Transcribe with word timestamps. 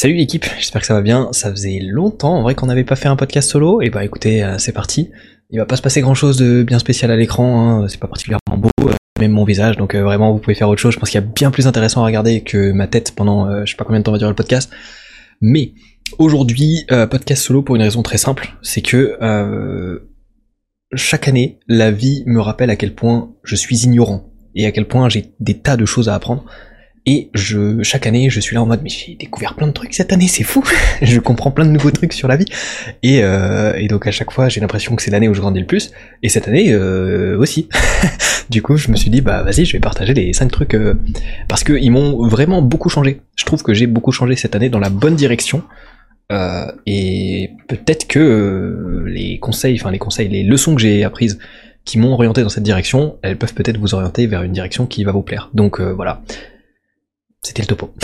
Salut 0.00 0.14
l'équipe, 0.14 0.46
j'espère 0.56 0.80
que 0.80 0.86
ça 0.86 0.94
va 0.94 1.02
bien. 1.02 1.28
Ça 1.32 1.50
faisait 1.50 1.78
longtemps 1.82 2.38
en 2.38 2.42
vrai 2.42 2.54
qu'on 2.54 2.64
n'avait 2.64 2.84
pas 2.84 2.96
fait 2.96 3.08
un 3.08 3.16
podcast 3.16 3.50
solo. 3.50 3.82
Et 3.82 3.90
bah 3.90 4.02
écoutez, 4.02 4.42
euh, 4.42 4.56
c'est 4.56 4.72
parti. 4.72 5.10
Il 5.50 5.58
va 5.58 5.66
pas 5.66 5.76
se 5.76 5.82
passer 5.82 6.00
grand 6.00 6.14
chose 6.14 6.38
de 6.38 6.62
bien 6.62 6.78
spécial 6.78 7.10
à 7.10 7.16
l'écran, 7.16 7.82
hein. 7.82 7.86
c'est 7.86 8.00
pas 8.00 8.06
particulièrement 8.06 8.56
beau, 8.56 8.70
euh, 8.80 8.94
même 9.18 9.32
mon 9.32 9.44
visage, 9.44 9.76
donc 9.76 9.94
euh, 9.94 10.02
vraiment 10.02 10.32
vous 10.32 10.38
pouvez 10.38 10.54
faire 10.54 10.70
autre 10.70 10.80
chose. 10.80 10.94
Je 10.94 10.98
pense 10.98 11.10
qu'il 11.10 11.20
y 11.20 11.22
a 11.22 11.26
bien 11.26 11.50
plus 11.50 11.66
intéressant 11.66 12.00
à 12.00 12.06
regarder 12.06 12.40
que 12.40 12.72
ma 12.72 12.86
tête 12.86 13.12
pendant 13.14 13.66
je 13.66 13.70
sais 13.70 13.76
pas 13.76 13.84
combien 13.84 13.98
de 13.98 14.04
temps 14.04 14.12
va 14.12 14.16
durer 14.16 14.30
le 14.30 14.34
podcast. 14.34 14.70
Mais 15.42 15.74
aujourd'hui, 16.18 16.86
podcast 17.10 17.42
solo 17.42 17.60
pour 17.60 17.76
une 17.76 17.82
raison 17.82 18.02
très 18.02 18.16
simple, 18.16 18.54
c'est 18.62 18.80
que 18.80 19.18
chaque 20.94 21.28
année, 21.28 21.60
la 21.68 21.90
vie 21.90 22.22
me 22.24 22.40
rappelle 22.40 22.70
à 22.70 22.76
quel 22.76 22.94
point 22.94 23.34
je 23.44 23.54
suis 23.54 23.84
ignorant 23.84 24.32
et 24.54 24.64
à 24.64 24.72
quel 24.72 24.88
point 24.88 25.10
j'ai 25.10 25.34
des 25.40 25.58
tas 25.58 25.76
de 25.76 25.84
choses 25.84 26.08
à 26.08 26.14
apprendre. 26.14 26.46
Et 27.06 27.30
je, 27.34 27.82
chaque 27.82 28.06
année, 28.06 28.30
je 28.30 28.40
suis 28.40 28.54
là 28.54 28.62
en 28.62 28.66
mode, 28.66 28.80
mais 28.82 28.90
j'ai 28.90 29.14
découvert 29.14 29.54
plein 29.54 29.66
de 29.66 29.72
trucs 29.72 29.94
cette 29.94 30.12
année, 30.12 30.28
c'est 30.28 30.42
fou. 30.42 30.62
je 31.02 31.18
comprends 31.18 31.50
plein 31.50 31.64
de 31.64 31.70
nouveaux 31.70 31.90
trucs 31.90 32.12
sur 32.12 32.28
la 32.28 32.36
vie. 32.36 32.46
Et, 33.02 33.22
euh, 33.22 33.72
et 33.76 33.88
donc 33.88 34.06
à 34.06 34.10
chaque 34.10 34.30
fois, 34.30 34.48
j'ai 34.48 34.60
l'impression 34.60 34.94
que 34.96 35.02
c'est 35.02 35.10
l'année 35.10 35.28
où 35.28 35.34
je 35.34 35.40
grandis 35.40 35.60
le 35.60 35.66
plus. 35.66 35.92
Et 36.22 36.28
cette 36.28 36.48
année 36.48 36.72
euh, 36.72 37.38
aussi. 37.38 37.68
du 38.50 38.62
coup, 38.62 38.76
je 38.76 38.90
me 38.90 38.96
suis 38.96 39.10
dit, 39.10 39.20
bah 39.20 39.42
vas-y, 39.42 39.64
je 39.64 39.72
vais 39.72 39.80
partager 39.80 40.14
les 40.14 40.32
cinq 40.32 40.50
trucs 40.50 40.74
euh, 40.74 40.94
parce 41.48 41.64
que 41.64 41.72
ils 41.72 41.90
m'ont 41.90 42.26
vraiment 42.26 42.62
beaucoup 42.62 42.88
changé. 42.88 43.20
Je 43.36 43.44
trouve 43.44 43.62
que 43.62 43.74
j'ai 43.74 43.86
beaucoup 43.86 44.12
changé 44.12 44.36
cette 44.36 44.54
année 44.54 44.68
dans 44.68 44.80
la 44.80 44.90
bonne 44.90 45.16
direction. 45.16 45.62
Euh, 46.30 46.70
et 46.86 47.50
peut-être 47.66 48.06
que 48.06 48.18
euh, 48.18 49.04
les 49.08 49.38
conseils, 49.38 49.76
enfin 49.80 49.90
les 49.90 49.98
conseils, 49.98 50.28
les 50.28 50.44
leçons 50.44 50.74
que 50.74 50.80
j'ai 50.80 51.02
apprises 51.02 51.38
qui 51.84 51.98
m'ont 51.98 52.12
orienté 52.12 52.42
dans 52.42 52.48
cette 52.48 52.62
direction, 52.62 53.16
elles 53.22 53.36
peuvent 53.36 53.54
peut-être 53.54 53.78
vous 53.78 53.94
orienter 53.94 54.26
vers 54.26 54.42
une 54.42 54.52
direction 54.52 54.86
qui 54.86 55.02
va 55.02 55.12
vous 55.12 55.22
plaire. 55.22 55.50
Donc 55.54 55.80
euh, 55.80 55.92
voilà. 55.92 56.22
C'était 57.42 57.62
le 57.62 57.66
topo. 57.66 57.94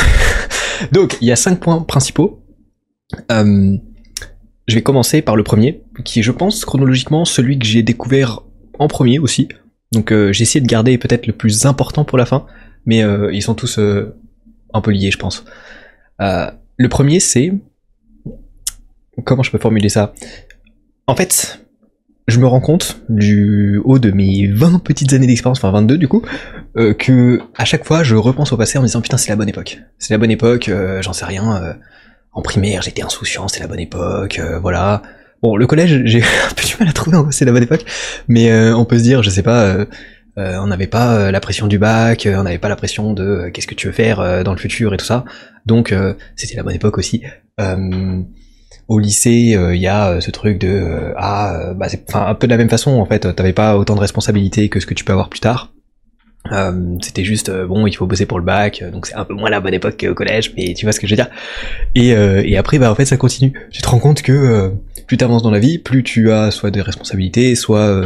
Donc, 0.92 1.16
il 1.20 1.28
y 1.28 1.32
a 1.32 1.36
cinq 1.36 1.60
points 1.60 1.80
principaux. 1.82 2.42
Euh, 3.30 3.76
je 4.66 4.74
vais 4.74 4.82
commencer 4.82 5.22
par 5.22 5.36
le 5.36 5.44
premier, 5.44 5.82
qui 6.04 6.20
est, 6.20 6.22
je 6.22 6.32
pense, 6.32 6.64
chronologiquement, 6.64 7.24
celui 7.24 7.58
que 7.58 7.66
j'ai 7.66 7.82
découvert 7.82 8.42
en 8.78 8.88
premier 8.88 9.18
aussi. 9.18 9.48
Donc, 9.92 10.12
euh, 10.12 10.32
j'ai 10.32 10.42
essayé 10.42 10.60
de 10.60 10.66
garder 10.66 10.98
peut-être 10.98 11.26
le 11.26 11.32
plus 11.32 11.66
important 11.66 12.04
pour 12.04 12.18
la 12.18 12.26
fin, 12.26 12.46
mais 12.84 13.02
euh, 13.02 13.32
ils 13.32 13.42
sont 13.42 13.54
tous 13.54 13.78
un 13.78 14.80
peu 14.80 14.90
liés, 14.90 15.10
je 15.10 15.18
pense. 15.18 15.44
le 16.18 16.88
premier, 16.88 17.20
c'est... 17.20 17.52
Comment 19.24 19.42
je 19.42 19.50
peux 19.50 19.58
formuler 19.58 19.88
ça? 19.88 20.12
En 21.06 21.14
fait, 21.14 21.65
je 22.26 22.40
me 22.40 22.46
rends 22.46 22.60
compte 22.60 23.00
du 23.08 23.80
haut 23.84 23.98
de 23.98 24.10
mes 24.10 24.48
20 24.48 24.82
petites 24.82 25.12
années 25.12 25.26
d'expérience, 25.26 25.58
enfin 25.58 25.70
22 25.70 25.96
du 25.96 26.08
coup, 26.08 26.22
euh, 26.76 26.92
que 26.92 27.40
à 27.56 27.64
chaque 27.64 27.84
fois 27.84 28.02
je 28.02 28.16
repense 28.16 28.52
au 28.52 28.56
passé 28.56 28.78
en 28.78 28.82
me 28.82 28.86
disant 28.86 29.00
putain 29.00 29.16
c'est 29.16 29.30
la 29.30 29.36
bonne 29.36 29.48
époque. 29.48 29.78
C'est 29.98 30.12
la 30.12 30.18
bonne 30.18 30.30
époque, 30.30 30.68
euh, 30.68 31.00
j'en 31.02 31.12
sais 31.12 31.24
rien. 31.24 31.62
Euh, 31.62 31.72
en 32.32 32.42
primaire 32.42 32.82
j'étais 32.82 33.02
insouciant, 33.02 33.48
c'est 33.48 33.60
la 33.60 33.68
bonne 33.68 33.80
époque, 33.80 34.40
voilà. 34.60 35.02
Bon 35.42 35.56
le 35.56 35.66
collège 35.66 36.02
j'ai 36.04 36.22
un 36.22 36.54
peu 36.54 36.66
du 36.66 36.74
mal 36.80 36.88
à 36.88 36.92
trouver 36.92 37.18
c'est 37.30 37.44
la 37.44 37.52
bonne 37.52 37.62
époque, 37.62 37.84
mais 38.28 38.52
on 38.72 38.84
peut 38.84 38.98
se 38.98 39.04
dire 39.04 39.22
je 39.22 39.30
sais 39.30 39.42
pas. 39.42 39.86
on 40.36 40.66
n'avait 40.66 40.88
pas 40.88 41.30
la 41.30 41.40
pression 41.40 41.68
du 41.68 41.78
bac, 41.78 42.28
on 42.30 42.42
n'avait 42.42 42.58
pas 42.58 42.68
la 42.68 42.76
pression 42.76 43.12
de 43.12 43.50
qu'est-ce 43.54 43.68
que 43.68 43.74
tu 43.74 43.86
veux 43.86 43.92
faire 43.92 44.44
dans 44.44 44.52
le 44.52 44.58
futur 44.58 44.92
et 44.92 44.96
tout 44.96 45.06
ça. 45.06 45.24
Donc 45.64 45.94
c'était 46.34 46.56
la 46.56 46.64
bonne 46.64 46.74
époque 46.74 46.98
aussi 46.98 47.22
au 48.88 48.98
lycée, 48.98 49.54
euh, 49.56 49.74
il 49.74 49.80
y 49.80 49.88
a 49.88 50.10
euh, 50.10 50.20
ce 50.20 50.30
truc 50.30 50.58
de 50.58 50.68
euh, 50.68 51.12
ah 51.16 51.72
bah 51.74 51.88
c'est 51.88 52.14
un 52.14 52.34
peu 52.34 52.46
de 52.46 52.52
la 52.52 52.56
même 52.56 52.68
façon 52.68 52.92
en 52.92 53.06
fait, 53.06 53.34
t'avais 53.34 53.52
pas 53.52 53.76
autant 53.76 53.94
de 53.94 54.00
responsabilités 54.00 54.68
que 54.68 54.80
ce 54.80 54.86
que 54.86 54.94
tu 54.94 55.04
peux 55.04 55.12
avoir 55.12 55.28
plus 55.28 55.40
tard. 55.40 55.72
c'était 57.02 57.24
juste 57.24 57.50
bon, 57.50 57.88
il 57.88 57.92
faut 57.94 58.06
bosser 58.06 58.26
pour 58.26 58.38
le 58.38 58.44
bac, 58.44 58.84
donc 58.92 59.06
c'est 59.06 59.16
un 59.16 59.24
peu 59.24 59.34
moins 59.34 59.50
la 59.50 59.58
bonne 59.58 59.74
époque 59.74 59.96
qu'au 59.98 60.14
collège, 60.14 60.52
mais 60.56 60.74
tu 60.74 60.86
vois 60.86 60.92
ce 60.92 61.00
que 61.00 61.08
je 61.08 61.12
veux 61.12 61.16
dire. 61.16 61.30
Et, 61.96 62.10
et 62.10 62.56
après, 62.56 62.78
bah 62.78 62.90
en 62.92 62.94
fait, 62.94 63.04
ça 63.04 63.16
continue. 63.16 63.52
Tu 63.72 63.82
te 63.82 63.88
rends 63.88 63.98
compte 63.98 64.22
que 64.22 64.72
plus 65.08 65.16
t'avances 65.16 65.42
dans 65.42 65.50
la 65.50 65.58
vie, 65.58 65.78
plus 65.78 66.04
tu 66.04 66.30
as 66.30 66.52
soit 66.52 66.70
des 66.70 66.82
responsabilités, 66.82 67.56
soit 67.56 68.02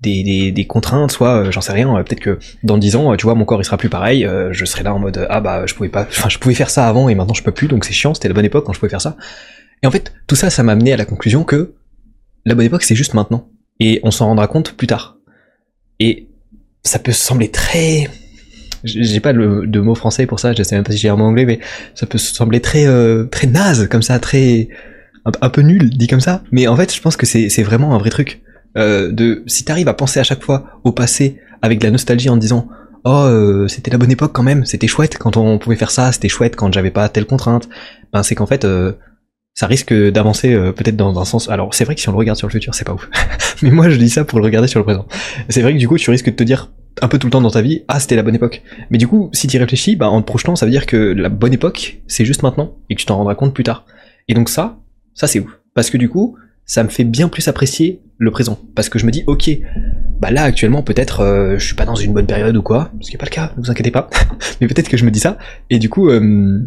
des, 0.00 0.24
des, 0.24 0.50
des, 0.50 0.66
contraintes, 0.66 1.12
soit 1.12 1.52
j'en 1.52 1.60
sais 1.60 1.72
rien. 1.72 1.94
Peut-être 2.02 2.20
que 2.20 2.40
dans 2.64 2.78
10 2.78 2.96
ans, 2.96 3.16
tu 3.16 3.26
vois, 3.26 3.36
mon 3.36 3.44
corps 3.44 3.60
il 3.60 3.64
sera 3.64 3.76
plus 3.76 3.88
pareil. 3.90 4.28
je 4.50 4.64
serai 4.64 4.82
là 4.82 4.92
en 4.92 4.98
mode 4.98 5.28
ah 5.30 5.40
bah 5.40 5.66
je 5.66 5.74
pouvais 5.74 5.88
pas, 5.88 6.02
enfin 6.02 6.28
je 6.28 6.38
pouvais 6.38 6.56
faire 6.56 6.70
ça 6.70 6.88
avant 6.88 7.08
et 7.08 7.14
maintenant 7.14 7.34
je 7.34 7.44
peux 7.44 7.52
plus, 7.52 7.68
donc 7.68 7.84
c'est 7.84 7.92
chiant. 7.92 8.12
C'était 8.12 8.26
la 8.26 8.34
bonne 8.34 8.44
époque 8.44 8.64
quand 8.66 8.72
je 8.72 8.80
pouvais 8.80 8.90
faire 8.90 9.00
ça. 9.02 9.16
Et 9.82 9.86
en 9.86 9.90
fait, 9.90 10.12
tout 10.26 10.36
ça, 10.36 10.50
ça 10.50 10.62
m'a 10.62 10.72
amené 10.72 10.92
à 10.92 10.96
la 10.96 11.04
conclusion 11.04 11.44
que 11.44 11.74
la 12.44 12.54
bonne 12.54 12.66
époque, 12.66 12.82
c'est 12.82 12.94
juste 12.94 13.14
maintenant. 13.14 13.48
Et 13.80 14.00
on 14.02 14.10
s'en 14.10 14.26
rendra 14.26 14.46
compte 14.46 14.72
plus 14.72 14.86
tard. 14.86 15.16
Et 16.00 16.28
ça 16.82 16.98
peut 16.98 17.12
sembler 17.12 17.50
très... 17.50 18.08
J'ai 18.84 19.20
pas 19.20 19.32
de 19.32 19.80
mot 19.80 19.94
français 19.94 20.26
pour 20.26 20.40
ça, 20.40 20.52
je 20.52 20.62
sais 20.62 20.74
même 20.74 20.84
pas 20.84 20.92
si 20.92 20.98
j'ai 20.98 21.08
un 21.08 21.16
mot 21.16 21.24
anglais, 21.24 21.46
mais 21.46 21.58
ça 21.94 22.04
peut 22.04 22.18
sembler 22.18 22.60
très 22.60 22.86
euh, 22.86 23.24
très 23.24 23.46
naze, 23.46 23.88
comme 23.88 24.02
ça, 24.02 24.18
très... 24.18 24.68
Un, 25.40 25.48
peu 25.48 25.62
nul, 25.62 25.88
dit 25.88 26.06
comme 26.06 26.20
ça. 26.20 26.42
Mais 26.52 26.66
en 26.66 26.76
fait, 26.76 26.94
je 26.94 27.00
pense 27.00 27.16
que 27.16 27.24
c'est 27.24 27.62
vraiment 27.62 27.94
un 27.94 27.98
vrai 27.98 28.10
truc. 28.10 28.42
Euh, 28.76 29.10
de 29.10 29.42
Si 29.46 29.64
t'arrives 29.64 29.88
à 29.88 29.94
penser 29.94 30.20
à 30.20 30.24
chaque 30.24 30.42
fois 30.42 30.80
au 30.84 30.92
passé 30.92 31.40
avec 31.62 31.78
de 31.78 31.84
la 31.84 31.92
nostalgie 31.92 32.28
en 32.28 32.36
disant 32.36 32.68
oh 33.04 33.10
euh, 33.10 33.68
c'était 33.68 33.90
la 33.90 33.98
bonne 33.98 34.10
époque 34.10 34.32
quand 34.32 34.42
même, 34.42 34.64
c'était 34.64 34.86
chouette 34.86 35.16
quand 35.18 35.36
on 35.36 35.58
pouvait 35.58 35.76
faire 35.76 35.90
ça, 35.90 36.10
c'était 36.12 36.28
chouette 36.28 36.56
quand 36.56 36.72
j'avais 36.72 36.90
pas 36.90 37.08
telle 37.08 37.26
contrainte, 37.26 37.68
ben 38.12 38.22
c'est 38.22 38.34
qu'en 38.34 38.46
fait 38.46 38.64
euh, 38.64 38.92
ça 39.54 39.66
risque 39.66 39.94
d'avancer 39.94 40.52
euh, 40.52 40.72
peut-être 40.72 40.96
dans 40.96 41.18
un 41.18 41.24
sens. 41.24 41.48
Alors 41.48 41.74
c'est 41.74 41.84
vrai 41.84 41.94
que 41.94 42.00
si 42.00 42.08
on 42.08 42.12
le 42.12 42.18
regarde 42.18 42.36
sur 42.36 42.48
le 42.48 42.52
futur, 42.52 42.74
c'est 42.74 42.84
pas 42.84 42.94
ouf. 42.94 43.08
Mais 43.62 43.70
moi 43.70 43.88
je 43.88 43.96
dis 43.96 44.10
ça 44.10 44.24
pour 44.24 44.40
le 44.40 44.44
regarder 44.44 44.68
sur 44.68 44.80
le 44.80 44.84
présent. 44.84 45.06
C'est 45.48 45.62
vrai 45.62 45.72
que 45.72 45.78
du 45.78 45.88
coup 45.88 45.96
tu 45.96 46.10
risques 46.10 46.30
de 46.30 46.34
te 46.34 46.44
dire 46.44 46.70
un 47.02 47.08
peu 47.08 47.18
tout 47.18 47.26
le 47.26 47.30
temps 47.30 47.40
dans 47.40 47.50
ta 47.50 47.62
vie, 47.62 47.82
ah 47.88 48.00
c'était 48.00 48.16
la 48.16 48.22
bonne 48.22 48.34
époque. 48.34 48.62
Mais 48.90 48.98
du 48.98 49.08
coup, 49.08 49.30
si 49.32 49.46
tu 49.46 49.58
réfléchis, 49.58 49.96
bah, 49.96 50.08
en 50.08 50.20
te 50.22 50.26
projetant, 50.26 50.56
ça 50.56 50.64
veut 50.64 50.70
dire 50.70 50.86
que 50.86 50.96
la 50.96 51.28
bonne 51.28 51.52
époque, 51.52 52.00
c'est 52.06 52.24
juste 52.24 52.42
maintenant, 52.42 52.76
et 52.88 52.94
que 52.94 53.00
tu 53.00 53.06
t'en 53.06 53.16
rendras 53.16 53.34
compte 53.34 53.52
plus 53.52 53.64
tard. 53.64 53.84
Et 54.28 54.34
donc 54.34 54.48
ça, 54.48 54.78
ça 55.14 55.26
c'est 55.26 55.40
ouf. 55.40 55.50
Parce 55.74 55.90
que 55.90 55.96
du 55.96 56.08
coup, 56.08 56.36
ça 56.66 56.82
me 56.82 56.88
fait 56.88 57.04
bien 57.04 57.28
plus 57.28 57.48
apprécier 57.48 58.00
le 58.18 58.30
présent. 58.30 58.58
Parce 58.74 58.88
que 58.88 58.98
je 58.98 59.06
me 59.06 59.10
dis, 59.10 59.24
ok, 59.26 59.50
bah 60.20 60.30
là 60.30 60.42
actuellement 60.42 60.82
peut-être 60.82 61.20
euh, 61.20 61.58
je 61.58 61.66
suis 61.66 61.74
pas 61.74 61.84
dans 61.84 61.96
une 61.96 62.12
bonne 62.12 62.26
période 62.26 62.56
ou 62.56 62.62
quoi, 62.62 62.90
ce 63.00 63.10
qui 63.10 63.16
est 63.16 63.18
pas 63.18 63.26
le 63.26 63.30
cas, 63.30 63.52
ne 63.56 63.62
vous 63.62 63.70
inquiétez 63.70 63.90
pas. 63.90 64.08
Mais 64.60 64.68
peut-être 64.68 64.88
que 64.88 64.96
je 64.96 65.04
me 65.04 65.10
dis 65.10 65.20
ça, 65.20 65.36
et 65.70 65.78
du 65.78 65.88
coup, 65.88 66.08
euh, 66.08 66.60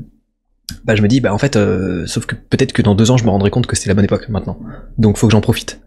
bah 0.84 0.96
je 0.96 1.02
me 1.02 1.08
dis 1.08 1.22
bah 1.22 1.34
en 1.34 1.38
fait 1.38 1.56
euh, 1.56 2.06
sauf 2.08 2.26
que 2.26 2.36
peut-être 2.36 2.74
que 2.74 2.82
dans 2.82 2.96
deux 2.96 3.12
ans 3.12 3.18
je 3.18 3.24
me 3.24 3.30
rendrai 3.30 3.50
compte 3.50 3.68
que 3.68 3.76
c'est 3.76 3.88
la 3.88 3.94
bonne 3.94 4.06
époque 4.06 4.28
maintenant. 4.30 4.60
Donc 4.98 5.18
faut 5.18 5.28
que 5.28 5.32
j'en 5.32 5.42
profite. 5.42 5.82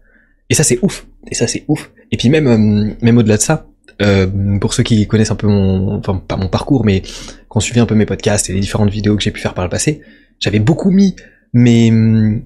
Et 0.49 0.55
ça 0.55 0.63
c'est 0.63 0.79
ouf. 0.83 1.07
Et 1.31 1.35
ça 1.35 1.47
c'est 1.47 1.65
ouf. 1.69 1.91
Et 2.11 2.17
puis 2.17 2.29
même 2.31 2.47
euh, 2.47 2.95
même 3.03 3.19
au-delà 3.19 3.37
de 3.37 3.43
ça 3.43 3.67
euh, 4.03 4.27
pour 4.59 4.73
ceux 4.73 4.83
qui 4.83 5.07
connaissent 5.07 5.31
un 5.31 5.37
peu 5.37 5.49
mon 5.49 5.99
enfin 5.99 6.23
pas 6.27 6.37
mon 6.37 6.49
parcours 6.49 6.85
mais 6.85 7.03
qui 7.03 7.13
ont 7.51 7.61
suivi 7.61 7.81
un 7.81 7.87
peu 7.87 7.95
mes 7.95 8.07
podcasts 8.07 8.49
et 8.49 8.55
les 8.55 8.61
différentes 8.61 8.91
vidéos 8.91 9.17
que 9.17 9.23
j'ai 9.23 9.31
pu 9.31 9.41
faire 9.41 9.55
par 9.55 9.65
le 9.65 9.71
passé 9.71 10.01
j'avais 10.39 10.61
beaucoup 10.61 10.91
mis 10.91 11.17
mes 11.53 12.43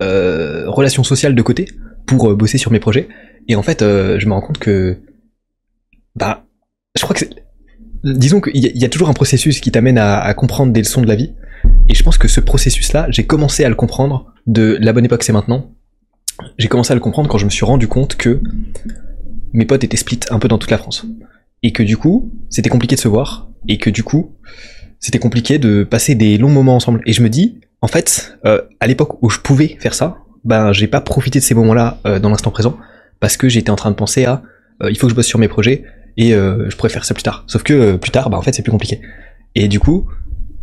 relations 0.00 1.04
sociales 1.04 1.34
de 1.34 1.42
côté 1.42 1.68
pour 2.06 2.34
bosser 2.34 2.58
sur 2.58 2.72
mes 2.72 2.80
projets. 2.80 3.08
Et 3.48 3.54
en 3.54 3.62
fait 3.62 3.80
je 3.80 4.26
me 4.26 4.32
rends 4.32 4.40
compte 4.40 4.58
que 4.58 4.98
bah 6.16 6.46
je 6.96 7.02
crois 7.02 7.14
que 7.14 7.24
disons 8.02 8.40
qu'il 8.40 8.56
y, 8.56 8.84
a 8.84 8.88
toujours 8.88 9.08
un 9.08 9.12
processus 9.12 9.60
qui 9.60 9.70
t'amène 9.70 9.98
à 9.98 10.32
comprendre 10.34 10.72
des 10.72 10.80
leçons 10.80 11.02
de 11.02 11.08
la 11.08 11.16
vie 11.16 11.34
et 11.88 11.94
je 11.94 12.02
pense 12.02 12.18
que 12.18 12.28
ce 12.28 12.40
processus-là, 12.40 13.06
j'ai 13.10 13.26
commencé 13.26 13.64
à 13.64 13.68
le 13.68 13.74
comprendre 13.74 14.32
de 14.46 14.78
la 14.80 14.92
bonne 14.92 15.04
époque 15.04 15.22
c'est 15.22 15.32
maintenant. 15.32 15.72
J'ai 16.58 16.68
commencé 16.68 16.92
à 16.92 16.94
le 16.94 17.00
comprendre 17.00 17.28
quand 17.28 17.38
je 17.38 17.44
me 17.44 17.50
suis 17.50 17.64
rendu 17.64 17.88
compte 17.88 18.16
que 18.16 18.40
mes 19.52 19.64
potes 19.64 19.84
étaient 19.84 19.96
split 19.96 20.20
un 20.30 20.38
peu 20.38 20.48
dans 20.48 20.58
toute 20.58 20.70
la 20.70 20.78
France. 20.78 21.06
Et 21.62 21.72
que 21.72 21.82
du 21.82 21.96
coup, 21.96 22.30
c'était 22.50 22.68
compliqué 22.68 22.94
de 22.96 23.00
se 23.00 23.08
voir. 23.08 23.48
Et 23.68 23.78
que 23.78 23.90
du 23.90 24.02
coup, 24.02 24.36
c'était 25.00 25.18
compliqué 25.18 25.58
de 25.58 25.84
passer 25.84 26.14
des 26.14 26.38
longs 26.38 26.50
moments 26.50 26.76
ensemble. 26.76 27.00
Et 27.06 27.12
je 27.12 27.22
me 27.22 27.30
dis, 27.30 27.60
en 27.80 27.88
fait, 27.88 28.38
euh, 28.44 28.60
à 28.80 28.86
l'époque 28.86 29.22
où 29.22 29.30
je 29.30 29.38
pouvais 29.38 29.76
faire 29.80 29.94
ça, 29.94 30.18
ben 30.44 30.72
j'ai 30.72 30.86
pas 30.86 31.00
profité 31.00 31.38
de 31.38 31.44
ces 31.44 31.54
moments-là 31.54 32.00
euh, 32.06 32.18
dans 32.18 32.28
l'instant 32.30 32.50
présent 32.50 32.76
parce 33.18 33.36
que 33.36 33.48
j'étais 33.48 33.70
en 33.70 33.76
train 33.76 33.90
de 33.90 33.96
penser 33.96 34.24
à 34.24 34.42
euh, 34.82 34.90
il 34.90 34.98
faut 34.98 35.06
que 35.06 35.10
je 35.10 35.16
bosse 35.16 35.26
sur 35.26 35.38
mes 35.38 35.48
projets 35.48 35.84
et 36.18 36.30
je 36.30 36.74
pourrais 36.76 36.88
faire 36.88 37.04
ça 37.04 37.12
plus 37.12 37.22
tard. 37.22 37.44
Sauf 37.46 37.62
que 37.62 37.96
plus 37.96 38.10
tard, 38.10 38.30
bah 38.30 38.38
en 38.38 38.42
fait 38.42 38.52
c'est 38.52 38.62
plus 38.62 38.72
compliqué. 38.72 39.02
Et 39.54 39.68
du 39.68 39.78
coup, 39.78 40.08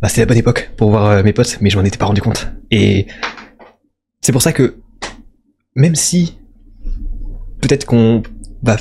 bah, 0.03 0.09
c'était 0.09 0.23
la 0.23 0.25
bonne 0.25 0.37
époque 0.37 0.71
pour 0.75 0.89
voir 0.89 1.05
euh, 1.05 1.23
mes 1.23 1.31
potes, 1.31 1.59
mais 1.61 1.69
je 1.69 1.77
m'en 1.77 1.85
étais 1.85 1.97
pas 1.97 2.07
rendu 2.07 2.21
compte. 2.21 2.51
Et 2.71 3.07
c'est 4.19 4.33
pour 4.33 4.41
ça 4.41 4.51
que, 4.51 4.75
même 5.75 5.95
si, 5.95 6.37
peut-être 7.61 7.85
qu'on 7.85 8.21
va, 8.63 8.75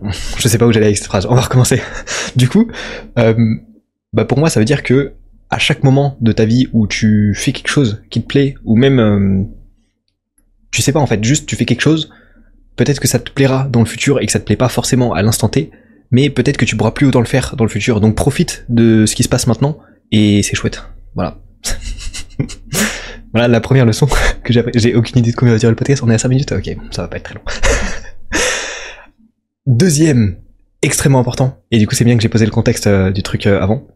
je 0.38 0.46
sais 0.46 0.56
pas 0.56 0.68
où 0.68 0.72
j'allais 0.72 0.86
avec 0.86 0.98
cette 0.98 1.08
phrase, 1.08 1.26
on 1.26 1.34
va 1.34 1.40
recommencer. 1.40 1.82
du 2.36 2.48
coup, 2.48 2.70
euh, 3.18 3.34
bah 4.12 4.24
pour 4.24 4.38
moi, 4.38 4.48
ça 4.50 4.60
veut 4.60 4.64
dire 4.64 4.84
que, 4.84 5.14
à 5.50 5.58
chaque 5.58 5.82
moment 5.82 6.16
de 6.20 6.30
ta 6.30 6.44
vie 6.44 6.68
où 6.72 6.86
tu 6.86 7.34
fais 7.34 7.50
quelque 7.50 7.66
chose 7.66 8.00
qui 8.08 8.22
te 8.22 8.28
plaît, 8.28 8.54
ou 8.62 8.76
même, 8.76 9.00
euh, 9.00 9.42
tu 10.70 10.80
sais 10.80 10.92
pas 10.92 11.00
en 11.00 11.06
fait, 11.06 11.24
juste 11.24 11.46
tu 11.46 11.56
fais 11.56 11.64
quelque 11.64 11.82
chose, 11.82 12.08
peut-être 12.76 13.00
que 13.00 13.08
ça 13.08 13.18
te 13.18 13.32
plaira 13.32 13.66
dans 13.68 13.80
le 13.80 13.86
futur 13.86 14.20
et 14.20 14.26
que 14.26 14.32
ça 14.32 14.38
te 14.38 14.44
plaît 14.44 14.54
pas 14.54 14.68
forcément 14.68 15.12
à 15.12 15.22
l'instant 15.22 15.48
T, 15.48 15.72
mais 16.12 16.30
peut-être 16.30 16.56
que 16.56 16.64
tu 16.64 16.76
pourras 16.76 16.92
plus 16.92 17.06
autant 17.06 17.18
le 17.18 17.26
faire 17.26 17.56
dans 17.56 17.64
le 17.64 17.70
futur. 17.70 18.00
Donc 18.00 18.14
profite 18.14 18.64
de 18.68 19.06
ce 19.06 19.16
qui 19.16 19.24
se 19.24 19.28
passe 19.28 19.48
maintenant 19.48 19.80
et 20.12 20.42
c'est 20.42 20.56
chouette. 20.56 20.82
Voilà. 21.14 21.38
voilà 23.32 23.48
la 23.48 23.60
première 23.60 23.86
leçon 23.86 24.08
que 24.44 24.52
j'ai 24.52 24.64
J'ai 24.74 24.94
aucune 24.94 25.18
idée 25.18 25.30
de 25.30 25.36
combien 25.36 25.54
va 25.54 25.58
durer 25.58 25.70
le 25.70 25.76
podcast. 25.76 26.02
On 26.02 26.10
est 26.10 26.14
à 26.14 26.18
5 26.18 26.28
minutes 26.28 26.52
Ok, 26.52 26.76
ça 26.90 27.02
va 27.02 27.08
pas 27.08 27.16
être 27.16 27.24
très 27.24 27.34
long. 27.34 27.42
Deuxième, 29.66 30.38
extrêmement 30.82 31.20
important, 31.20 31.62
et 31.70 31.78
du 31.78 31.86
coup 31.86 31.94
c'est 31.94 32.04
bien 32.04 32.16
que 32.16 32.22
j'ai 32.22 32.28
posé 32.28 32.44
le 32.44 32.50
contexte 32.50 32.86
euh, 32.86 33.10
du 33.10 33.22
truc 33.22 33.46
euh, 33.46 33.60
avant. 33.60 33.86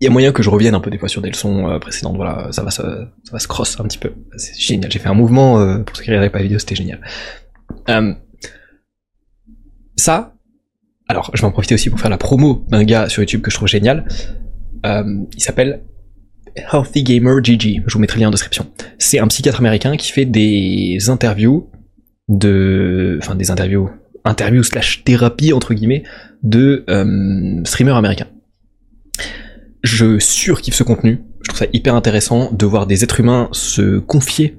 il 0.00 0.04
y 0.04 0.06
a 0.08 0.10
moyen 0.10 0.32
que 0.32 0.42
je 0.42 0.50
revienne 0.50 0.74
un 0.74 0.80
peu 0.80 0.90
des 0.90 0.98
fois 0.98 1.08
sur 1.08 1.22
des 1.22 1.30
leçons 1.30 1.70
euh, 1.70 1.78
précédentes, 1.78 2.16
voilà, 2.16 2.48
ça 2.50 2.62
va 2.62 2.70
se, 2.70 2.82
ça 2.82 3.32
va 3.32 3.38
se 3.38 3.48
cross 3.48 3.78
un 3.80 3.84
petit 3.84 3.98
peu. 3.98 4.12
C'est 4.36 4.58
génial, 4.58 4.90
j'ai 4.90 4.98
fait 4.98 5.08
un 5.08 5.14
mouvement, 5.14 5.82
pour 5.84 5.96
ceux 5.96 6.02
qui 6.02 6.10
regardaient 6.10 6.30
pas 6.30 6.38
la 6.38 6.44
vidéo, 6.44 6.58
c'était 6.58 6.74
génial. 6.74 7.00
Ça, 9.96 10.34
alors 11.08 11.30
je 11.32 11.40
vais 11.40 11.46
en 11.46 11.52
profiter 11.52 11.74
aussi 11.74 11.88
pour 11.88 12.00
faire 12.00 12.10
la 12.10 12.18
promo 12.18 12.64
d'un 12.68 12.84
gars 12.84 13.08
sur 13.08 13.22
YouTube 13.22 13.40
que 13.40 13.50
je 13.50 13.56
trouve 13.56 13.68
génial. 13.68 14.06
Il 14.84 15.42
s'appelle 15.42 15.82
Healthy 16.56 17.02
Gamer 17.02 17.42
GG, 17.42 17.82
je 17.86 17.92
vous 17.92 18.00
mettrai 18.00 18.18
le 18.18 18.22
lien 18.22 18.28
en 18.28 18.32
description. 18.32 18.66
C'est 18.98 19.18
un 19.18 19.26
psychiatre 19.28 19.60
américain 19.60 19.96
qui 19.96 20.12
fait 20.12 20.24
des 20.24 21.08
interviews 21.08 21.70
de... 22.28 23.18
Enfin 23.22 23.34
des 23.34 23.50
interviews, 23.50 23.90
interviews 24.24 24.62
slash 24.62 25.04
thérapie 25.04 25.52
entre 25.52 25.74
guillemets, 25.74 26.02
de 26.42 26.84
streamers 27.64 27.96
américains 27.96 28.28
je 29.82 30.18
surkiffe 30.18 30.74
ce 30.74 30.82
contenu. 30.82 31.22
Je 31.42 31.48
trouve 31.48 31.58
ça 31.58 31.66
hyper 31.72 31.94
intéressant 31.94 32.50
de 32.52 32.66
voir 32.66 32.86
des 32.86 33.02
êtres 33.04 33.20
humains 33.20 33.48
se 33.52 33.98
confier 33.98 34.58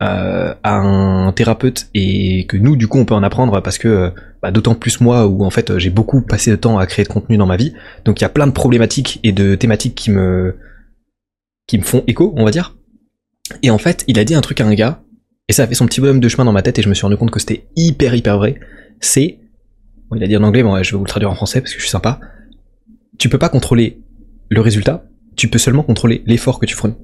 euh, 0.00 0.54
à 0.62 0.76
un 0.76 1.32
thérapeute 1.32 1.88
et 1.92 2.46
que 2.46 2.56
nous, 2.56 2.76
du 2.76 2.86
coup, 2.86 2.98
on 2.98 3.04
peut 3.04 3.14
en 3.14 3.22
apprendre 3.22 3.60
parce 3.62 3.78
que, 3.78 4.12
bah, 4.42 4.52
d'autant 4.52 4.74
plus 4.74 5.00
moi 5.00 5.26
où 5.26 5.44
en 5.44 5.50
fait 5.50 5.76
j'ai 5.78 5.90
beaucoup 5.90 6.20
passé 6.20 6.50
de 6.52 6.56
temps 6.56 6.78
à 6.78 6.86
créer 6.86 7.04
de 7.04 7.08
contenu 7.10 7.36
dans 7.36 7.46
ma 7.46 7.56
vie. 7.56 7.74
Donc 8.04 8.20
il 8.20 8.22
y 8.22 8.24
a 8.24 8.28
plein 8.28 8.46
de 8.46 8.52
problématiques 8.52 9.18
et 9.24 9.32
de 9.32 9.54
thématiques 9.54 9.94
qui 9.96 10.10
me 10.10 10.56
qui 11.66 11.78
me 11.78 11.82
font 11.82 12.04
écho, 12.06 12.32
on 12.36 12.44
va 12.44 12.50
dire. 12.50 12.76
Et 13.62 13.70
en 13.70 13.78
fait, 13.78 14.04
il 14.06 14.18
a 14.18 14.24
dit 14.24 14.34
un 14.34 14.40
truc 14.40 14.60
à 14.60 14.66
un 14.66 14.74
gars 14.74 15.02
et 15.48 15.52
ça 15.52 15.64
a 15.64 15.66
fait 15.66 15.74
son 15.74 15.86
petit 15.86 16.00
bonhomme 16.00 16.20
de 16.20 16.28
chemin 16.28 16.44
dans 16.44 16.52
ma 16.52 16.62
tête 16.62 16.78
et 16.78 16.82
je 16.82 16.88
me 16.88 16.94
suis 16.94 17.02
rendu 17.02 17.16
compte 17.16 17.30
que 17.30 17.40
c'était 17.40 17.66
hyper 17.74 18.14
hyper 18.14 18.38
vrai. 18.38 18.60
C'est, 19.00 19.40
bon, 20.08 20.16
il 20.16 20.22
a 20.22 20.28
dit 20.28 20.36
en 20.36 20.42
anglais, 20.44 20.62
bon, 20.62 20.80
je 20.82 20.92
vais 20.92 20.96
vous 20.96 21.04
le 21.04 21.08
traduire 21.08 21.30
en 21.30 21.34
français 21.34 21.60
parce 21.60 21.72
que 21.72 21.78
je 21.78 21.84
suis 21.84 21.90
sympa. 21.90 22.20
Tu 23.18 23.28
peux 23.28 23.38
pas 23.38 23.48
contrôler 23.48 24.00
le 24.48 24.60
résultat, 24.60 25.04
tu 25.36 25.48
peux 25.48 25.58
seulement 25.58 25.82
contrôler 25.82 26.22
l'effort 26.26 26.58
que 26.58 26.66
tu 26.66 26.74
fournis. 26.74 26.96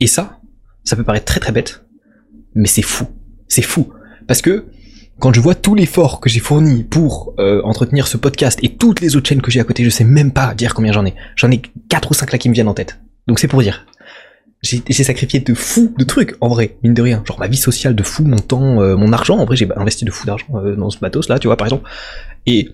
Et 0.00 0.06
ça, 0.06 0.40
ça 0.84 0.96
peut 0.96 1.04
paraître 1.04 1.26
très 1.26 1.40
très 1.40 1.52
bête, 1.52 1.84
mais 2.54 2.68
c'est 2.68 2.82
fou. 2.82 3.06
C'est 3.48 3.62
fou. 3.62 3.92
Parce 4.26 4.42
que 4.42 4.66
quand 5.18 5.32
je 5.32 5.40
vois 5.40 5.54
tout 5.54 5.74
l'effort 5.74 6.20
que 6.20 6.28
j'ai 6.28 6.40
fourni 6.40 6.84
pour 6.84 7.34
euh, 7.38 7.62
entretenir 7.62 8.06
ce 8.08 8.16
podcast 8.16 8.58
et 8.62 8.70
toutes 8.70 9.00
les 9.00 9.14
autres 9.14 9.28
chaînes 9.28 9.42
que 9.42 9.50
j'ai 9.50 9.60
à 9.60 9.64
côté, 9.64 9.84
je 9.84 9.90
sais 9.90 10.04
même 10.04 10.32
pas 10.32 10.54
dire 10.54 10.74
combien 10.74 10.92
j'en 10.92 11.06
ai. 11.06 11.14
J'en 11.36 11.50
ai 11.50 11.62
4 11.88 12.10
ou 12.10 12.14
5 12.14 12.32
là 12.32 12.38
qui 12.38 12.48
me 12.48 12.54
viennent 12.54 12.68
en 12.68 12.74
tête. 12.74 12.98
Donc 13.28 13.38
c'est 13.38 13.48
pour 13.48 13.62
dire. 13.62 13.86
J'ai 14.62 15.04
sacrifié 15.04 15.40
de 15.40 15.54
fou 15.54 15.92
de 15.98 16.04
trucs, 16.04 16.36
en 16.40 16.48
vrai, 16.48 16.76
mine 16.84 16.94
de 16.94 17.02
rien. 17.02 17.22
Genre 17.26 17.38
ma 17.38 17.48
vie 17.48 17.56
sociale 17.56 17.96
de 17.96 18.02
fou, 18.04 18.24
mon 18.24 18.38
temps, 18.38 18.80
euh, 18.80 18.96
mon 18.96 19.12
argent. 19.12 19.38
En 19.38 19.44
vrai, 19.44 19.56
j'ai 19.56 19.68
investi 19.74 20.04
de 20.04 20.10
fou 20.12 20.24
d'argent 20.24 20.46
euh, 20.54 20.76
dans 20.76 20.88
ce 20.88 20.98
matos 21.02 21.28
là, 21.28 21.40
tu 21.40 21.48
vois, 21.48 21.56
par 21.56 21.66
exemple. 21.66 21.88
Et 22.46 22.70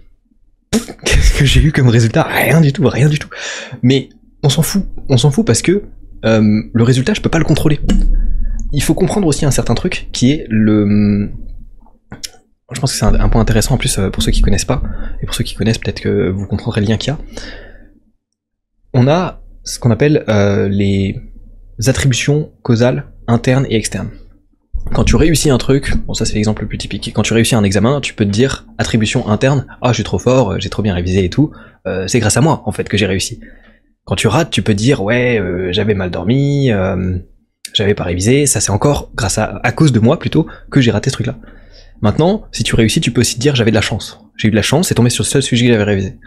qu'est-ce 1.04 1.38
que 1.38 1.46
j'ai 1.46 1.62
eu 1.62 1.72
comme 1.72 1.88
résultat? 1.88 2.24
Rien 2.24 2.60
du 2.60 2.74
tout, 2.74 2.86
rien 2.86 3.08
du 3.08 3.18
tout. 3.18 3.28
Mais 3.82 4.10
on 4.42 4.50
s'en 4.50 4.62
fout, 4.62 4.84
on 5.08 5.16
s'en 5.16 5.30
fout 5.30 5.46
parce 5.46 5.62
que 5.62 5.82
le 6.22 6.82
résultat, 6.82 7.14
je 7.14 7.20
peux 7.20 7.30
pas 7.30 7.38
le 7.38 7.44
contrôler. 7.44 7.80
Il 8.72 8.82
faut 8.82 8.94
comprendre 8.94 9.26
aussi 9.26 9.44
un 9.44 9.50
certain 9.50 9.74
truc 9.74 10.08
qui 10.12 10.30
est 10.32 10.46
le. 10.48 11.30
Je 12.70 12.80
pense 12.80 12.92
que 12.92 12.98
c'est 12.98 13.04
un, 13.04 13.28
point 13.30 13.40
intéressant 13.40 13.74
en 13.74 13.78
plus 13.78 13.98
euh, 13.98 14.10
pour 14.10 14.22
ceux 14.22 14.30
qui 14.30 14.42
connaissent 14.42 14.66
pas 14.66 14.82
et 15.22 15.26
pour 15.26 15.34
ceux 15.34 15.44
qui 15.44 15.54
connaissent, 15.54 15.78
peut-être 15.78 16.00
que 16.00 16.28
vous 16.28 16.46
comprendrez 16.46 16.82
le 16.82 16.86
lien 16.86 16.98
qu'il 16.98 17.12
y 17.12 17.16
a. 17.16 17.18
On 18.92 19.08
a 19.08 19.42
ce 19.64 19.78
qu'on 19.78 19.90
appelle 19.90 20.24
euh, 20.28 20.68
les 20.68 21.18
attributions 21.86 22.52
causales 22.62 23.06
internes 23.26 23.66
et 23.70 23.76
externes 23.76 24.10
quand 24.92 25.04
tu 25.04 25.16
réussis 25.16 25.50
un 25.50 25.58
truc, 25.58 25.94
bon 26.06 26.14
ça 26.14 26.24
c'est 26.24 26.34
l'exemple 26.34 26.62
le 26.62 26.68
plus 26.68 26.78
typique, 26.78 27.12
quand 27.14 27.22
tu 27.22 27.34
réussis 27.34 27.54
un 27.54 27.64
examen, 27.64 28.00
tu 28.00 28.14
peux 28.14 28.24
te 28.24 28.30
dire 28.30 28.66
attribution 28.78 29.28
interne, 29.28 29.66
ah 29.82 29.88
je 29.90 29.94
suis 29.94 30.04
trop 30.04 30.18
fort, 30.18 30.58
j'ai 30.60 30.70
trop 30.70 30.82
bien 30.82 30.94
révisé 30.94 31.24
et 31.24 31.30
tout, 31.30 31.52
euh, 31.86 32.06
c'est 32.06 32.20
grâce 32.20 32.36
à 32.36 32.40
moi 32.40 32.62
en 32.64 32.72
fait 32.72 32.88
que 32.88 32.96
j'ai 32.96 33.06
réussi. 33.06 33.40
Quand 34.04 34.16
tu 34.16 34.28
rates, 34.28 34.50
tu 34.50 34.62
peux 34.62 34.74
dire 34.74 35.02
ouais 35.02 35.42
j'avais 35.70 35.94
mal 35.94 36.10
dormi, 36.10 36.70
j'avais 37.78 37.94
pas 37.94 38.04
révisé, 38.04 38.46
ça 38.46 38.60
c'est 38.60 38.70
encore 38.70 39.10
grâce 39.14 39.38
à, 39.38 39.60
à 39.62 39.72
cause 39.72 39.92
de 39.92 40.00
moi 40.00 40.18
plutôt 40.18 40.46
que 40.70 40.80
j'ai 40.80 40.90
raté 40.90 41.10
ce 41.10 41.14
truc-là. 41.14 41.36
Maintenant, 42.00 42.44
si 42.52 42.62
tu 42.62 42.74
réussis, 42.74 43.00
tu 43.00 43.10
peux 43.10 43.22
aussi 43.22 43.36
te 43.36 43.40
dire 43.40 43.54
j'avais 43.56 43.70
de 43.70 43.76
la 43.76 43.80
chance. 43.80 44.20
J'ai 44.36 44.48
eu 44.48 44.50
de 44.50 44.56
la 44.56 44.62
chance, 44.62 44.88
c'est 44.88 44.94
tombé 44.94 45.10
sur 45.10 45.24
le 45.24 45.28
seul 45.28 45.42
sujet 45.42 45.66
que 45.66 45.72
j'avais 45.72 45.84
révisé. 45.84 46.18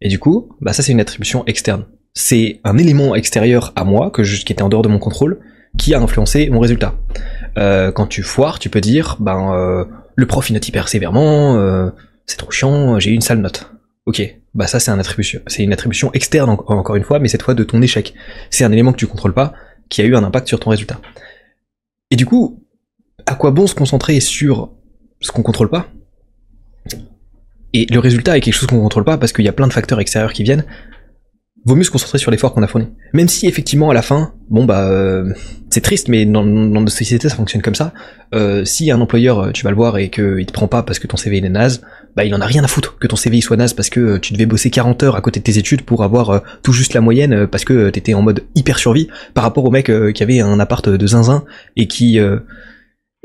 Et 0.00 0.08
du 0.08 0.18
coup, 0.18 0.50
bah 0.60 0.72
ça 0.72 0.82
c'est 0.82 0.92
une 0.92 1.00
attribution 1.00 1.44
externe. 1.46 1.86
C'est 2.14 2.60
un 2.64 2.78
élément 2.78 3.14
extérieur 3.14 3.72
à 3.76 3.84
moi 3.84 4.10
que 4.10 4.22
qui 4.22 4.52
était 4.52 4.62
en 4.62 4.68
dehors 4.68 4.82
de 4.82 4.88
mon 4.88 4.98
contrôle 4.98 5.40
qui 5.76 5.94
a 5.94 6.00
influencé 6.00 6.48
mon 6.50 6.60
résultat. 6.60 6.94
Euh, 7.58 7.92
quand 7.92 8.06
tu 8.06 8.22
foires, 8.22 8.58
tu 8.58 8.68
peux 8.68 8.80
dire, 8.80 9.16
ben, 9.20 9.52
euh, 9.52 9.84
le 10.14 10.26
prof 10.26 10.48
il 10.48 10.54
note 10.54 10.66
hyper 10.66 10.88
sévèrement, 10.88 11.56
euh, 11.56 11.90
c'est 12.26 12.36
trop 12.36 12.50
chiant, 12.50 12.98
j'ai 12.98 13.10
eu 13.10 13.14
une 13.14 13.20
sale 13.20 13.38
note. 13.38 13.70
Ok, 14.06 14.22
bah 14.54 14.66
ça 14.66 14.78
c'est 14.78 14.90
un 14.90 15.00
attribution, 15.00 15.40
c'est 15.48 15.64
une 15.64 15.72
attribution 15.72 16.12
externe 16.12 16.50
encore 16.50 16.96
une 16.96 17.02
fois, 17.02 17.18
mais 17.18 17.28
cette 17.28 17.42
fois 17.42 17.54
de 17.54 17.64
ton 17.64 17.82
échec. 17.82 18.14
C'est 18.50 18.64
un 18.64 18.72
élément 18.72 18.92
que 18.92 18.98
tu 18.98 19.06
contrôles 19.06 19.34
pas, 19.34 19.52
qui 19.88 20.00
a 20.00 20.04
eu 20.04 20.16
un 20.16 20.24
impact 20.24 20.48
sur 20.48 20.60
ton 20.60 20.70
résultat. 20.70 21.00
Et 22.10 22.16
du 22.16 22.26
coup, 22.26 22.62
à 23.26 23.34
quoi 23.34 23.50
bon 23.50 23.66
se 23.66 23.74
concentrer 23.74 24.20
sur 24.20 24.72
ce 25.20 25.32
qu'on 25.32 25.42
contrôle 25.42 25.70
pas? 25.70 25.88
Et 27.72 27.86
le 27.90 27.98
résultat 27.98 28.36
est 28.36 28.40
quelque 28.40 28.54
chose 28.54 28.68
qu'on 28.68 28.80
contrôle 28.80 29.04
pas 29.04 29.18
parce 29.18 29.32
qu'il 29.32 29.44
y 29.44 29.48
a 29.48 29.52
plein 29.52 29.66
de 29.66 29.72
facteurs 29.72 30.00
extérieurs 30.00 30.32
qui 30.32 30.44
viennent 30.44 30.64
vaut 31.66 31.74
mieux 31.74 31.82
se 31.82 31.90
concentrer 31.90 32.18
sur 32.18 32.30
l'effort 32.30 32.54
qu'on 32.54 32.62
a 32.62 32.68
fourni. 32.68 32.86
Même 33.12 33.28
si 33.28 33.48
effectivement 33.48 33.90
à 33.90 33.94
la 33.94 34.02
fin, 34.02 34.32
bon 34.48 34.64
bah 34.64 34.88
euh, 34.88 35.32
c'est 35.68 35.80
triste, 35.80 36.08
mais 36.08 36.24
dans, 36.24 36.44
nos 36.44 36.86
sociétés 36.86 37.28
ça 37.28 37.34
fonctionne 37.34 37.60
comme 37.60 37.74
ça. 37.74 37.92
Euh, 38.34 38.64
si 38.64 38.90
un 38.92 39.00
employeur, 39.00 39.40
euh, 39.40 39.50
tu 39.50 39.64
vas 39.64 39.70
le 39.70 39.76
voir 39.76 39.98
et 39.98 40.08
qu'il 40.08 40.46
te 40.46 40.52
prend 40.52 40.68
pas 40.68 40.84
parce 40.84 41.00
que 41.00 41.08
ton 41.08 41.16
CV 41.16 41.38
est 41.38 41.48
naze, 41.48 41.82
bah 42.16 42.24
il 42.24 42.34
en 42.34 42.40
a 42.40 42.46
rien 42.46 42.64
à 42.64 42.68
foutre 42.68 42.98
que 42.98 43.06
ton 43.06 43.16
CV 43.16 43.40
soit 43.40 43.56
naze 43.56 43.74
parce 43.74 43.90
que 43.90 44.16
tu 44.16 44.32
devais 44.32 44.46
bosser 44.46 44.70
40 44.70 45.02
heures 45.02 45.16
à 45.16 45.20
côté 45.20 45.40
de 45.40 45.44
tes 45.44 45.58
études 45.58 45.82
pour 45.82 46.02
avoir 46.02 46.42
tout 46.62 46.72
juste 46.72 46.94
la 46.94 47.00
moyenne 47.00 47.46
parce 47.46 47.64
que 47.64 47.90
t'étais 47.90 48.14
en 48.14 48.22
mode 48.22 48.44
hyper 48.54 48.78
survie 48.78 49.08
par 49.34 49.44
rapport 49.44 49.64
au 49.64 49.70
mec 49.70 49.90
qui 50.14 50.22
avait 50.22 50.40
un 50.40 50.58
appart 50.58 50.88
de 50.88 51.06
zinzin 51.06 51.44
et 51.76 51.86
qui 51.86 52.18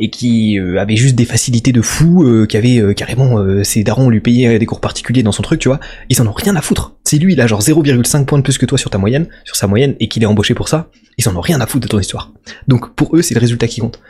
et 0.01 0.09
qui 0.09 0.59
euh, 0.59 0.79
avait 0.79 0.95
juste 0.95 1.15
des 1.15 1.25
facilités 1.25 1.71
de 1.71 1.81
fou, 1.81 2.23
euh, 2.23 2.45
qui 2.47 2.57
avait 2.57 2.79
euh, 2.79 2.93
carrément 2.93 3.37
ses 3.63 3.83
darons 3.83 4.09
lui 4.09 4.19
payaient 4.19 4.57
des 4.57 4.65
cours 4.65 4.81
particuliers 4.81 5.23
dans 5.23 5.31
son 5.31 5.43
truc, 5.43 5.59
tu 5.59 5.69
vois, 5.69 5.79
ils 6.09 6.21
en 6.21 6.27
ont 6.27 6.33
rien 6.33 6.55
à 6.55 6.61
foutre. 6.61 6.95
C'est 7.03 7.17
lui, 7.17 7.33
il 7.33 7.41
a 7.41 7.47
genre 7.47 7.61
0,5 7.61 8.25
points 8.25 8.39
de 8.39 8.43
plus 8.43 8.57
que 8.57 8.65
toi 8.65 8.77
sur 8.77 8.89
ta 8.89 8.97
moyenne, 8.97 9.27
sur 9.45 9.55
sa 9.55 9.67
moyenne, 9.67 9.95
et 9.99 10.07
qu'il 10.07 10.23
est 10.23 10.25
embauché 10.25 10.53
pour 10.55 10.67
ça, 10.67 10.89
ils 11.17 11.29
en 11.29 11.35
ont 11.35 11.41
rien 11.41 11.61
à 11.61 11.67
foutre 11.67 11.83
de 11.83 11.87
ton 11.87 11.99
histoire. 11.99 12.33
Donc 12.67 12.95
pour 12.95 13.15
eux, 13.15 13.21
c'est 13.21 13.35
le 13.35 13.39
résultat 13.39 13.67
qui 13.67 13.81
compte. 13.81 14.01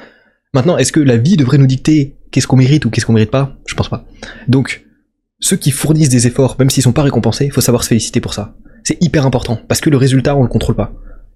Maintenant, 0.53 0.77
est-ce 0.77 0.91
que 0.91 0.99
la 0.99 1.17
vie 1.17 1.37
devrait 1.37 1.57
nous 1.57 1.67
dicter 1.67 2.15
qu'est-ce 2.31 2.47
qu'on 2.47 2.57
mérite 2.57 2.85
ou 2.85 2.89
qu'est-ce 2.89 3.05
qu'on 3.05 3.13
mérite 3.13 3.31
pas 3.31 3.57
Je 3.65 3.75
pense 3.75 3.89
pas. 3.89 4.05
Donc, 4.47 4.85
ceux 5.39 5.57
qui 5.57 5.71
fournissent 5.71 6.09
des 6.09 6.27
efforts, 6.27 6.55
même 6.59 6.69
s'ils 6.69 6.83
sont 6.83 6.93
pas 6.93 7.03
récompensés, 7.03 7.49
faut 7.49 7.61
savoir 7.61 7.83
se 7.83 7.89
féliciter 7.89 8.21
pour 8.21 8.33
ça. 8.33 8.55
C'est 8.83 9.01
hyper 9.03 9.25
important, 9.25 9.59
parce 9.67 9.81
que 9.81 9.89
le 9.89 9.97
résultat, 9.97 10.35
on 10.35 10.41
le 10.41 10.47
contrôle 10.47 10.75
pas. 10.75 10.93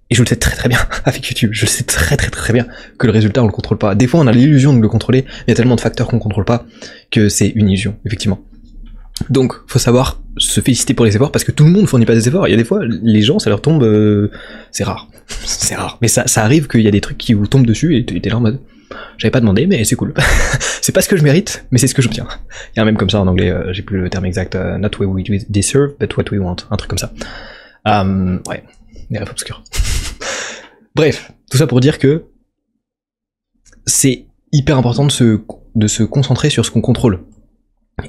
Et 0.08 0.14
je 0.14 0.22
le 0.22 0.28
sais 0.28 0.36
très 0.36 0.54
très 0.54 0.68
bien 0.68 0.78
avec 1.04 1.26
YouTube, 1.28 1.50
je 1.52 1.66
sais 1.66 1.84
très 1.84 2.16
très 2.16 2.30
très 2.30 2.52
bien 2.52 2.66
que 2.98 3.06
le 3.06 3.12
résultat 3.12 3.42
on 3.42 3.46
le 3.46 3.52
contrôle 3.52 3.78
pas. 3.78 3.96
Des 3.96 4.06
fois 4.06 4.20
on 4.20 4.26
a 4.28 4.32
l'illusion 4.32 4.72
de 4.72 4.80
le 4.80 4.88
contrôler, 4.88 5.24
il 5.46 5.50
y 5.50 5.52
a 5.52 5.56
tellement 5.56 5.74
de 5.74 5.80
facteurs 5.80 6.06
qu'on 6.06 6.20
contrôle 6.20 6.44
pas 6.44 6.64
que 7.10 7.28
c'est 7.28 7.48
une 7.48 7.68
illusion, 7.68 7.96
effectivement. 8.04 8.40
Donc 9.30 9.54
faut 9.66 9.78
savoir 9.78 10.22
se 10.36 10.60
féliciter 10.60 10.94
pour 10.94 11.06
les 11.06 11.16
efforts 11.16 11.32
parce 11.32 11.44
que 11.44 11.50
tout 11.50 11.64
le 11.64 11.70
monde 11.70 11.88
fournit 11.88 12.06
pas 12.06 12.14
des 12.14 12.28
efforts. 12.28 12.46
Il 12.46 12.52
y 12.52 12.54
a 12.54 12.56
des 12.56 12.64
fois 12.64 12.82
les 12.84 13.22
gens 13.22 13.40
ça 13.40 13.50
leur 13.50 13.62
tombe, 13.62 13.82
euh, 13.82 14.30
c'est 14.70 14.84
rare, 14.84 15.08
c'est 15.44 15.74
rare. 15.74 15.98
Mais 16.00 16.08
ça, 16.08 16.28
ça 16.28 16.44
arrive 16.44 16.68
qu'il 16.68 16.82
y 16.82 16.88
a 16.88 16.92
des 16.92 17.00
trucs 17.00 17.18
qui 17.18 17.34
vous 17.34 17.48
tombent 17.48 17.66
dessus 17.66 17.96
et 17.96 18.04
t'es 18.04 18.28
là 18.28 18.36
en 18.36 18.40
mode 18.40 18.60
j'avais 19.18 19.30
pas 19.30 19.40
demandé 19.40 19.66
mais 19.66 19.84
c'est 19.84 19.96
cool. 19.96 20.14
c'est 20.80 20.92
pas 20.92 21.02
ce 21.02 21.08
que 21.08 21.16
je 21.16 21.22
mérite 21.22 21.66
mais 21.70 21.78
c'est 21.78 21.86
ce 21.86 21.94
que 21.94 22.02
j'obtiens. 22.02 22.26
Il 22.72 22.76
y 22.76 22.80
a 22.80 22.82
un 22.82 22.86
même 22.86 22.96
comme 22.96 23.10
ça 23.10 23.20
en 23.20 23.26
anglais, 23.26 23.50
euh, 23.50 23.72
j'ai 23.72 23.82
plus 23.82 23.98
le 23.98 24.10
terme 24.10 24.24
exact, 24.26 24.54
euh, 24.54 24.78
not 24.78 24.90
what 24.98 25.06
we 25.06 25.24
deserve 25.48 25.94
but 25.98 26.16
what 26.16 26.24
we 26.30 26.40
want, 26.40 26.56
un 26.70 26.76
truc 26.76 26.90
comme 26.90 26.98
ça. 26.98 27.12
ouais, 27.86 28.62
des 29.10 29.18
rêves 29.18 29.30
obscurs. 29.30 29.62
Bref, 30.94 31.32
tout 31.50 31.58
ça 31.58 31.66
pour 31.66 31.80
dire 31.80 31.98
que 31.98 32.24
c'est 33.86 34.26
hyper 34.52 34.78
important 34.78 35.04
de 35.04 35.12
se, 35.12 35.40
de 35.74 35.86
se 35.86 36.02
concentrer 36.02 36.50
sur 36.50 36.64
ce 36.64 36.70
qu'on 36.70 36.80
contrôle. 36.80 37.20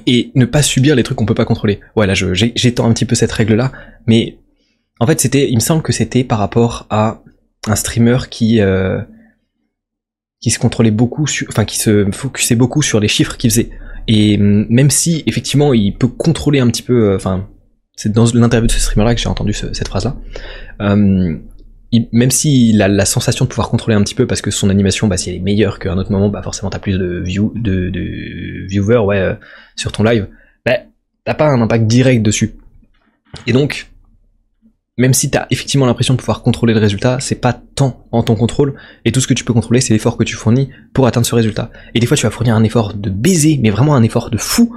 Et 0.06 0.32
ne 0.34 0.44
pas 0.44 0.62
subir 0.62 0.96
les 0.96 1.02
trucs 1.02 1.16
qu'on 1.16 1.24
peut 1.24 1.34
pas 1.34 1.46
contrôler. 1.46 1.80
Voilà, 1.96 2.12
je, 2.12 2.34
j'étends 2.34 2.88
un 2.88 2.92
petit 2.92 3.06
peu 3.06 3.14
cette 3.14 3.32
règle-là, 3.32 3.72
mais 4.06 4.38
en 5.00 5.06
fait, 5.06 5.20
c'était, 5.20 5.48
il 5.48 5.54
me 5.54 5.60
semble 5.60 5.82
que 5.82 5.92
c'était 5.92 6.24
par 6.24 6.38
rapport 6.38 6.86
à 6.90 7.22
un 7.66 7.76
streamer 7.76 8.18
qui, 8.30 8.60
euh, 8.60 9.00
qui 10.40 10.50
se 10.50 10.58
contrôlait 10.58 10.90
beaucoup, 10.90 11.26
sur, 11.26 11.46
enfin, 11.48 11.64
qui 11.64 11.78
se 11.78 12.10
focusait 12.12 12.54
beaucoup 12.54 12.82
sur 12.82 13.00
les 13.00 13.08
chiffres 13.08 13.36
qu'il 13.36 13.50
faisait. 13.50 13.70
Et 14.06 14.38
hum, 14.38 14.66
même 14.70 14.90
si, 14.90 15.22
effectivement, 15.26 15.74
il 15.74 15.96
peut 15.96 16.08
contrôler 16.08 16.60
un 16.60 16.68
petit 16.68 16.82
peu, 16.82 17.10
euh, 17.10 17.16
enfin, 17.16 17.48
c'est 17.96 18.12
dans 18.12 18.24
l'interview 18.32 18.66
de 18.66 18.72
ce 18.72 18.80
streamer-là 18.80 19.14
que 19.14 19.20
j'ai 19.20 19.28
entendu 19.28 19.52
cette 19.52 19.88
phrase-là. 19.88 20.16
Euh, 20.80 21.36
même 22.12 22.30
s'il 22.30 22.82
a 22.82 22.88
la 22.88 23.04
sensation 23.04 23.44
de 23.44 23.50
pouvoir 23.50 23.70
contrôler 23.70 23.96
un 23.96 24.02
petit 24.02 24.14
peu 24.14 24.26
parce 24.26 24.42
que 24.42 24.50
son 24.50 24.68
animation, 24.68 25.08
bah, 25.08 25.16
si 25.16 25.30
elle 25.30 25.36
est 25.36 25.40
meilleure 25.40 25.78
qu'à 25.78 25.92
un 25.92 25.98
autre 25.98 26.12
moment, 26.12 26.28
bah 26.28 26.42
forcément 26.42 26.68
t'as 26.68 26.78
plus 26.78 26.98
de 26.98 27.22
viewers 27.24 28.98
ouais, 28.98 29.18
euh, 29.18 29.34
sur 29.74 29.90
ton 29.90 30.02
live, 30.02 30.28
bah 30.66 30.80
t'as 31.24 31.34
pas 31.34 31.48
un 31.48 31.60
impact 31.60 31.86
direct 31.86 32.22
dessus. 32.22 32.54
Et 33.46 33.52
donc, 33.52 33.90
même 34.98 35.14
si 35.14 35.30
t'as 35.30 35.46
effectivement 35.50 35.86
l'impression 35.86 36.14
de 36.14 36.18
pouvoir 36.18 36.42
contrôler 36.42 36.74
le 36.74 36.80
résultat, 36.80 37.18
c'est 37.20 37.36
pas 37.36 37.52
tant 37.52 38.04
en 38.10 38.24
ton 38.24 38.34
contrôle, 38.34 38.74
et 39.04 39.12
tout 39.12 39.20
ce 39.20 39.28
que 39.28 39.34
tu 39.34 39.44
peux 39.44 39.52
contrôler, 39.52 39.80
c'est 39.80 39.94
l'effort 39.94 40.16
que 40.16 40.24
tu 40.24 40.34
fournis 40.34 40.70
pour 40.92 41.06
atteindre 41.06 41.26
ce 41.26 41.36
résultat. 41.36 41.70
Et 41.94 42.00
des 42.00 42.06
fois, 42.06 42.16
tu 42.16 42.24
vas 42.24 42.30
fournir 42.30 42.56
un 42.56 42.64
effort 42.64 42.94
de 42.94 43.08
baiser, 43.08 43.60
mais 43.62 43.70
vraiment 43.70 43.94
un 43.94 44.02
effort 44.02 44.28
de 44.28 44.36
fou, 44.36 44.76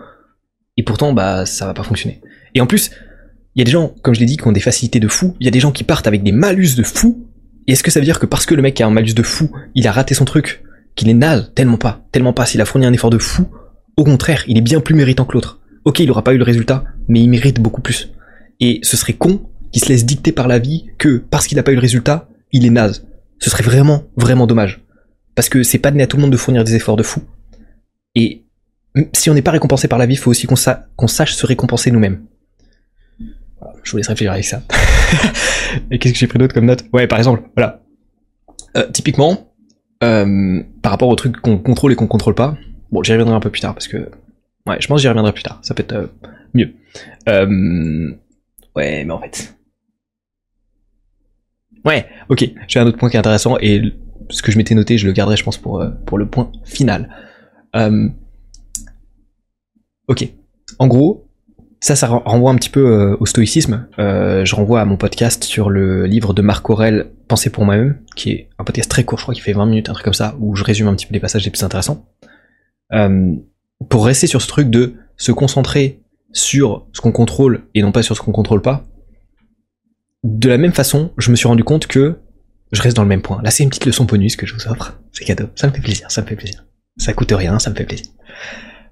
et 0.77 0.83
pourtant, 0.83 1.11
bah, 1.11 1.47
ça 1.47 1.65
va 1.65 1.73
pas 1.73 1.83
fonctionner. 1.83 2.21
Et 2.53 2.61
en 2.61 2.67
plus, 2.67 2.91
il 3.55 3.59
y 3.59 3.61
a 3.63 3.65
des 3.65 3.71
gens, 3.71 3.95
comme 4.03 4.13
je 4.13 4.19
l'ai 4.19 4.27
dit, 4.27 4.37
qui 4.37 4.47
ont 4.47 4.51
des 4.51 4.61
facilités 4.61 4.99
de 4.99 5.07
fou, 5.07 5.35
il 5.39 5.45
y 5.45 5.47
a 5.47 5.51
des 5.51 5.59
gens 5.59 5.71
qui 5.71 5.83
partent 5.83 6.07
avec 6.07 6.21
des 6.21 6.31
malus 6.31 6.75
de 6.77 6.83
fou, 6.83 7.27
et 7.67 7.73
est-ce 7.73 7.83
que 7.83 7.89
ça 7.89 7.99
veut 7.99 8.05
dire 8.05 8.19
que 8.19 8.27
parce 8.27 8.45
que 8.45 8.53
le 8.53 8.61
mec 8.61 8.79
a 8.79 8.85
un 8.85 8.91
malus 8.91 9.15
de 9.15 9.23
fou, 9.23 9.51
il 9.73 9.87
a 9.87 9.91
raté 9.91 10.13
son 10.13 10.25
truc, 10.25 10.63
qu'il 10.95 11.09
est 11.09 11.15
naze 11.15 11.51
Tellement 11.55 11.77
pas, 11.77 12.05
tellement 12.11 12.33
pas, 12.33 12.45
s'il 12.45 12.61
a 12.61 12.65
fourni 12.65 12.85
un 12.85 12.93
effort 12.93 13.09
de 13.09 13.17
fou, 13.17 13.47
au 13.97 14.03
contraire, 14.03 14.43
il 14.47 14.57
est 14.57 14.61
bien 14.61 14.81
plus 14.81 14.93
méritant 14.93 15.25
que 15.25 15.33
l'autre. 15.33 15.59
Ok, 15.83 15.99
il 15.99 16.11
aura 16.11 16.23
pas 16.23 16.33
eu 16.33 16.37
le 16.37 16.43
résultat, 16.43 16.83
mais 17.07 17.21
il 17.21 17.29
mérite 17.29 17.59
beaucoup 17.59 17.81
plus. 17.81 18.11
Et 18.59 18.79
ce 18.83 18.95
serait 18.95 19.13
con 19.13 19.41
qu'il 19.71 19.83
se 19.83 19.89
laisse 19.89 20.05
dicter 20.05 20.31
par 20.31 20.47
la 20.47 20.59
vie 20.59 20.87
que, 20.97 21.17
parce 21.17 21.47
qu'il 21.47 21.55
n'a 21.55 21.63
pas 21.63 21.71
eu 21.71 21.75
le 21.75 21.81
résultat, 21.81 22.27
il 22.51 22.65
est 22.65 22.69
naze. 22.69 23.07
Ce 23.39 23.49
serait 23.49 23.63
vraiment, 23.63 24.03
vraiment 24.17 24.47
dommage. 24.47 24.81
Parce 25.35 25.49
que 25.49 25.63
c'est 25.63 25.79
pas 25.79 25.91
donné 25.91 26.03
à 26.03 26.07
tout 26.07 26.17
le 26.17 26.21
monde 26.21 26.31
de 26.31 26.37
fournir 26.37 26.63
des 26.63 26.75
efforts 26.75 26.97
de 26.97 27.03
fou. 27.03 27.21
Et 28.15 28.43
si 29.13 29.29
on 29.29 29.33
n'est 29.33 29.41
pas 29.41 29.51
récompensé 29.51 29.87
par 29.87 29.99
la 29.99 30.05
vie, 30.05 30.15
il 30.15 30.17
faut 30.17 30.31
aussi 30.31 30.47
qu'on 30.47 31.07
sache 31.07 31.33
se 31.33 31.45
récompenser 31.45 31.91
nous-mêmes. 31.91 32.25
je 33.83 33.91
vous 33.91 33.97
laisse 33.97 34.07
réfléchir 34.07 34.33
avec 34.33 34.45
ça. 34.45 34.61
Et 35.91 35.99
qu'est-ce 35.99 36.13
que 36.13 36.19
j'ai 36.19 36.27
pris 36.27 36.39
d'autre 36.39 36.53
comme 36.53 36.65
note? 36.65 36.83
Ouais, 36.91 37.07
par 37.07 37.17
exemple, 37.17 37.43
voilà. 37.55 37.81
Euh, 38.77 38.87
typiquement, 38.91 39.53
euh, 40.03 40.61
par 40.81 40.91
rapport 40.91 41.09
aux 41.09 41.15
trucs 41.15 41.37
qu'on 41.37 41.57
contrôle 41.57 41.93
et 41.93 41.95
qu'on 41.95 42.07
contrôle 42.07 42.35
pas, 42.35 42.57
bon, 42.91 43.03
j'y 43.03 43.13
reviendrai 43.13 43.35
un 43.35 43.39
peu 43.39 43.49
plus 43.49 43.61
tard 43.61 43.73
parce 43.73 43.87
que, 43.87 44.09
ouais, 44.67 44.77
je 44.79 44.87
pense 44.87 44.97
que 44.97 45.01
j'y 45.01 45.07
reviendrai 45.07 45.31
plus 45.31 45.43
tard. 45.43 45.59
Ça 45.61 45.73
peut 45.73 45.83
être 45.83 45.93
euh, 45.93 46.07
mieux. 46.53 46.73
ouais, 48.75 49.05
mais 49.05 49.11
en 49.11 49.19
fait, 49.19 49.55
ouais, 51.85 52.05
ok. 52.29 52.49
J'ai 52.67 52.79
un 52.79 52.87
autre 52.87 52.97
point 52.97 53.09
qui 53.09 53.15
est 53.15 53.19
intéressant 53.19 53.57
et 53.59 53.81
ce 54.29 54.41
que 54.41 54.51
je 54.51 54.57
m'étais 54.57 54.75
noté, 54.75 54.97
je 54.97 55.07
le 55.07 55.13
garderai, 55.13 55.37
je 55.37 55.43
pense, 55.43 55.57
pour 55.57 55.83
pour 56.05 56.17
le 56.17 56.27
point 56.27 56.51
final. 56.63 57.09
ok. 60.07 60.33
En 60.79 60.87
gros, 60.87 61.31
ça, 61.81 61.95
ça 61.95 62.07
renvoie 62.07 62.51
un 62.51 62.55
petit 62.55 62.69
peu 62.69 62.85
euh, 62.85 63.17
au 63.19 63.25
stoïcisme. 63.25 63.87
Euh, 63.97 64.45
je 64.45 64.55
renvoie 64.55 64.81
à 64.81 64.85
mon 64.85 64.97
podcast 64.97 65.43
sur 65.43 65.71
le 65.71 66.05
livre 66.05 66.33
de 66.33 66.43
Marc 66.43 66.69
Aurel, 66.69 67.11
Penser 67.27 67.49
pour 67.49 67.65
moi-même, 67.65 67.97
qui 68.15 68.31
est 68.31 68.49
un 68.59 68.63
podcast 68.63 68.89
très 68.89 69.03
court, 69.03 69.17
je 69.17 69.23
crois 69.23 69.33
qu'il 69.33 69.43
fait 69.43 69.53
20 69.53 69.65
minutes, 69.65 69.89
un 69.89 69.93
truc 69.93 70.05
comme 70.05 70.13
ça, 70.13 70.35
où 70.39 70.55
je 70.55 70.63
résume 70.63 70.87
un 70.87 70.93
petit 70.93 71.07
peu 71.07 71.13
les 71.13 71.19
passages 71.19 71.43
les 71.43 71.49
plus 71.49 71.63
intéressants. 71.63 72.05
Euh, 72.93 73.33
pour 73.89 74.05
rester 74.05 74.27
sur 74.27 74.41
ce 74.41 74.47
truc 74.47 74.69
de 74.69 74.93
se 75.17 75.31
concentrer 75.31 76.03
sur 76.33 76.87
ce 76.93 77.01
qu'on 77.01 77.11
contrôle 77.11 77.63
et 77.73 77.81
non 77.81 77.91
pas 77.91 78.03
sur 78.03 78.15
ce 78.15 78.21
qu'on 78.21 78.31
contrôle 78.31 78.61
pas, 78.61 78.83
de 80.23 80.49
la 80.49 80.57
même 80.57 80.73
façon, 80.73 81.11
je 81.17 81.31
me 81.31 81.35
suis 81.35 81.47
rendu 81.47 81.63
compte 81.63 81.87
que 81.87 82.19
je 82.71 82.81
reste 82.81 82.95
dans 82.95 83.03
le 83.03 83.09
même 83.09 83.21
point. 83.21 83.41
Là, 83.41 83.51
c'est 83.51 83.63
une 83.63 83.69
petite 83.69 83.85
leçon 83.85 84.05
bonus 84.05 84.35
que 84.35 84.45
je 84.45 84.53
vous 84.53 84.67
offre. 84.67 84.99
C'est 85.11 85.25
cadeau. 85.25 85.47
Ça 85.55 85.67
me 85.67 85.73
fait 85.73 85.81
plaisir, 85.81 86.09
ça 86.09 86.21
me 86.21 86.27
fait 86.27 86.35
plaisir. 86.35 86.65
Ça 86.97 87.13
coûte 87.13 87.31
rien, 87.31 87.59
ça 87.59 87.69
me 87.69 87.75
fait 87.75 87.85
plaisir. 87.85 88.07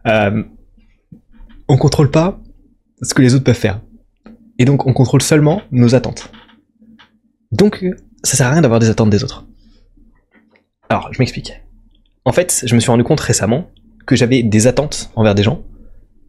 Euh, 0.08 0.44
on 1.68 1.78
contrôle 1.78 2.12
pas 2.12 2.40
ce 3.02 3.14
que 3.14 3.22
les 3.22 3.36
autres 3.36 3.44
peuvent 3.44 3.56
faire. 3.56 3.82
Et 4.58 4.66
donc 4.66 4.86
on 4.86 4.94
contrôle 4.94 5.22
seulement 5.22 5.62
nos 5.72 5.96
attentes. 5.96 6.32
Donc 7.52 7.86
ça 8.24 8.36
sert 8.36 8.48
à 8.48 8.52
rien 8.52 8.62
d'avoir 8.62 8.80
des 8.80 8.90
attentes 8.90 9.10
des 9.10 9.24
autres. 9.24 9.46
Alors 10.90 11.14
je 11.14 11.20
m'explique. 11.20 11.54
En 12.26 12.32
fait, 12.32 12.64
je 12.66 12.76
me 12.76 12.80
suis 12.80 12.92
rendu 12.92 13.04
compte 13.04 13.20
récemment 13.20 13.70
que 14.06 14.16
j'avais 14.16 14.44
des 14.44 14.68
attentes 14.68 15.12
envers 15.16 15.36
des 15.36 15.44
gens 15.44 15.64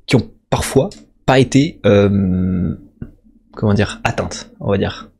qui 0.06 0.16
ont 0.16 0.30
parfois 0.50 0.90
pas 1.26 1.38
été 1.38 1.80
euh, 1.86 2.76
comment 3.52 3.74
dire 3.74 4.00
atteintes, 4.04 4.50
on 4.60 4.70
va 4.70 4.78
dire. 4.78 5.10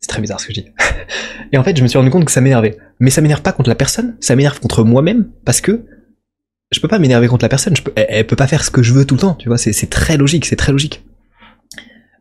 C'est 0.00 0.08
très 0.08 0.20
bizarre 0.22 0.40
ce 0.40 0.46
que 0.46 0.54
je 0.54 0.60
dis. 0.60 0.66
Et 1.52 1.58
en 1.58 1.64
fait, 1.64 1.76
je 1.76 1.82
me 1.82 1.88
suis 1.88 1.98
rendu 1.98 2.10
compte 2.10 2.24
que 2.24 2.32
ça 2.32 2.40
m'énervait. 2.40 2.78
Mais 3.00 3.10
ça 3.10 3.20
m'énerve 3.20 3.42
pas 3.42 3.52
contre 3.52 3.68
la 3.68 3.74
personne, 3.74 4.16
ça 4.20 4.34
m'énerve 4.34 4.60
contre 4.60 4.82
moi-même 4.82 5.28
parce 5.44 5.60
que 5.60 5.84
je 6.70 6.80
peux 6.80 6.88
pas 6.88 6.98
m'énerver 6.98 7.26
contre 7.26 7.44
la 7.44 7.48
personne, 7.48 7.76
je 7.76 7.82
peux, 7.82 7.92
elle, 7.96 8.26
peut 8.26 8.36
pas 8.36 8.46
faire 8.46 8.64
ce 8.64 8.70
que 8.70 8.82
je 8.82 8.92
veux 8.92 9.04
tout 9.04 9.16
le 9.16 9.20
temps, 9.20 9.34
tu 9.34 9.48
vois, 9.48 9.58
c'est 9.58 9.90
très 9.90 10.16
logique, 10.16 10.46
c'est 10.46 10.56
très 10.56 10.72
logique. 10.72 11.04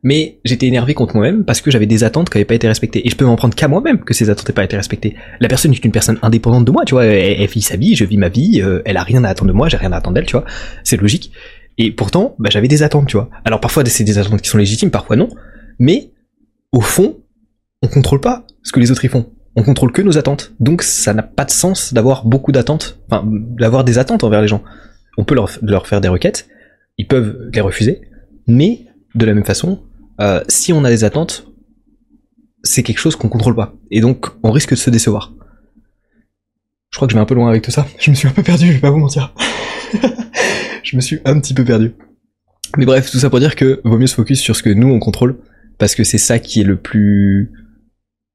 Mais 0.01 0.39
j'étais 0.45 0.65
énervé 0.65 0.93
contre 0.93 1.15
moi-même 1.15 1.43
parce 1.43 1.59
que 1.59 1.71
j'avais 1.71 1.85
des 1.85 2.05
attentes 2.05 2.29
qui 2.29 2.38
n'avaient 2.38 2.45
pas 2.45 2.55
été 2.55 2.69
respectées. 2.69 3.05
Et 3.05 3.09
je 3.09 3.17
peux 3.17 3.25
m'en 3.25 3.35
prendre 3.35 3.53
qu'à 3.53 3.67
moi-même 3.67 3.99
que 3.99 4.13
ces 4.13 4.29
attentes 4.29 4.47
n'aient 4.47 4.55
pas 4.55 4.63
été 4.63 4.77
respectées. 4.77 5.17
La 5.41 5.49
personne 5.49 5.73
est 5.73 5.83
une 5.83 5.91
personne 5.91 6.17
indépendante 6.21 6.63
de 6.63 6.71
moi, 6.71 6.85
tu 6.85 6.93
vois, 6.93 7.05
elle, 7.05 7.45
vit 7.47 7.61
sa 7.61 7.75
vie, 7.75 7.95
je 7.95 8.05
vis 8.05 8.17
ma 8.17 8.29
vie, 8.29 8.61
euh, 8.61 8.81
elle 8.85 8.97
a 8.97 9.03
rien 9.03 9.23
à 9.25 9.29
attendre 9.29 9.51
de 9.51 9.57
moi, 9.57 9.67
j'ai 9.67 9.77
rien 9.77 9.91
à 9.91 9.97
attendre 9.97 10.15
d'elle, 10.15 10.25
tu 10.25 10.33
vois, 10.33 10.45
c'est 10.83 10.99
logique. 10.99 11.31
Et 11.79 11.91
pourtant, 11.91 12.36
bah, 12.38 12.50
j'avais 12.51 12.67
des 12.67 12.83
attentes, 12.83 13.07
tu 13.07 13.17
vois. 13.17 13.29
Alors 13.43 13.59
parfois 13.59 13.83
c'est 13.86 14.03
des 14.03 14.19
attentes 14.19 14.41
qui 14.41 14.50
sont 14.50 14.59
légitimes, 14.59 14.91
parfois 14.91 15.15
non, 15.15 15.29
mais 15.79 16.12
au 16.71 16.81
fond, 16.81 17.17
on 17.81 17.88
contrôle 17.88 18.21
pas 18.21 18.45
ce 18.62 18.71
que 18.71 18.79
les 18.79 18.91
autres 18.91 19.03
y 19.03 19.07
font 19.07 19.31
on 19.55 19.63
contrôle 19.63 19.91
que 19.91 20.01
nos 20.01 20.17
attentes. 20.17 20.53
Donc 20.59 20.81
ça 20.81 21.13
n'a 21.13 21.24
pas 21.24 21.45
de 21.45 21.51
sens 21.51 21.93
d'avoir 21.93 22.25
beaucoup 22.25 22.51
d'attentes, 22.51 23.00
enfin 23.09 23.24
d'avoir 23.25 23.83
des 23.83 23.98
attentes 23.98 24.24
envers 24.24 24.41
les 24.41 24.48
gens. 24.48 24.63
On 25.17 25.25
peut 25.25 25.36
leur, 25.36 25.88
faire 25.88 26.01
des 26.01 26.07
requêtes, 26.07 26.48
ils 26.98 27.07
peuvent 27.07 27.50
les 27.53 27.62
refuser, 27.62 28.01
mais 28.48 28.86
de 29.15 29.25
la 29.25 29.33
même 29.33 29.43
façon, 29.43 29.83
euh, 30.21 30.41
si 30.48 30.71
on 30.71 30.86
a 30.86 30.89
des 30.89 31.03
attentes, 31.03 31.48
c'est 32.63 32.83
quelque 32.83 33.00
chose 33.00 33.15
qu'on 33.15 33.29
contrôle 33.29 33.55
pas. 33.55 33.74
Et 33.91 34.01
donc 34.01 34.27
on 34.43 34.51
risque 34.51 34.71
de 34.71 34.75
se 34.75 34.89
décevoir. 34.89 35.33
Je 36.91 36.98
crois 36.98 37.07
que 37.07 37.12
je 37.12 37.17
vais 37.17 37.21
un 37.21 37.25
peu 37.25 37.36
loin 37.36 37.50
avec 37.50 37.62
tout 37.62 37.71
ça. 37.71 37.86
Je 38.00 38.12
me 38.12 38.15
suis 38.15 38.27
un 38.27 38.31
peu 38.31 38.43
perdu, 38.43 38.67
je 38.67 38.74
vais 38.74 38.79
pas 38.79 38.89
vous 38.89 38.98
mentir. 38.98 39.33
je 40.84 40.96
me 40.96 41.01
suis 41.01 41.19
un 41.25 41.39
petit 41.39 41.53
peu 41.53 41.63
perdu. 41.63 41.93
Mais 42.77 42.86
bref, 42.86 43.10
tout 43.10 43.19
ça 43.19 43.29
pour 43.29 43.39
dire 43.39 43.55
que 43.55 43.81
vaut 43.84 43.98
mieux 43.98 44.08
se 44.08 44.15
focus 44.15 44.39
sur 44.39 44.55
ce 44.55 44.63
que 44.63 44.69
nous 44.69 44.89
on 44.89 45.00
contrôle, 45.00 45.38
parce 45.77 45.96
que 45.96 46.03
c'est 46.03 46.17
ça 46.17 46.39
qui 46.39 46.62
est 46.62 46.65
le 46.65 46.77
plus 46.77 47.51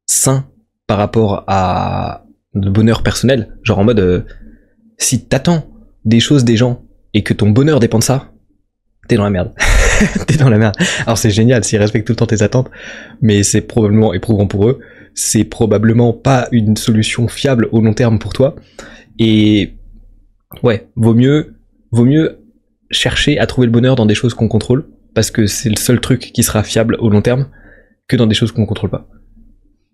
sain 0.06 0.46
par 0.87 0.99
rapport 0.99 1.44
à 1.46 2.26
le 2.54 2.70
bonheur 2.70 3.02
personnel. 3.02 3.56
Genre 3.62 3.78
en 3.78 3.84
mode, 3.84 4.00
euh, 4.00 4.23
si 4.99 5.26
t'attends 5.26 5.66
des 6.04 6.20
choses 6.20 6.44
des 6.44 6.56
gens 6.56 6.84
et 7.14 7.23
que 7.23 7.32
ton 7.32 7.50
bonheur 7.50 7.80
dépend 7.80 7.99
de 7.99 8.04
ça, 8.04 8.32
t'es 9.08 9.16
dans 9.16 9.25
la 9.25 9.30
merde. 9.30 9.52
t'es 10.26 10.37
dans 10.37 10.50
la 10.50 10.58
merde. 10.58 10.75
Alors 11.06 11.18
c'est 11.18 11.30
génial 11.30 11.64
s'ils 11.64 11.78
respectent 11.78 12.06
tout 12.06 12.12
le 12.12 12.16
temps 12.16 12.26
tes 12.26 12.42
attentes, 12.42 12.70
mais 13.23 13.42
c'est 13.42 13.61
probablement 13.61 14.14
éprouvant 14.14 14.46
pour 14.46 14.68
eux. 14.68 14.80
C'est 15.14 15.44
probablement 15.44 16.12
pas 16.12 16.49
une 16.50 16.76
solution 16.76 17.28
fiable 17.28 17.68
au 17.70 17.80
long 17.80 17.94
terme 17.94 18.18
pour 18.18 18.32
toi. 18.32 18.56
Et 19.18 19.73
ouais, 20.62 20.88
vaut 20.96 21.14
mieux, 21.14 21.56
vaut 21.90 22.04
mieux 22.04 22.40
chercher 22.90 23.38
à 23.38 23.46
trouver 23.46 23.66
le 23.66 23.73
bonheur 23.73 23.96
dans 23.96 24.06
des 24.06 24.14
choses 24.14 24.34
qu'on 24.34 24.49
contrôle, 24.49 24.87
parce 25.14 25.30
que 25.30 25.46
c'est 25.46 25.70
le 25.70 25.76
seul 25.76 26.00
truc 26.00 26.32
qui 26.32 26.42
sera 26.42 26.62
fiable 26.62 26.96
au 27.00 27.11
long 27.11 27.23
terme, 27.23 27.49
que 28.08 28.16
dans 28.16 28.26
des 28.26 28.34
choses 28.34 28.52
qu'on 28.52 28.66
contrôle 28.66 28.90
pas. 28.90 29.08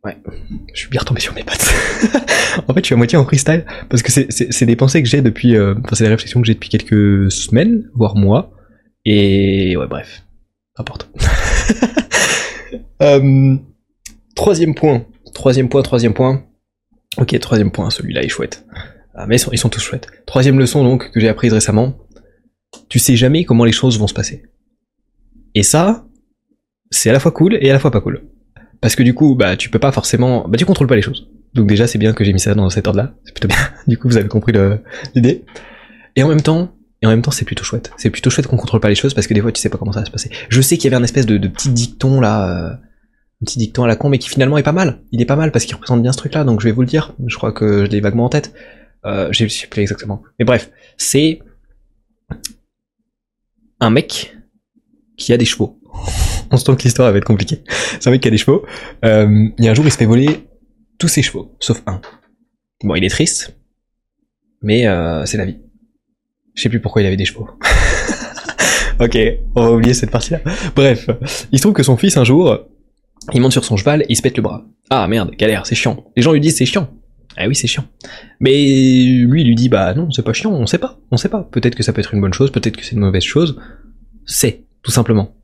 Ouais, 0.03 0.17
je 0.73 0.81
suis 0.81 0.89
bien 0.89 1.01
retombé 1.01 1.21
sur 1.21 1.35
mes 1.35 1.43
pattes. 1.43 1.75
en 2.69 2.73
fait, 2.73 2.81
je 2.81 2.87
suis 2.87 2.95
à 2.95 2.97
moitié 2.97 3.19
en 3.19 3.25
freestyle 3.25 3.67
parce 3.91 4.03
que 4.03 4.11
c'est 4.11 4.67
des 4.67 4.77
pensées 4.77 5.03
que 5.03 5.09
j'ai 5.09 5.21
depuis, 5.21 5.57
euh, 5.57 5.75
enfin 5.85 5.95
c'est 5.95 6.05
des 6.05 6.11
réflexions 6.11 6.41
que 6.41 6.47
j'ai 6.47 6.55
depuis 6.55 6.71
quelques 6.71 7.31
semaines, 7.31 7.91
voire 7.95 8.17
mois. 8.17 8.51
Et 9.05 9.77
ouais, 9.77 9.87
bref, 9.87 10.25
importe. 10.77 11.11
euh, 13.03 13.57
troisième 14.35 14.75
point, 14.75 15.05
troisième 15.35 15.69
point, 15.69 15.83
troisième 15.83 16.15
point. 16.15 16.45
Ok, 17.19 17.39
troisième 17.39 17.71
point, 17.71 17.91
celui-là 17.91 18.23
est 18.23 18.29
chouette. 18.29 18.65
Ah, 19.15 19.27
mais 19.27 19.37
ils 19.37 19.39
sont, 19.39 19.51
ils 19.53 19.59
sont 19.59 19.69
tous 19.69 19.81
chouettes. 19.81 20.09
Troisième 20.27 20.59
leçon 20.59 20.85
donc 20.85 21.11
que 21.11 21.21
j'ai 21.21 21.29
apprise 21.29 21.53
récemment. 21.53 21.99
Tu 22.89 22.99
sais 22.99 23.17
jamais 23.17 23.45
comment 23.45 23.65
les 23.65 23.73
choses 23.73 23.99
vont 23.99 24.07
se 24.07 24.15
passer. 24.15 24.45
Et 25.55 25.63
ça, 25.63 26.07
c'est 26.91 27.11
à 27.11 27.13
la 27.13 27.21
fois 27.21 27.33
cool 27.33 27.55
et 27.61 27.71
à 27.71 27.73
la 27.73 27.79
fois 27.79 27.91
pas 27.91 28.01
cool. 28.01 28.23
Parce 28.81 28.95
que 28.95 29.03
du 29.03 29.15
coup, 29.15 29.35
bah, 29.35 29.57
tu 29.57 29.69
peux 29.69 29.79
pas 29.79 29.93
forcément, 29.93 30.49
bah, 30.49 30.57
tu 30.57 30.65
contrôles 30.65 30.87
pas 30.87 30.97
les 30.97 31.03
choses. 31.03 31.29
Donc 31.55 31.67
déjà, 31.67 31.87
c'est 31.87 31.99
bien 31.99 32.13
que 32.13 32.25
j'ai 32.25 32.33
mis 32.33 32.41
ça 32.41 32.55
dans 32.55 32.71
cet 32.71 32.87
ordre-là. 32.87 33.15
C'est 33.25 33.35
plutôt 33.35 33.49
bien. 33.49 33.59
du 33.87 33.99
coup, 33.99 34.09
vous 34.09 34.17
avez 34.17 34.29
compris 34.29 34.53
l'idée. 35.15 35.45
Et 36.17 36.23
en 36.23 36.29
même 36.29 36.43
temps, 36.43 36.73
et 37.03 37.07
en 37.07 37.11
même 37.11 37.23
temps, 37.23 37.31
c'est 37.31 37.45
plutôt 37.45 37.65
chouette. 37.65 37.91
C'est 37.97 38.11
plutôt 38.11 38.31
chouette 38.31 38.47
qu'on 38.47 38.57
contrôle 38.57 38.81
pas 38.81 38.89
les 38.89 38.95
choses 38.95 39.15
parce 39.15 39.27
que 39.27 39.35
des 39.35 39.41
fois, 39.41 39.53
tu 39.53 39.61
sais 39.61 39.69
pas 39.69 39.79
comment 39.79 39.93
ça 39.93 40.01
va 40.01 40.07
se 40.07 40.11
passer. 40.11 40.31
Je 40.49 40.61
sais 40.61 40.77
qu'il 40.77 40.91
y 40.91 40.95
avait 40.95 41.01
un 41.01 41.05
espèce 41.05 41.27
de, 41.27 41.39
petit 41.49 41.71
dicton 41.71 42.21
là, 42.21 42.49
euh, 42.49 42.73
un 42.73 43.45
petit 43.45 43.59
dicton 43.59 43.85
à 43.85 43.89
la 43.89 43.97
con, 43.97 44.09
mais 44.09 44.19
qui 44.19 44.29
finalement 44.29 44.59
est 44.59 44.63
pas 44.63 44.73
mal. 44.73 45.01
Il 45.13 45.21
est 45.21 45.27
pas 45.27 45.37
mal 45.37 45.51
parce 45.51 45.65
qu'il 45.65 45.75
représente 45.75 46.03
bien 46.03 46.13
ce 46.13 46.19
truc-là. 46.19 46.45
Donc 46.45 46.61
je 46.61 46.67
vais 46.67 46.73
vous 46.73 46.83
le 46.83 46.87
dire. 46.87 47.15
Je 47.27 47.37
crois 47.37 47.53
que 47.53 47.85
je 47.85 47.91
l'ai 47.91 48.01
vaguement 48.01 48.27
en 48.27 48.29
tête. 48.29 48.53
Euh, 49.07 49.33
sais 49.33 49.67
plus 49.67 49.83
exactement. 49.83 50.23
Mais 50.39 50.45
bref, 50.45 50.71
c'est 50.97 51.41
un 53.81 53.91
mec 53.91 54.37
qui 55.17 55.33
a 55.33 55.37
des 55.37 55.45
chevaux 55.45 55.81
on 56.51 56.57
se 56.57 56.71
que 56.71 56.83
l'histoire 56.83 57.11
va 57.13 57.19
être 57.19 57.25
compliquée. 57.25 57.63
C'est 58.01 58.09
un 58.09 58.11
mec 58.11 58.21
qui 58.21 58.29
a 58.29 58.31
des 58.31 58.39
chevaux. 58.39 58.65
Euh, 59.05 59.49
il 59.59 59.65
y 59.65 59.69
a 59.69 59.71
un 59.71 59.75
jour, 59.75 59.85
il 59.85 59.91
se 59.91 59.97
fait 59.97 60.07
voler 60.07 60.49
tous 60.99 61.09
ses 61.09 61.23
chevaux, 61.23 61.57
sauf 61.61 61.83
un. 61.87 62.01
Bon, 62.83 62.95
il 62.95 63.05
est 63.05 63.11
triste, 63.11 63.57
mais 64.63 64.87
euh, 64.87 65.25
c'est 65.27 65.37
la 65.37 65.45
vie. 65.45 65.59
Je 66.55 66.63
sais 66.63 66.69
plus 66.69 66.81
pourquoi 66.81 67.03
il 67.03 67.07
avait 67.07 67.17
des 67.17 67.25
chevaux. 67.25 67.49
ok, 69.01 69.19
on 69.55 69.63
va 69.63 69.73
oublier 69.73 69.95
cette 69.95 70.11
partie-là. 70.11 70.41
Bref, 70.75 71.09
il 71.53 71.59
se 71.59 71.63
trouve 71.63 71.75
que 71.75 71.83
son 71.83 71.97
fils, 71.97 72.17
un 72.17 72.25
jour, 72.25 72.59
il 73.33 73.41
monte 73.41 73.53
sur 73.53 73.65
son 73.65 73.77
cheval 73.77 74.03
et 74.03 74.07
il 74.09 74.17
se 74.17 74.23
pète 74.23 74.37
le 74.37 74.43
bras. 74.43 74.65
Ah 74.91 75.07
merde, 75.07 75.31
galère, 75.37 75.67
c'est 75.67 75.75
chiant. 75.75 76.05
Les 76.17 76.23
gens 76.23 76.33
lui 76.33 76.41
disent 76.41 76.57
c'est 76.57 76.67
chiant. 76.67 76.91
Ah 77.37 77.47
oui, 77.47 77.55
c'est 77.55 77.67
chiant. 77.67 77.85
Mais 78.41 78.53
lui, 78.53 79.43
il 79.43 79.47
lui 79.47 79.55
dit 79.55 79.69
bah 79.69 79.95
non, 79.95 80.11
c'est 80.11 80.25
pas 80.25 80.33
chiant, 80.33 80.53
on 80.53 80.67
sait 80.67 80.79
pas, 80.79 80.99
on 81.11 81.17
sait 81.17 81.29
pas. 81.29 81.43
Peut-être 81.43 81.75
que 81.75 81.83
ça 81.83 81.93
peut 81.93 82.01
être 82.01 82.15
une 82.15 82.21
bonne 82.21 82.35
chose, 82.35 82.51
peut-être 82.51 82.77
que 82.77 82.85
c'est 82.85 82.97
une 82.97 83.01
mauvaise 83.01 83.23
chose. 83.23 83.59
C'est, 84.27 84.65
tout 84.83 84.91
simplement 84.91 85.35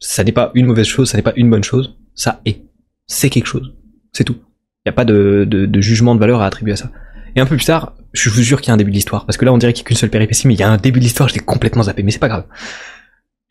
ça 0.00 0.24
n'est 0.24 0.32
pas 0.32 0.50
une 0.54 0.66
mauvaise 0.66 0.86
chose, 0.86 1.10
ça 1.10 1.18
n'est 1.18 1.22
pas 1.22 1.32
une 1.36 1.50
bonne 1.50 1.64
chose, 1.64 1.96
ça 2.14 2.40
est. 2.44 2.62
C'est 3.06 3.30
quelque 3.30 3.46
chose. 3.46 3.74
C'est 4.12 4.24
tout. 4.24 4.36
Il 4.84 4.88
n'y 4.88 4.90
a 4.90 4.92
pas 4.92 5.04
de, 5.04 5.46
de, 5.48 5.80
jugement 5.80 6.14
de 6.14 6.20
valeur 6.20 6.40
à 6.40 6.46
attribuer 6.46 6.72
à 6.72 6.76
ça. 6.76 6.90
Et 7.34 7.40
un 7.40 7.46
peu 7.46 7.56
plus 7.56 7.66
tard, 7.66 7.94
je 8.12 8.30
vous 8.30 8.42
jure 8.42 8.60
qu'il 8.60 8.68
y 8.68 8.70
a 8.70 8.74
un 8.74 8.78
début 8.78 8.90
de 8.90 8.96
l'histoire, 8.96 9.26
parce 9.26 9.36
que 9.36 9.44
là 9.44 9.52
on 9.52 9.58
dirait 9.58 9.72
qu'il 9.72 9.82
n'y 9.82 9.86
a 9.86 9.88
qu'une 9.88 9.96
seule 9.96 10.10
péripétie, 10.10 10.46
mais 10.48 10.54
il 10.54 10.60
y 10.60 10.62
a 10.62 10.70
un 10.70 10.76
début 10.76 10.98
de 10.98 11.04
l'histoire, 11.04 11.28
je 11.28 11.38
complètement 11.40 11.82
zappé, 11.82 12.02
mais 12.02 12.10
c'est 12.10 12.18
pas 12.18 12.28
grave. 12.28 12.44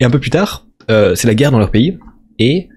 Et 0.00 0.04
un 0.04 0.10
peu 0.10 0.18
plus 0.18 0.30
tard, 0.30 0.66
euh, 0.90 1.14
c'est 1.14 1.26
la 1.26 1.34
guerre 1.34 1.50
dans 1.50 1.58
leur 1.58 1.70
pays 1.70 1.98
et 2.38 2.68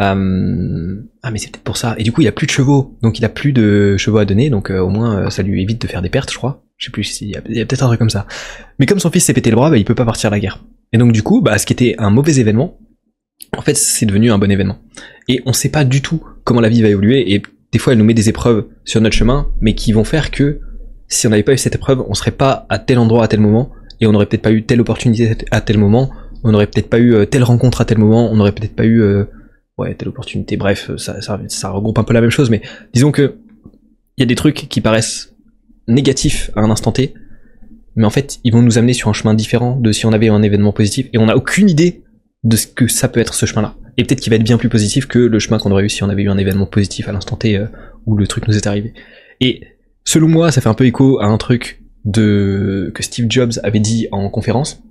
euh, 0.00 1.02
ah 1.22 1.30
mais 1.30 1.38
c'est 1.38 1.50
peut-être 1.50 1.64
pour 1.64 1.76
ça. 1.76 1.94
Et 1.98 2.02
du 2.02 2.12
coup 2.12 2.22
il 2.22 2.28
a 2.28 2.32
plus 2.32 2.46
de 2.46 2.52
chevaux, 2.52 2.96
donc 3.02 3.18
il 3.18 3.24
a 3.24 3.28
plus 3.28 3.52
de 3.52 3.96
chevaux 3.96 4.18
à 4.18 4.24
donner, 4.24 4.50
donc 4.50 4.70
euh, 4.70 4.80
au 4.80 4.88
moins 4.88 5.30
ça 5.30 5.42
lui 5.42 5.62
évite 5.62 5.80
de 5.80 5.86
faire 5.86 6.02
des 6.02 6.08
pertes, 6.08 6.30
je 6.32 6.38
crois. 6.38 6.64
Je 6.76 6.86
sais 6.86 6.90
plus 6.90 7.04
s'il 7.04 7.28
y 7.28 7.36
a, 7.36 7.40
peut-être 7.40 7.84
un 7.84 7.86
truc 7.86 7.98
comme 7.98 8.10
ça. 8.10 8.26
Mais 8.78 8.86
comme 8.86 8.98
son 8.98 9.10
fils 9.10 9.24
s'est 9.24 9.34
pété 9.34 9.50
le 9.50 9.56
bras, 9.56 9.70
bah, 9.70 9.76
il 9.76 9.84
peut 9.84 9.94
pas 9.94 10.04
partir 10.04 10.28
à 10.28 10.30
la 10.30 10.40
guerre. 10.40 10.64
Et 10.92 10.98
donc 10.98 11.12
du 11.12 11.22
coup, 11.22 11.40
bah, 11.40 11.58
ce 11.58 11.66
qui 11.66 11.72
était 11.72 11.94
un 11.98 12.10
mauvais 12.10 12.38
événement, 12.38 12.78
en 13.56 13.62
fait 13.62 13.76
c'est 13.76 14.06
devenu 14.06 14.32
un 14.32 14.38
bon 14.38 14.50
événement. 14.50 14.78
Et 15.28 15.42
on 15.46 15.52
sait 15.52 15.68
pas 15.68 15.84
du 15.84 16.02
tout 16.02 16.22
comment 16.44 16.60
la 16.60 16.68
vie 16.68 16.82
va 16.82 16.88
évoluer, 16.88 17.34
et 17.34 17.42
des 17.72 17.78
fois 17.78 17.92
elle 17.92 17.98
nous 17.98 18.04
met 18.04 18.14
des 18.14 18.28
épreuves 18.28 18.66
sur 18.84 19.00
notre 19.00 19.14
chemin, 19.14 19.48
mais 19.60 19.74
qui 19.74 19.92
vont 19.92 20.04
faire 20.04 20.30
que 20.30 20.60
si 21.08 21.26
on 21.26 21.30
n'avait 21.30 21.42
pas 21.42 21.52
eu 21.52 21.58
cette 21.58 21.74
épreuve, 21.74 22.02
on 22.08 22.14
serait 22.14 22.30
pas 22.30 22.66
à 22.70 22.78
tel 22.78 22.98
endroit 22.98 23.24
à 23.24 23.28
tel 23.28 23.40
moment, 23.40 23.70
et 24.00 24.06
on 24.06 24.12
n'aurait 24.12 24.26
peut-être 24.26 24.42
pas 24.42 24.52
eu 24.52 24.64
telle 24.64 24.80
opportunité 24.80 25.36
à 25.50 25.60
tel 25.60 25.78
moment, 25.78 26.10
on 26.42 26.50
n'aurait 26.50 26.66
peut-être 26.66 26.88
pas 26.88 26.98
eu 26.98 27.26
telle 27.28 27.44
rencontre 27.44 27.80
à 27.80 27.84
tel 27.84 27.98
moment, 27.98 28.32
on 28.32 28.36
n'aurait 28.36 28.52
peut-être 28.52 28.74
pas 28.74 28.86
eu 28.86 29.24
ouais, 29.78 29.94
telle 29.94 30.08
opportunité. 30.08 30.56
Bref, 30.56 30.90
ça, 30.96 31.20
ça, 31.20 31.70
regroupe 31.70 31.98
un 31.98 32.04
peu 32.04 32.14
la 32.14 32.20
même 32.20 32.30
chose, 32.30 32.50
mais 32.50 32.62
disons 32.92 33.12
que 33.12 33.36
il 34.16 34.20
y 34.20 34.22
a 34.22 34.26
des 34.26 34.34
trucs 34.34 34.68
qui 34.68 34.80
paraissent 34.80 35.34
négatifs 35.88 36.50
à 36.54 36.60
un 36.60 36.70
instant 36.70 36.92
T, 36.92 37.14
mais 37.96 38.04
en 38.04 38.10
fait, 38.10 38.40
ils 38.44 38.52
vont 38.52 38.62
nous 38.62 38.78
amener 38.78 38.92
sur 38.92 39.08
un 39.08 39.12
chemin 39.12 39.34
différent 39.34 39.76
de 39.76 39.92
si 39.92 40.06
on 40.06 40.12
avait 40.12 40.28
un 40.28 40.42
événement 40.42 40.72
positif, 40.72 41.08
et 41.12 41.18
on 41.18 41.26
n'a 41.26 41.36
aucune 41.36 41.68
idée 41.68 42.02
de 42.44 42.56
ce 42.56 42.66
que 42.66 42.88
ça 42.88 43.08
peut 43.08 43.20
être 43.20 43.34
ce 43.34 43.46
chemin-là. 43.46 43.76
Et 43.96 44.04
peut-être 44.04 44.20
qu'il 44.20 44.30
va 44.30 44.36
être 44.36 44.44
bien 44.44 44.58
plus 44.58 44.68
positif 44.68 45.06
que 45.06 45.18
le 45.18 45.38
chemin 45.38 45.58
qu'on 45.58 45.70
aurait 45.70 45.84
eu 45.84 45.88
si 45.88 46.02
on 46.02 46.08
avait 46.08 46.22
eu 46.22 46.30
un 46.30 46.38
événement 46.38 46.66
positif 46.66 47.08
à 47.08 47.12
l'instant 47.12 47.36
T 47.36 47.56
euh, 47.56 47.66
où 48.06 48.16
le 48.16 48.26
truc 48.26 48.48
nous 48.48 48.56
est 48.56 48.66
arrivé. 48.66 48.94
Et 49.40 49.62
selon 50.04 50.28
moi, 50.28 50.50
ça 50.50 50.60
fait 50.60 50.68
un 50.68 50.74
peu 50.74 50.86
écho 50.86 51.20
à 51.20 51.26
un 51.26 51.36
truc 51.36 51.82
de 52.04 52.90
que 52.94 53.02
Steve 53.02 53.26
Jobs 53.28 53.52
avait 53.62 53.80
dit 53.80 54.08
en 54.10 54.28
conférence. 54.28 54.82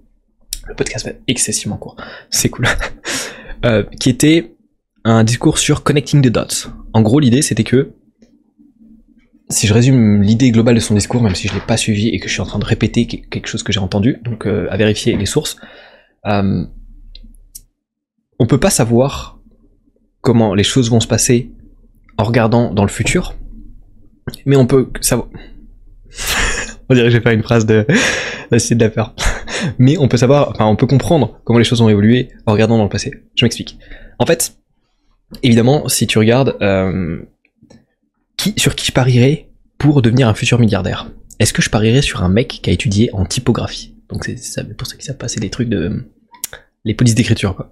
Le 0.68 0.76
podcast 0.76 1.06
va 1.06 1.12
être 1.12 1.22
excessivement 1.28 1.78
court, 1.78 1.98
c'est 2.30 2.50
cool. 2.50 2.68
euh, 3.66 3.84
qui 4.00 4.10
était 4.10 4.54
un 5.04 5.24
discours 5.24 5.58
sur 5.58 5.84
connecting 5.84 6.22
the 6.22 6.30
dots. 6.30 6.70
En 6.94 7.02
gros, 7.02 7.20
l'idée 7.20 7.42
c'était 7.42 7.64
que, 7.64 7.94
si 9.50 9.68
je 9.68 9.74
résume 9.74 10.22
l'idée 10.22 10.52
globale 10.52 10.76
de 10.76 10.80
son 10.80 10.94
discours, 10.94 11.22
même 11.22 11.36
si 11.36 11.48
je 11.48 11.54
l'ai 11.54 11.60
pas 11.60 11.78
suivi 11.78 12.10
et 12.10 12.20
que 12.20 12.28
je 12.28 12.34
suis 12.34 12.42
en 12.42 12.46
train 12.46 12.60
de 12.60 12.66
répéter 12.66 13.06
quelque 13.06 13.48
chose 13.48 13.64
que 13.64 13.74
j'ai 13.74 13.80
entendu, 13.80 14.18
donc 14.24 14.46
euh, 14.46 14.68
à 14.70 14.78
vérifier 14.78 15.16
les 15.18 15.26
sources, 15.26 15.58
euh, 16.26 16.64
on 18.40 18.48
peut 18.48 18.60
pas 18.60 18.70
savoir 18.70 19.40
comment 20.22 20.54
les 20.54 20.64
choses 20.64 20.90
vont 20.90 21.00
se 21.00 21.08
passer 21.08 21.52
en 22.18 22.24
regardant 22.24 22.74
dans 22.74 22.84
le 22.84 22.90
futur, 22.90 23.36
mais 24.46 24.56
on 24.56 24.68
peut 24.68 24.90
savoir. 25.02 25.28
on 26.90 26.94
dirait 26.94 27.08
que 27.08 27.14
j'ai 27.14 27.22
fait 27.22 27.34
une 27.34 27.44
phrase 27.44 27.66
de 27.66 27.86
de 28.52 28.84
la 28.84 28.92
faire. 28.92 29.14
mais 29.80 29.98
on 29.98 30.08
peut 30.08 30.18
savoir, 30.18 30.50
enfin, 30.50 30.66
on 30.66 30.76
peut 30.76 30.88
comprendre 30.88 31.40
comment 31.44 31.60
les 31.60 31.66
choses 31.66 31.82
ont 31.82 31.90
évolué 31.90 32.30
en 32.46 32.52
regardant 32.54 32.78
dans 32.78 32.84
le 32.84 32.90
passé. 32.90 33.12
Je 33.36 33.46
m'explique. 33.46 33.78
En 34.20 34.26
fait, 34.26 34.58
évidemment, 35.44 35.88
si 35.88 36.08
tu 36.08 36.18
regardes, 36.18 36.58
euh, 36.62 37.22
sur 38.58 38.76
qui 38.76 38.86
je 38.86 38.92
parierais 38.92 39.50
pour 39.78 40.02
devenir 40.02 40.28
un 40.28 40.34
futur 40.34 40.60
milliardaire? 40.60 41.12
Est-ce 41.40 41.54
que 41.54 41.62
je 41.62 41.70
parierais 41.70 42.02
sur 42.02 42.24
un 42.24 42.30
mec 42.30 42.60
qui 42.62 42.70
a 42.70 42.74
étudié 42.74 43.10
en 43.14 43.26
typographie? 43.26 43.96
Donc 44.10 44.26
c'est 44.26 44.38
ça, 44.38 44.64
pour 44.64 44.88
savent 44.88 45.18
pas, 45.18 45.28
c'est 45.28 45.40
des 45.40 45.50
trucs 45.50 45.70
de 45.70 46.06
les 46.84 46.94
polices 46.94 47.16
d'écriture 47.16 47.56
quoi. 47.56 47.72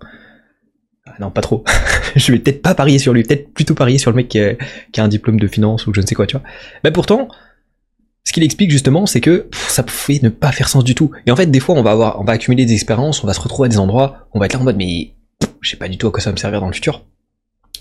Ah 1.05 1.15
non, 1.19 1.31
pas 1.31 1.41
trop. 1.41 1.63
je 2.15 2.31
vais 2.31 2.39
peut-être 2.39 2.61
pas 2.61 2.75
parier 2.75 2.99
sur 2.99 3.13
lui, 3.13 3.23
peut-être 3.23 3.53
plutôt 3.53 3.73
parier 3.73 3.97
sur 3.97 4.11
le 4.11 4.15
mec 4.15 4.29
qui 4.29 4.39
a, 4.39 4.55
un 4.97 5.07
diplôme 5.07 5.39
de 5.39 5.47
finance 5.47 5.87
ou 5.87 5.93
je 5.93 6.01
ne 6.01 6.05
sais 6.05 6.15
quoi, 6.15 6.27
tu 6.27 6.37
vois. 6.37 6.45
Mais 6.83 6.91
pourtant, 6.91 7.27
ce 8.23 8.31
qu'il 8.31 8.43
explique 8.43 8.69
justement, 8.69 9.05
c'est 9.05 9.21
que 9.21 9.47
ça 9.51 9.83
pouvait 9.83 10.19
ne 10.21 10.29
pas 10.29 10.51
faire 10.51 10.69
sens 10.69 10.83
du 10.83 10.93
tout. 10.93 11.11
Et 11.25 11.31
en 11.31 11.35
fait, 11.35 11.47
des 11.47 11.59
fois, 11.59 11.75
on 11.75 11.81
va 11.81 12.19
on 12.19 12.23
va 12.23 12.33
accumuler 12.33 12.65
des 12.65 12.73
expériences, 12.73 13.23
on 13.23 13.27
va 13.27 13.33
se 13.33 13.41
retrouver 13.41 13.67
à 13.67 13.69
des 13.69 13.79
endroits, 13.79 14.27
on 14.33 14.39
va 14.39 14.45
être 14.45 14.53
là 14.53 14.59
en 14.59 14.63
mode, 14.63 14.77
mais 14.77 15.13
je 15.61 15.69
sais 15.69 15.77
pas 15.77 15.87
du 15.87 15.97
tout 15.97 16.07
à 16.07 16.11
quoi 16.11 16.21
ça 16.21 16.29
va 16.29 16.33
me 16.33 16.37
servir 16.37 16.61
dans 16.61 16.67
le 16.67 16.73
futur. 16.73 17.03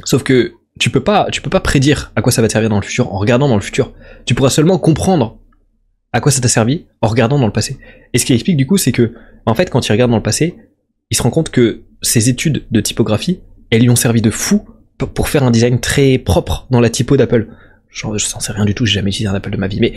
Sauf 0.04 0.22
que 0.22 0.54
tu 0.78 0.90
peux 0.90 1.02
pas, 1.02 1.28
tu 1.30 1.40
peux 1.40 1.50
pas 1.50 1.60
prédire 1.60 2.12
à 2.16 2.22
quoi 2.22 2.32
ça 2.32 2.40
va 2.42 2.48
te 2.48 2.52
servir 2.52 2.70
dans 2.70 2.80
le 2.80 2.84
futur 2.84 3.12
en 3.12 3.18
regardant 3.18 3.48
dans 3.48 3.56
le 3.56 3.62
futur. 3.62 3.92
Tu 4.24 4.34
pourras 4.34 4.50
seulement 4.50 4.78
comprendre 4.78 5.38
à 6.12 6.20
quoi 6.20 6.32
ça 6.32 6.40
t'a 6.40 6.48
servi 6.48 6.86
en 7.02 7.08
regardant 7.08 7.38
dans 7.38 7.46
le 7.46 7.52
passé. 7.52 7.78
Et 8.12 8.18
ce 8.18 8.24
qu'il 8.24 8.34
explique 8.34 8.56
du 8.56 8.66
coup, 8.66 8.78
c'est 8.78 8.92
que, 8.92 9.14
en 9.46 9.54
fait, 9.54 9.70
quand 9.70 9.86
il 9.86 9.92
regarde 9.92 10.10
dans 10.10 10.16
le 10.16 10.22
passé, 10.22 10.56
il 11.10 11.16
se 11.16 11.22
rend 11.22 11.30
compte 11.30 11.50
que 11.50 11.82
ses 12.02 12.28
études 12.28 12.66
de 12.70 12.80
typographie, 12.80 13.40
elles 13.70 13.82
lui 13.82 13.90
ont 13.90 13.96
servi 13.96 14.22
de 14.22 14.30
fou 14.30 14.66
pour 14.98 15.28
faire 15.28 15.42
un 15.42 15.50
design 15.50 15.80
très 15.80 16.18
propre 16.18 16.66
dans 16.70 16.80
la 16.80 16.90
typo 16.90 17.16
d'Apple. 17.16 17.48
Genre, 17.90 18.18
je 18.18 18.24
s'en 18.24 18.40
sais 18.40 18.52
rien 18.52 18.64
du 18.64 18.74
tout, 18.74 18.86
j'ai 18.86 18.94
jamais 18.94 19.10
utilisé 19.10 19.28
un 19.28 19.34
Apple 19.34 19.50
de 19.50 19.56
ma 19.56 19.68
vie, 19.68 19.80
mais 19.80 19.94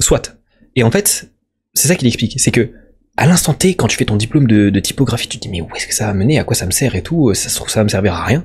soit. 0.00 0.36
Et 0.74 0.82
en 0.82 0.90
fait, 0.90 1.30
c'est 1.74 1.88
ça 1.88 1.94
qu'il 1.94 2.06
explique, 2.06 2.38
c'est 2.38 2.50
que 2.50 2.72
à 3.16 3.26
l'instant 3.26 3.54
T, 3.54 3.74
quand 3.74 3.88
tu 3.88 3.96
fais 3.96 4.04
ton 4.04 4.16
diplôme 4.16 4.46
de, 4.46 4.80
typographie, 4.80 5.28
tu 5.28 5.38
te 5.38 5.42
dis 5.42 5.48
mais 5.48 5.62
où 5.62 5.68
est-ce 5.74 5.86
que 5.86 5.94
ça 5.94 6.06
va 6.06 6.14
mener, 6.14 6.38
à 6.38 6.44
quoi 6.44 6.54
ça 6.54 6.66
me 6.66 6.70
sert 6.70 6.94
et 6.94 7.02
tout, 7.02 7.32
ça 7.32 7.48
se 7.48 7.56
trouve 7.56 7.70
ça 7.70 7.80
va 7.80 7.84
me 7.84 7.88
servir 7.88 8.14
à 8.14 8.24
rien. 8.24 8.44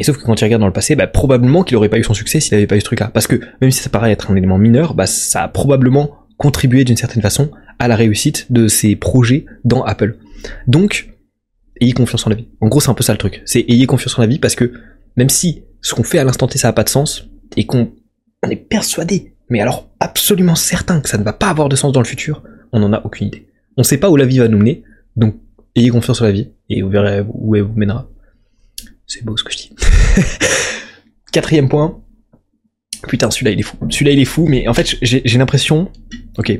Et 0.00 0.04
sauf 0.04 0.16
que 0.16 0.22
quand 0.22 0.34
tu 0.34 0.44
regardes 0.44 0.60
dans 0.60 0.66
le 0.66 0.72
passé, 0.72 0.96
bah, 0.96 1.06
probablement 1.06 1.62
qu'il 1.62 1.76
aurait 1.76 1.90
pas 1.90 1.98
eu 1.98 2.04
son 2.04 2.14
succès 2.14 2.40
s'il 2.40 2.54
avait 2.54 2.66
pas 2.66 2.76
eu 2.76 2.80
ce 2.80 2.86
truc-là. 2.86 3.10
Parce 3.12 3.26
que 3.26 3.38
même 3.60 3.70
si 3.70 3.82
ça 3.82 3.90
paraît 3.90 4.10
être 4.10 4.30
un 4.30 4.34
élément 4.34 4.56
mineur, 4.56 4.94
bah, 4.94 5.06
ça 5.06 5.42
a 5.42 5.48
probablement 5.48 6.16
contribué 6.38 6.84
d'une 6.84 6.96
certaine 6.96 7.22
façon 7.22 7.50
à 7.78 7.86
la 7.86 7.96
réussite 7.96 8.50
de 8.50 8.66
ses 8.66 8.96
projets 8.96 9.44
dans 9.64 9.82
Apple. 9.82 10.16
Donc, 10.66 11.10
ayez 11.82 11.92
confiance 11.92 12.26
en 12.26 12.30
la 12.30 12.36
vie. 12.36 12.48
En 12.62 12.68
gros, 12.68 12.80
c'est 12.80 12.88
un 12.88 12.94
peu 12.94 13.02
ça 13.02 13.12
le 13.12 13.18
truc. 13.18 13.42
C'est 13.44 13.66
ayez 13.68 13.86
confiance 13.86 14.18
en 14.18 14.22
la 14.22 14.26
vie 14.26 14.38
parce 14.38 14.54
que 14.54 14.72
même 15.18 15.28
si 15.28 15.64
ce 15.82 15.94
qu'on 15.94 16.02
fait 16.02 16.18
à 16.18 16.24
l'instant 16.24 16.46
T 16.46 16.56
ça 16.56 16.68
a 16.68 16.72
pas 16.72 16.84
de 16.84 16.88
sens 16.88 17.28
et 17.58 17.66
qu'on 17.66 17.92
est 18.48 18.56
persuadé, 18.56 19.34
mais 19.50 19.60
alors 19.60 19.90
absolument 20.00 20.54
certain 20.54 21.02
que 21.02 21.10
ça 21.10 21.18
ne 21.18 21.24
va 21.24 21.34
pas 21.34 21.48
avoir 21.48 21.68
de 21.68 21.76
sens 21.76 21.92
dans 21.92 22.00
le 22.00 22.06
futur, 22.06 22.42
on 22.72 22.80
n'en 22.80 22.94
a 22.94 23.02
aucune 23.04 23.26
idée. 23.26 23.48
On 23.76 23.82
sait 23.82 23.98
pas 23.98 24.08
où 24.08 24.16
la 24.16 24.24
vie 24.24 24.38
va 24.38 24.48
nous 24.48 24.58
mener, 24.58 24.82
donc 25.16 25.36
ayez 25.76 25.90
confiance 25.90 26.22
en 26.22 26.24
la 26.24 26.32
vie 26.32 26.48
et 26.70 26.80
vous 26.80 26.88
verrez 26.88 27.22
où 27.28 27.54
elle 27.54 27.62
vous 27.62 27.74
mènera. 27.76 28.08
C'est 29.10 29.24
beau 29.24 29.36
ce 29.36 29.42
que 29.42 29.52
je 29.52 29.56
dis. 29.56 29.70
Quatrième 31.32 31.68
point. 31.68 32.00
Putain, 33.08 33.28
celui-là 33.28 33.50
il 33.50 33.58
est 33.58 33.64
fou. 33.64 33.76
Celui-là 33.88 34.12
il 34.12 34.20
est 34.20 34.24
fou, 34.24 34.46
mais 34.46 34.68
en 34.68 34.74
fait 34.74 34.96
j'ai 35.02 35.36
l'impression. 35.36 35.90
Ok. 36.38 36.56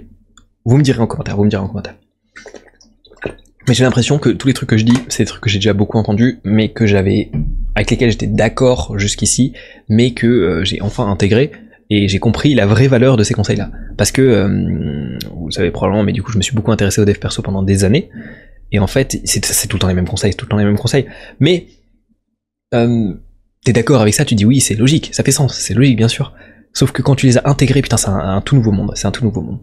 Vous 0.64 0.76
me 0.76 0.82
direz 0.82 0.98
en 0.98 1.06
commentaire, 1.06 1.36
vous 1.36 1.44
me 1.44 1.48
direz 1.48 1.62
en 1.62 1.68
commentaire. 1.68 1.94
Mais 3.68 3.74
j'ai 3.74 3.84
l'impression 3.84 4.18
que 4.18 4.30
tous 4.30 4.48
les 4.48 4.54
trucs 4.54 4.68
que 4.68 4.76
je 4.76 4.84
dis, 4.84 4.98
c'est 5.06 5.22
des 5.22 5.28
trucs 5.28 5.42
que 5.42 5.48
j'ai 5.48 5.58
déjà 5.58 5.74
beaucoup 5.74 5.96
entendus, 5.96 6.40
mais 6.42 6.72
que 6.72 6.86
j'avais. 6.86 7.30
avec 7.76 7.92
lesquels 7.92 8.10
j'étais 8.10 8.26
d'accord 8.26 8.98
jusqu'ici, 8.98 9.52
mais 9.88 10.12
que 10.12 10.26
euh, 10.26 10.64
j'ai 10.64 10.82
enfin 10.82 11.08
intégré 11.08 11.52
et 11.88 12.08
j'ai 12.08 12.18
compris 12.18 12.54
la 12.54 12.66
vraie 12.66 12.88
valeur 12.88 13.16
de 13.16 13.22
ces 13.22 13.34
conseils-là. 13.34 13.70
Parce 13.96 14.10
que, 14.10 14.22
euh, 14.22 15.18
vous 15.36 15.52
savez 15.52 15.70
probablement, 15.70 16.02
mais 16.02 16.12
du 16.12 16.24
coup 16.24 16.32
je 16.32 16.36
me 16.38 16.42
suis 16.42 16.56
beaucoup 16.56 16.72
intéressé 16.72 17.00
au 17.00 17.04
dev 17.04 17.16
perso 17.16 17.42
pendant 17.42 17.62
des 17.62 17.84
années, 17.84 18.10
et 18.72 18.80
en 18.80 18.88
fait 18.88 19.20
c'est 19.24 19.68
tout 19.68 19.76
le 19.76 19.80
temps 19.80 19.88
les 19.88 19.94
mêmes 19.94 20.08
conseils, 20.08 20.32
c'est 20.32 20.36
tout 20.36 20.46
le 20.46 20.50
temps 20.50 20.56
les 20.56 20.64
mêmes 20.64 20.78
conseils. 20.78 21.06
Mais 21.38 21.68
euh, 22.74 23.14
t'es 23.64 23.72
d'accord 23.72 24.00
avec 24.00 24.14
ça, 24.14 24.24
tu 24.24 24.34
dis 24.34 24.44
oui, 24.44 24.60
c'est 24.60 24.74
logique, 24.74 25.10
ça 25.12 25.22
fait 25.22 25.32
sens, 25.32 25.54
c'est 25.58 25.74
logique 25.74 25.96
bien 25.96 26.08
sûr. 26.08 26.34
Sauf 26.72 26.92
que 26.92 27.02
quand 27.02 27.16
tu 27.16 27.26
les 27.26 27.36
as 27.38 27.42
intégrés, 27.44 27.82
putain, 27.82 27.96
c'est 27.96 28.08
un, 28.08 28.40
tout 28.40 28.54
nouveau 28.54 28.72
monde, 28.72 28.92
c'est 28.94 29.06
un 29.06 29.10
tout 29.10 29.24
nouveau 29.24 29.42
monde. 29.42 29.58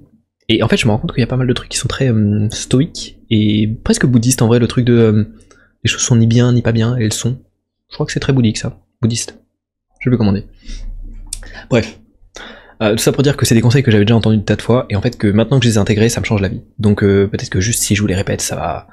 Et 0.49 0.63
en 0.63 0.67
fait, 0.67 0.77
je 0.77 0.85
me 0.85 0.91
rends 0.91 0.97
compte 0.97 1.13
qu'il 1.13 1.21
y 1.21 1.23
a 1.23 1.27
pas 1.27 1.37
mal 1.37 1.47
de 1.47 1.53
trucs 1.53 1.69
qui 1.69 1.77
sont 1.77 1.87
très 1.87 2.09
euh, 2.09 2.49
stoïques 2.51 3.19
et 3.29 3.67
presque 3.83 4.05
bouddhistes 4.05 4.41
en 4.41 4.47
vrai, 4.47 4.59
le 4.59 4.67
truc 4.67 4.85
de 4.85 4.93
euh, 4.93 5.23
les 5.83 5.89
choses 5.89 6.01
sont 6.01 6.15
ni 6.15 6.27
bien 6.27 6.51
ni 6.53 6.61
pas 6.61 6.71
bien, 6.71 6.95
elles 6.97 7.13
sont. 7.13 7.39
Je 7.89 7.95
crois 7.95 8.05
que 8.05 8.11
c'est 8.11 8.19
très 8.19 8.33
bouddhique 8.33 8.57
ça, 8.57 8.79
bouddhiste. 9.01 9.39
Je 9.99 10.09
vais 10.09 10.17
commander. 10.17 10.45
Bref. 11.69 11.99
Euh, 12.81 12.91
tout 12.91 13.01
ça 13.01 13.11
pour 13.11 13.23
dire 13.23 13.35
que 13.35 13.45
c'est 13.45 13.55
des 13.55 13.61
conseils 13.61 13.81
que 13.81 13.89
j'avais 13.89 14.05
déjà 14.05 14.15
entendus 14.15 14.37
de 14.37 14.43
tas 14.43 14.55
de 14.55 14.61
fois, 14.61 14.85
et 14.89 14.95
en 14.95 15.01
fait 15.01 15.17
que 15.17 15.27
maintenant 15.27 15.59
que 15.59 15.65
je 15.65 15.69
les 15.69 15.75
ai 15.75 15.79
intégrés, 15.79 16.09
ça 16.09 16.19
me 16.19 16.25
change 16.25 16.41
la 16.41 16.49
vie. 16.49 16.61
Donc 16.77 16.99
peut-être 17.01 17.49
que 17.49 17.59
juste 17.59 17.81
si 17.81 17.95
je 17.95 18.01
vous 18.01 18.07
les 18.07 18.15
répète, 18.15 18.41
ça 18.41 18.55
va 18.55 18.87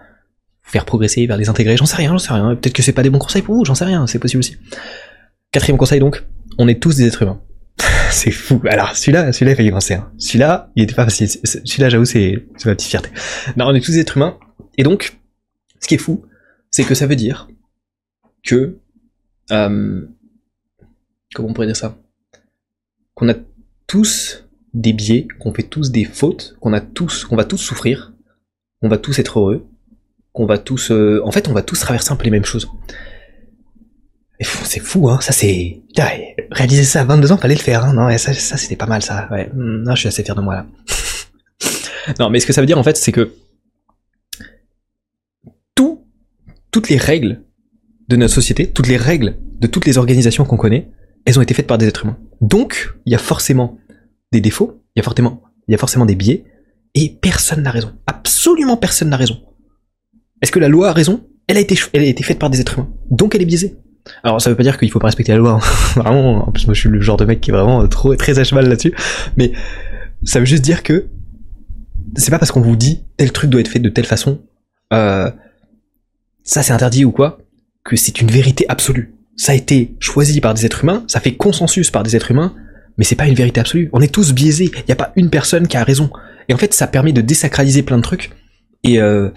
faire 0.64 0.85
progresser, 0.85 1.27
vers 1.27 1.37
les 1.37 1.48
intégrer, 1.48 1.77
j'en 1.77 1.87
sais 1.87 1.96
rien, 1.96 2.11
j'en 2.11 2.18
sais 2.18 2.33
rien. 2.33 2.57
Peut-être 2.57 2.72
que 2.72 2.83
c'est 2.83 2.92
pas 2.92 3.03
des 3.03 3.11
bons 3.11 3.18
conseils 3.18 3.42
pour 3.42 3.55
vous, 3.55 3.64
j'en 3.64 3.74
sais 3.74 3.85
rien, 3.85 4.07
c'est 4.07 4.18
possible 4.18 4.40
aussi. 4.40 4.57
Quatrième 5.53 5.79
conseil 5.79 6.00
donc, 6.00 6.24
on 6.59 6.66
est 6.66 6.83
tous 6.83 6.96
des 6.96 7.07
êtres 7.07 7.22
humains. 7.22 7.40
c'est 8.11 8.31
fou. 8.31 8.61
Alors 8.66 8.96
celui-là, 8.96 9.33
celui-là 9.33 9.53
il 9.53 9.57
fallait 9.57 9.70
penser. 9.70 9.94
Hein. 9.94 10.11
Celui-là, 10.18 10.70
il 10.74 10.83
était 10.83 10.94
pas 10.94 11.05
facile. 11.05 11.29
Celui-là, 11.29 11.88
j'avoue, 11.90 12.05
c'est 12.05 12.46
ma 12.64 12.74
petite 12.74 12.88
fierté. 12.88 13.11
Non, 13.57 13.66
on 13.66 13.74
est 13.74 13.81
tous 13.81 13.92
des 13.92 14.00
êtres 14.00 14.16
humains. 14.16 14.38
Et 14.79 14.83
donc, 14.83 15.16
ce 15.81 15.87
qui 15.87 15.94
est 15.94 15.98
fou, 15.98 16.24
c'est 16.70 16.85
que 16.85 16.94
ça 16.94 17.07
veut 17.07 17.16
dire 17.16 17.48
que 18.42 18.79
euh, 19.53 20.07
comment 21.35 21.48
on 21.48 21.53
pourrait 21.53 21.66
dire 21.66 21.77
ça? 21.77 21.98
Qu'on 23.14 23.29
a 23.29 23.35
tous 23.87 24.46
des 24.72 24.92
biais, 24.92 25.29
qu'on 25.38 25.53
fait 25.53 25.62
tous 25.62 25.90
des 25.90 26.05
fautes, 26.05 26.57
qu'on 26.61 26.72
a 26.72 26.81
tous, 26.81 27.24
qu'on 27.24 27.37
va 27.37 27.44
tous 27.44 27.59
souffrir, 27.59 28.12
qu'on 28.81 28.88
va 28.88 28.98
tous 28.98 29.18
être 29.18 29.38
heureux, 29.38 29.66
qu'on 30.35 30.47
va 30.47 30.59
tous, 30.59 30.90
euh, 30.90 31.23
en 31.25 31.31
fait, 31.31 31.49
on 31.49 31.53
va 31.53 31.62
tous 31.62 31.79
traverser 31.79 32.12
un 32.12 32.16
peu 32.16 32.25
les 32.25 32.31
mêmes 32.31 32.44
choses. 32.44 32.68
C'est 34.40 34.81
fou, 34.81 35.09
hein. 35.09 35.20
Ça, 35.23 35.33
c'est, 35.33 35.81
réaliser 36.51 36.83
ça 36.83 37.03
à 37.03 37.05
22 37.05 37.33
ans, 37.33 37.38
fallait 37.38 37.55
le 37.55 37.61
faire, 37.61 37.85
hein. 37.85 37.94
Non, 37.94 38.18
ça, 38.18 38.35
c'était 38.35 38.77
pas 38.77 38.87
mal, 38.87 39.01
ça. 39.01 39.29
Hmm, 39.55 39.85
non, 39.85 39.94
je 39.94 40.01
suis 40.01 40.09
assez 40.09 40.25
fier 40.25 40.35
de 40.35 40.40
moi 40.40 40.55
là. 40.55 40.66
non, 42.18 42.31
mais 42.31 42.40
ce 42.40 42.47
que 42.47 42.53
ça 42.53 42.61
veut 42.61 42.66
dire 42.66 42.79
en 42.79 42.83
fait, 42.83 42.97
c'est 42.97 43.12
que 43.12 43.33
tout, 45.77 46.05
toutes 46.73 46.88
les 46.88 46.99
règles 46.99 47.42
de 48.09 48.16
notre 48.16 48.35
société, 48.35 48.68
toutes 48.68 48.88
les 48.88 48.97
règles 48.97 49.38
de 49.61 49.68
toutes 49.68 49.87
les 49.87 49.99
organisations 49.99 50.44
qu'on 50.44 50.57
connaît, 50.57 50.90
elles 51.25 51.38
ont 51.38 51.42
été 51.42 51.55
faites 51.55 51.68
par 51.68 51.79
des 51.79 51.87
êtres 51.87 52.05
humains. 52.05 52.18
Donc, 52.40 52.92
il 53.07 53.12
y 53.12 53.14
a 53.14 53.18
forcément 53.18 53.79
des 54.33 54.40
défauts, 54.40 54.83
il 54.97 54.99
y 54.99 55.01
a 55.01 55.05
forcément, 55.05 55.42
il 55.68 55.73
y 55.73 55.75
a 55.77 55.79
forcément 55.79 56.07
des 56.07 56.16
biais, 56.16 56.44
et 56.94 57.09
personne 57.09 57.62
n'a 57.62 57.70
raison. 57.70 57.92
Absolument 58.07 58.77
personne 58.77 59.11
n'a 59.11 59.16
raison. 59.16 59.40
Est-ce 60.44 60.52
que 60.52 60.59
la 60.59 60.68
loi 60.68 60.90
a 60.90 60.92
raison? 60.92 61.24
Elle 61.46 61.57
a 61.57 61.61
été, 61.61 61.74
faite 61.74 62.38
par 62.38 62.50
des 62.50 62.61
êtres 62.61 62.74
humains, 62.74 62.90
donc 63.11 63.35
elle 63.35 63.40
est 63.40 63.46
biaisée. 63.46 63.76
Alors 64.22 64.42
ça 64.42 64.50
veut 64.50 64.57
pas 64.57 64.62
dire 64.62 64.76
qu'il 64.76 64.90
faut 64.90 64.98
pas 64.98 65.07
respecter 65.07 65.33
la 65.33 65.38
loi, 65.38 65.52
hein. 65.52 65.61
vraiment. 65.96 66.46
En 66.46 66.52
plus 66.52 66.66
moi 66.66 66.74
je 66.74 66.80
suis 66.80 66.90
le 66.90 67.00
genre 67.00 67.16
de 67.16 67.24
mec 67.24 67.40
qui 67.40 67.48
est 67.48 67.54
vraiment 67.54 67.88
trop 67.88 68.14
très 68.14 68.38
à 68.38 68.44
cheval 68.44 68.68
là-dessus, 68.68 68.92
mais 69.38 69.52
ça 70.22 70.40
veut 70.40 70.44
juste 70.44 70.62
dire 70.62 70.83
que 70.83 71.07
c'est 72.14 72.30
pas 72.30 72.38
parce 72.38 72.52
qu'on 72.52 72.61
vous 72.61 72.76
dit 72.76 73.04
tel 73.16 73.33
truc 73.33 73.48
doit 73.48 73.62
être 73.62 73.68
fait 73.68 73.78
de 73.78 73.88
telle 73.88 74.04
façon, 74.04 74.42
euh, 74.92 75.30
ça 76.42 76.62
c'est 76.62 76.74
interdit 76.74 77.07
ou 77.07 77.11
quoi, 77.11 77.38
que 77.83 77.96
c'est 77.96 78.20
une 78.20 78.30
vérité 78.30 78.66
absolue. 78.68 79.14
Ça 79.37 79.52
a 79.52 79.54
été 79.54 79.96
choisi 79.98 80.42
par 80.42 80.52
des 80.52 80.66
êtres 80.66 80.85
humains, 80.85 81.04
ça 81.07 81.20
fait 81.20 81.37
consensus 81.37 81.90
par 81.90 82.02
des 82.02 82.16
êtres 82.16 82.33
humains, 82.33 82.54
mais 82.98 83.04
c'est 83.04 83.16
pas 83.16 83.28
une 83.28 83.35
vérité 83.35 83.61
absolue. 83.61 83.88
On 83.94 84.02
est 84.02 84.12
tous 84.12 84.35
biaisés. 84.35 84.70
Il 84.74 84.85
n'y 84.87 84.92
a 84.92 84.96
pas 84.96 85.14
une 85.16 85.30
personne 85.30 85.68
qui 85.68 85.78
a 85.78 85.85
raison. 85.85 86.11
Et 86.50 86.54
en 86.54 86.59
fait, 86.59 86.74
ça 86.74 86.87
permet 86.87 87.12
de 87.12 87.22
désacraliser 87.22 87.83
plein 87.83 87.96
de 87.96 88.02
trucs. 88.02 88.30
Et, 88.85 89.00
euh, 89.00 89.30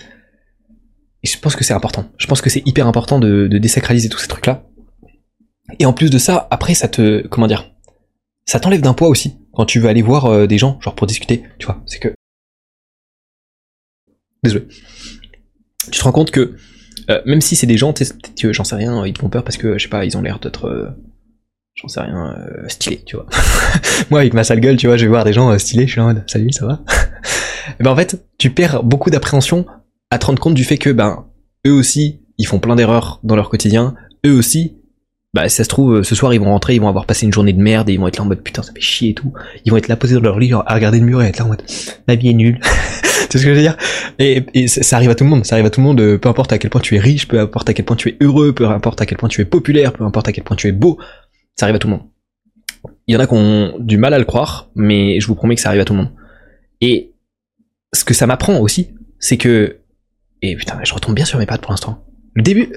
je 1.24 1.38
pense 1.40 1.56
que 1.56 1.64
c'est 1.64 1.74
important. 1.74 2.06
Je 2.18 2.28
pense 2.28 2.42
que 2.42 2.50
c'est 2.50 2.66
hyper 2.66 2.88
important 2.88 3.20
de, 3.20 3.48
désacraliser 3.48 4.10
tous 4.10 4.20
ces 4.20 4.28
trucs-là. 4.28 4.64
Et 5.80 5.86
en 5.86 5.94
plus 5.94 6.10
de 6.10 6.18
ça, 6.18 6.48
après, 6.52 6.74
ça 6.74 6.88
te, 6.88 7.26
comment 7.28 7.48
dire, 7.48 7.72
ça 8.46 8.60
t'enlève 8.60 8.82
d'un 8.82 8.94
poids 8.94 9.10
aussi 9.10 9.38
quand 9.54 9.66
tu 9.66 9.80
veux 9.80 9.90
aller 9.90 10.02
voir 10.02 10.26
euh, 10.26 10.48
des 10.48 10.58
gens, 10.58 10.80
genre 10.80 10.96
pour 10.96 11.08
discuter. 11.08 11.44
Tu 11.60 11.66
vois, 11.66 11.82
c'est 11.86 12.00
que, 12.00 12.14
désolé. 14.44 14.68
Tu 15.92 16.00
te 16.00 16.04
rends 16.04 16.12
compte 16.12 16.32
que 16.32 16.56
euh, 17.10 17.22
même 17.26 17.42
si 17.42 17.56
c'est 17.56 17.68
des 17.68 17.78
gens, 17.78 17.94
peut-être 17.94 18.52
j'en 18.54 18.64
sais 18.64 18.76
rien, 18.76 19.06
ils 19.06 19.14
te 19.14 19.20
font 19.20 19.30
peur 19.30 19.44
parce 19.44 19.58
que 19.58 19.78
je 19.78 19.84
sais 19.84 19.90
pas, 19.90 20.06
ils 20.06 20.18
ont 20.18 20.22
l'air 20.22 20.40
d'être 20.40 20.96
j'en 21.78 21.88
sais 21.88 22.02
rien, 22.02 22.36
euh, 22.38 22.68
stylé, 22.68 23.04
tu 23.06 23.16
vois. 23.16 23.26
Moi, 24.10 24.22
avec 24.22 24.34
ma 24.34 24.44
sale 24.44 24.60
gueule, 24.60 24.78
tu 24.78 24.88
vois, 24.88 24.98
je 24.98 25.04
vais 25.04 25.10
voir 25.10 25.24
des 25.24 25.34
gens 25.34 25.52
euh, 25.52 25.58
stylés, 25.58 25.86
je 25.86 25.92
suis 25.92 26.02
en 26.02 26.06
mode, 26.06 26.24
salut, 26.28 26.52
ça 26.52 26.66
va? 26.66 26.82
Et 27.80 27.84
ben 27.84 27.92
en 27.92 27.96
fait, 27.96 28.26
tu 28.38 28.50
perds 28.50 28.84
beaucoup 28.84 29.10
d'appréhension 29.10 29.66
à 30.12 30.20
te 30.20 30.26
rendre 30.26 30.40
compte 30.40 30.54
du 30.54 30.64
fait 30.64 30.78
que, 30.78 30.90
ben, 30.90 31.26
eux 31.66 31.74
aussi, 31.74 32.22
ils 32.38 32.46
font 32.46 32.60
plein 32.60 32.76
d'erreurs 32.76 33.20
dans 33.24 33.36
leur 33.36 33.50
quotidien, 33.50 33.96
eux 34.26 34.34
aussi, 34.34 34.78
bah, 35.34 35.50
si 35.50 35.56
ça 35.58 35.64
se 35.64 35.70
trouve, 35.70 36.04
ce 36.04 36.16
soir, 36.16 36.34
ils 36.34 36.40
vont 36.40 36.46
rentrer, 36.46 36.76
ils 36.76 36.82
vont 36.82 36.88
avoir 36.88 37.06
passé 37.06 37.26
une 37.26 37.34
journée 37.34 37.54
de 37.54 37.62
merde, 37.62 37.90
et 37.90 37.94
ils 37.94 38.00
vont 38.00 38.08
être 38.08 38.18
là 38.18 38.24
en 38.24 38.28
mode, 38.28 38.42
putain, 38.42 38.64
ça 38.64 38.72
fait 38.74 38.82
chier 38.82 39.10
et 39.10 39.14
tout. 39.14 39.34
Ils 39.66 39.72
vont 39.72 39.78
être 39.78 39.88
là 39.88 39.96
posés 39.96 40.16
dans 40.16 40.22
leur 40.22 40.40
lit, 40.40 40.52
à 40.54 40.74
regarder 40.74 41.00
le 41.00 41.06
mur 41.06 41.22
et 41.22 41.28
être 41.28 41.40
là 41.40 41.46
en 41.46 41.50
mode, 41.50 41.64
ma 42.08 42.16
vie 42.16 42.30
est 42.30 42.34
nulle. 42.34 42.60
tu 42.62 42.68
sais 42.68 43.28
ce 43.28 43.34
que 43.34 43.40
je 43.40 43.50
veux 43.50 43.60
dire? 43.60 43.78
Et, 44.20 44.46
et, 44.54 44.68
ça 44.68 44.96
arrive 44.96 45.10
à 45.10 45.16
tout 45.16 45.26
le 45.26 45.30
monde, 45.30 45.46
ça 45.46 45.56
arrive 45.56 45.66
à 45.66 45.70
tout 45.70 45.82
le 45.82 45.86
monde, 45.86 46.00
euh, 46.00 46.18
peu 46.18 46.30
importe 46.30 46.54
à 46.54 46.58
quel 46.58 46.72
point 46.72 46.82
tu 46.82 46.96
es 46.96 47.00
riche, 47.00 47.28
peu 47.28 47.40
importe 47.40 47.70
à 47.70 47.74
quel 47.74 47.86
point 47.86 47.96
tu 47.96 48.10
es 48.10 48.18
heureux, 48.22 48.54
peu 48.54 48.68
importe 48.68 49.02
à 49.02 49.06
quel 49.06 49.18
point 49.18 49.30
tu 49.30 49.42
es 49.42 49.46
populaire, 49.46 49.94
peu 49.94 50.04
importe 50.04 50.28
à 50.28 50.32
quel 50.32 50.44
point 50.44 50.56
tu 50.56 50.68
es 50.68 50.72
beau, 50.72 50.98
ça 51.56 51.66
arrive 51.66 51.76
à 51.76 51.80
tout 51.80 51.88
le 51.88 51.94
monde. 51.94 52.04
Il 53.08 53.14
y 53.14 53.18
en 53.18 53.20
a 53.20 53.28
qui 53.28 53.34
ont 53.34 53.76
du 53.80 53.98
mal 53.98 54.14
à 54.14 54.20
le 54.20 54.26
croire, 54.26 54.70
mais 54.76 55.20
je 55.20 55.28
vous 55.28 55.36
promets 55.36 55.56
que 55.56 55.62
ça 55.62 55.70
arrive 55.70 55.82
à 55.82 55.86
tout 55.86 55.94
le 55.94 56.00
monde. 56.00 56.12
Et 56.82 57.14
ce 57.94 58.04
que 58.04 58.14
ça 58.14 58.28
m'apprend 58.28 58.60
aussi, 58.60 58.90
c'est 59.20 59.38
que... 59.38 59.78
Et 60.42 60.56
putain, 60.56 60.80
je 60.84 60.94
retombe 60.94 61.16
bien 61.16 61.26
sur 61.26 61.40
mes 61.40 61.46
pattes 61.46 61.62
pour 61.62 61.72
l'instant. 61.72 62.06
Le 62.34 62.42
début... 62.42 62.74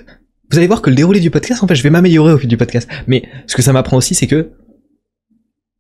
Vous 0.51 0.59
allez 0.59 0.66
voir 0.66 0.83
que 0.83 0.90
le 0.90 0.96
déroulé 0.96 1.20
du 1.20 1.31
podcast, 1.31 1.62
en 1.62 1.68
fait, 1.68 1.77
je 1.77 1.83
vais 1.85 1.90
m'améliorer 1.90 2.33
au 2.33 2.38
fil 2.38 2.49
du 2.49 2.57
podcast. 2.57 2.90
Mais 3.07 3.23
ce 3.46 3.55
que 3.55 3.62
ça 3.62 3.73
m'apprend 3.73 3.96
aussi, 3.96 4.16
c'est 4.16 4.27
que... 4.27 4.51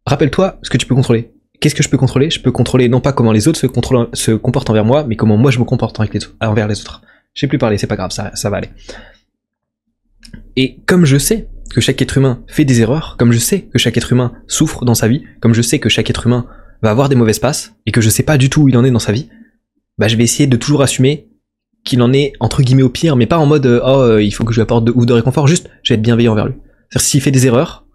Rappelle-toi 0.06 0.60
ce 0.62 0.70
que 0.70 0.76
tu 0.76 0.86
peux 0.86 0.94
contrôler. 0.94 1.32
Qu'est-ce 1.60 1.74
que 1.74 1.82
je 1.82 1.88
peux 1.88 1.96
contrôler? 1.96 2.30
Je 2.30 2.40
peux 2.40 2.52
contrôler 2.52 2.88
non 2.88 3.00
pas 3.00 3.12
comment 3.12 3.32
les 3.32 3.48
autres 3.48 3.58
se, 3.58 3.66
se 4.12 4.30
comportent 4.30 4.70
envers 4.70 4.84
moi, 4.84 5.04
mais 5.04 5.16
comment 5.16 5.36
moi 5.36 5.50
je 5.50 5.58
me 5.58 5.64
comporte 5.64 6.00
envers 6.40 6.68
les 6.68 6.80
autres. 6.80 7.02
J'ai 7.34 7.48
plus 7.48 7.58
parlé, 7.58 7.78
c'est 7.78 7.86
pas 7.86 7.96
grave, 7.96 8.12
ça, 8.12 8.30
ça 8.34 8.48
va 8.48 8.58
aller. 8.58 8.70
Et 10.56 10.80
comme 10.86 11.04
je 11.04 11.18
sais 11.18 11.48
que 11.70 11.80
chaque 11.80 12.00
être 12.00 12.18
humain 12.18 12.44
fait 12.46 12.64
des 12.64 12.80
erreurs, 12.80 13.16
comme 13.18 13.32
je 13.32 13.38
sais 13.38 13.62
que 13.62 13.78
chaque 13.78 13.96
être 13.96 14.12
humain 14.12 14.32
souffre 14.46 14.84
dans 14.84 14.94
sa 14.94 15.08
vie, 15.08 15.22
comme 15.40 15.54
je 15.54 15.62
sais 15.62 15.78
que 15.78 15.88
chaque 15.88 16.10
être 16.10 16.26
humain 16.26 16.46
va 16.82 16.90
avoir 16.90 17.08
des 17.08 17.16
mauvaises 17.16 17.38
passes, 17.38 17.74
et 17.86 17.92
que 17.92 18.00
je 18.00 18.10
sais 18.10 18.22
pas 18.22 18.38
du 18.38 18.50
tout 18.50 18.62
où 18.62 18.68
il 18.68 18.76
en 18.76 18.84
est 18.84 18.90
dans 18.90 18.98
sa 18.98 19.12
vie, 19.12 19.28
bah 19.98 20.08
je 20.08 20.16
vais 20.16 20.24
essayer 20.24 20.46
de 20.46 20.56
toujours 20.56 20.82
assumer 20.82 21.29
qu'il 21.84 22.02
en 22.02 22.12
est 22.12 22.32
entre 22.40 22.62
guillemets 22.62 22.82
au 22.82 22.88
pire, 22.88 23.16
mais 23.16 23.26
pas 23.26 23.38
en 23.38 23.46
mode 23.46 23.66
euh, 23.66 23.80
oh 23.84 24.00
euh, 24.00 24.22
il 24.22 24.30
faut 24.32 24.44
que 24.44 24.52
je 24.52 24.58
lui 24.58 24.62
apporte 24.62 24.84
de, 24.84 24.92
ou 24.94 25.06
de 25.06 25.12
réconfort, 25.12 25.46
juste 25.46 25.70
je 25.82 25.92
vais 25.92 25.94
être 25.96 26.02
bienveillant 26.02 26.32
envers 26.32 26.46
lui. 26.46 26.54
C'est-à-dire 26.88 27.06
s'il 27.06 27.20
fait 27.20 27.30
des 27.30 27.46
erreurs, 27.46 27.86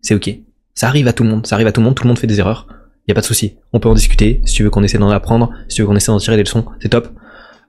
c'est 0.00 0.14
ok. 0.14 0.30
Ça 0.74 0.88
arrive 0.88 1.08
à 1.08 1.12
tout 1.12 1.22
le 1.22 1.30
monde, 1.30 1.46
ça 1.46 1.54
arrive 1.54 1.66
à 1.66 1.72
tout 1.72 1.80
le 1.80 1.86
monde, 1.86 1.94
tout 1.94 2.04
le 2.04 2.08
monde 2.08 2.18
fait 2.18 2.26
des 2.26 2.40
erreurs. 2.40 2.66
Y 3.08 3.12
a 3.12 3.14
pas 3.14 3.20
de 3.20 3.26
souci. 3.26 3.54
On 3.72 3.80
peut 3.80 3.88
en 3.88 3.94
discuter. 3.94 4.40
Si 4.44 4.54
tu 4.54 4.62
veux 4.62 4.70
qu'on 4.70 4.82
essaie 4.82 4.98
d'en 4.98 5.10
apprendre, 5.10 5.50
si 5.68 5.76
tu 5.76 5.82
veux 5.82 5.88
qu'on 5.88 5.96
essaie 5.96 6.12
d'en 6.12 6.18
tirer 6.18 6.36
des 6.36 6.44
leçons, 6.44 6.64
c'est 6.80 6.88
top. 6.88 7.08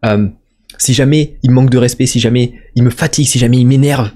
Euh, 0.06 0.28
si 0.78 0.93
jamais 0.93 1.38
il 1.43 1.52
manque 1.52 1.69
de 1.69 1.78
respect, 1.78 2.06
si 2.06 2.19
jamais 2.19 2.54
il 2.76 2.84
me 2.84 2.89
fatigue, 2.89 3.26
si 3.26 3.39
jamais 3.39 3.58
il 3.58 3.65
m'énerve, 3.67 4.12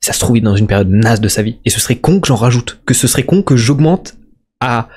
ça 0.00 0.12
se 0.12 0.18
trouve 0.18 0.40
dans 0.40 0.56
une 0.56 0.66
période 0.66 0.90
naze 0.90 1.20
de 1.20 1.28
sa 1.28 1.42
vie. 1.42 1.58
Et 1.64 1.70
ce 1.70 1.80
serait 1.80 1.96
con 1.96 2.20
que 2.20 2.26
j'en 2.26 2.36
rajoute, 2.36 2.80
que 2.84 2.94
ce 2.94 3.06
serait 3.06 3.22
con 3.22 3.42
que 3.42 3.56
j'augmente 3.56 4.16
à 4.60 4.88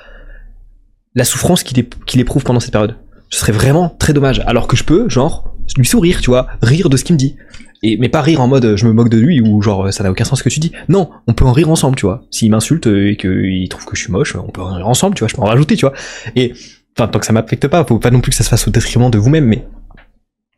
la 1.14 1.24
souffrance 1.24 1.62
qu'il 1.62 2.20
éprouve 2.20 2.44
pendant 2.44 2.60
cette 2.60 2.72
période. 2.72 2.96
Ce 3.30 3.40
serait 3.40 3.52
vraiment 3.52 3.88
très 3.88 4.12
dommage. 4.12 4.42
Alors 4.46 4.66
que 4.66 4.76
je 4.76 4.84
peux, 4.84 5.08
genre, 5.08 5.55
lui 5.76 5.86
sourire, 5.86 6.20
tu 6.20 6.30
vois, 6.30 6.46
rire 6.62 6.88
de 6.88 6.96
ce 6.96 7.04
qu'il 7.04 7.14
me 7.14 7.18
dit. 7.18 7.36
Et, 7.82 7.98
mais 7.98 8.08
pas 8.08 8.22
rire 8.22 8.40
en 8.40 8.48
mode 8.48 8.76
je 8.76 8.86
me 8.86 8.92
moque 8.92 9.10
de 9.10 9.18
lui 9.18 9.40
ou 9.40 9.60
genre 9.60 9.92
ça 9.92 10.02
n'a 10.02 10.10
aucun 10.10 10.24
sens 10.24 10.38
ce 10.38 10.44
que 10.44 10.48
tu 10.48 10.60
dis. 10.60 10.72
Non, 10.88 11.10
on 11.26 11.34
peut 11.34 11.44
en 11.44 11.52
rire 11.52 11.70
ensemble, 11.70 11.96
tu 11.96 12.06
vois. 12.06 12.24
S'il 12.30 12.50
m'insulte 12.50 12.86
et 12.86 13.16
qu'il 13.16 13.68
trouve 13.68 13.84
que 13.84 13.96
je 13.96 14.02
suis 14.02 14.12
moche, 14.12 14.34
on 14.36 14.50
peut 14.50 14.62
en 14.62 14.74
rire 14.74 14.88
ensemble, 14.88 15.14
tu 15.14 15.20
vois, 15.20 15.28
je 15.28 15.34
peux 15.34 15.42
en 15.42 15.46
rajouter, 15.46 15.76
tu 15.76 15.86
vois. 15.86 15.94
Et 16.34 16.52
enfin, 16.96 17.08
tant 17.08 17.18
que 17.18 17.26
ça 17.26 17.32
m'affecte 17.32 17.68
pas, 17.68 17.84
faut 17.84 17.98
pas 17.98 18.10
non 18.10 18.20
plus 18.20 18.30
que 18.30 18.36
ça 18.36 18.44
se 18.44 18.48
fasse 18.48 18.66
au 18.66 18.70
détriment 18.70 19.10
de 19.10 19.18
vous-même, 19.18 19.44
mais 19.44 19.66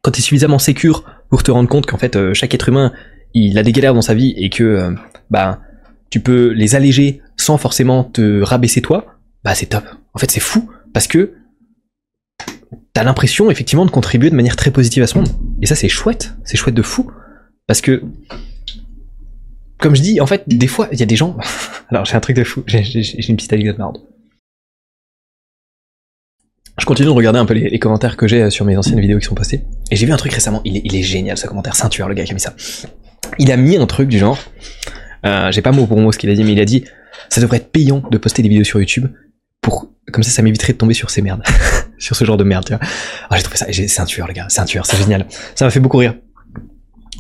quand 0.03 0.13
tu 0.13 0.21
es 0.21 0.23
suffisamment 0.23 0.59
sécure 0.59 1.05
pour 1.29 1.43
te 1.43 1.51
rendre 1.51 1.69
compte 1.69 1.87
qu'en 1.87 1.99
fait 1.99 2.15
euh, 2.15 2.33
chaque 2.33 2.55
être 2.55 2.69
humain 2.69 2.93
il 3.35 3.59
a 3.59 3.63
des 3.63 3.73
galères 3.73 3.95
dans 3.95 4.03
sa 4.03 4.15
vie 4.15 4.33
et 4.37 4.49
que 4.49 4.65
euh, 4.65 4.91
bah 5.29 5.61
tu 6.11 6.21
peux 6.21 6.53
les 6.53 6.75
alléger 6.75 7.21
sans 7.37 7.59
forcément 7.59 8.05
te 8.05 8.43
rabaisser 8.43 8.81
toi, 8.81 9.07
bah 9.45 9.55
c'est 9.55 9.67
top. 9.67 9.85
En 10.15 10.19
fait, 10.19 10.31
c'est 10.31 10.41
fou 10.41 10.71
parce 10.93 11.07
que 11.07 11.35
t'as 12.93 13.05
l'impression 13.05 13.51
effectivement 13.51 13.87
de 13.87 13.91
contribuer 13.91 14.31
de 14.31 14.37
manière 14.37 14.57
très 14.57 14.71
positive 14.71 15.03
à 15.03 15.07
ce 15.07 15.19
monde. 15.19 15.29
Et 15.63 15.67
ça, 15.67 15.75
c'est 15.75 15.89
chouette, 15.89 16.35
c'est 16.45 16.57
chouette 16.57 16.75
de 16.75 16.83
fou 16.83 17.11
parce 17.67 17.81
que 17.81 18.03
comme 19.79 19.95
je 19.95 20.03
dis, 20.03 20.21
en 20.21 20.27
fait, 20.27 20.43
des 20.47 20.67
fois, 20.67 20.89
il 20.91 20.99
y 20.99 21.03
a 21.03 21.07
des 21.07 21.17
gens. 21.17 21.37
Alors, 21.91 22.05
j'ai 22.05 22.17
un 22.17 22.21
truc 22.21 22.37
de 22.37 22.45
fou. 22.45 22.65
J'ai 22.67 22.81
une 23.29 23.37
petite 23.37 23.53
anecdote 23.53 23.79
marrante. 23.79 24.01
Je 26.79 26.85
continue 26.85 27.07
de 27.07 27.13
regarder 27.13 27.39
un 27.39 27.47
peu 27.47 27.55
les, 27.55 27.79
commentaires 27.79 28.17
que 28.17 28.27
j'ai 28.27 28.51
sur 28.51 28.65
mes 28.65 28.77
anciennes 28.77 29.01
vidéos 29.01 29.19
qui 29.19 29.27
sont 29.27 29.35
postées. 29.35 29.65
Et 29.91 29.97
j'ai 29.97 30.07
vu 30.07 30.13
un 30.13 30.17
truc 30.17 30.33
récemment. 30.33 30.61
Il 30.65 30.77
est, 30.77 30.83
il 30.85 30.97
est 30.97 31.03
génial 31.03 31.37
ce 31.37 31.47
commentaire. 31.47 31.75
Ceinture, 31.77 32.09
le 32.09 32.15
gars 32.15 32.25
qui 32.25 32.33
a 32.33 32.35
mis 32.35 32.41
ça 32.41 32.55
il 33.39 33.53
a 33.53 33.57
mis 33.57 33.77
un 33.77 33.87
truc 33.87 34.09
du 34.09 34.19
genre, 34.19 34.39
euh, 35.25 35.51
j'ai 35.51 35.63
pas 35.63 35.73
mot 35.73 35.87
pour 35.87 35.99
mot 35.99 36.13
ce 36.13 36.19
qu'il 36.19 36.31
a 36.31 36.35
dit, 36.35 36.45
mais 36.45 36.53
il 36.53 36.61
a 36.61 36.65
dit, 36.65 36.85
ça 37.29 37.41
devrait 37.41 37.59
être 37.59 37.71
payant 37.71 38.03
de 38.11 38.19
poster 38.19 38.43
des 38.43 38.49
vidéos 38.49 38.65
sur 38.65 38.81
YouTube 38.81 39.09
pour, 39.61 39.91
comme 40.13 40.23
ça, 40.23 40.31
ça 40.31 40.43
m'éviterait 40.43 40.73
de 40.73 40.79
tomber 40.79 40.95
sur 40.95 41.11
ces 41.11 41.23
merdes, 41.23 41.43
sur 41.99 42.17
ce 42.17 42.25
genre 42.25 42.37
de 42.37 42.45
merde, 42.45 42.65
tu 42.65 42.75
vois. 42.75 42.81
Ah, 43.31 43.37
j'ai 43.37 43.43
trouvé 43.43 43.57
ça, 43.57 43.67
c'est 43.71 44.01
un 44.01 44.05
tueur, 44.05 44.27
les 44.29 44.35
gars, 44.35 44.47
c'est 44.49 44.61
un 44.61 44.65
tueur, 44.65 44.87
c'est 44.87 44.97
génial. 44.97 45.27
Ça 45.55 45.65
m'a 45.65 45.71
fait 45.71 45.81
beaucoup 45.81 45.99
rire. 45.99 46.15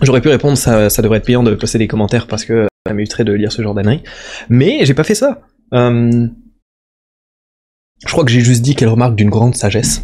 J'aurais 0.03 0.21
pu 0.21 0.29
répondre, 0.29 0.57
ça, 0.57 0.91
ça 0.91 1.03
devrait 1.03 1.19
être 1.19 1.27
payant 1.27 1.43
de 1.43 1.55
poster 1.55 1.79
des 1.79 1.89
commentaires 1.89 2.27
parce 2.27 2.45
que 2.45 2.69
ça 2.87 2.95
m'éviterait 2.95 3.25
de 3.25 3.33
lire 3.33 3.51
ce 3.53 3.63
genre 3.63 3.75
d'annerie. 3.75 4.03
Mais 4.49 4.85
j'ai 4.85 4.95
pas 4.95 5.05
fait 5.05 5.17
ça. 5.17 5.43
Euh, 5.75 6.29
je 8.07 8.13
crois 8.13 8.25
que 8.25 8.31
j'ai 8.31 8.41
juste 8.41 8.63
dit 8.63 8.75
qu'elle 8.75 8.89
remarque 8.89 9.17
d'une 9.17 9.31
grande 9.31 9.57
sagesse. 9.57 10.03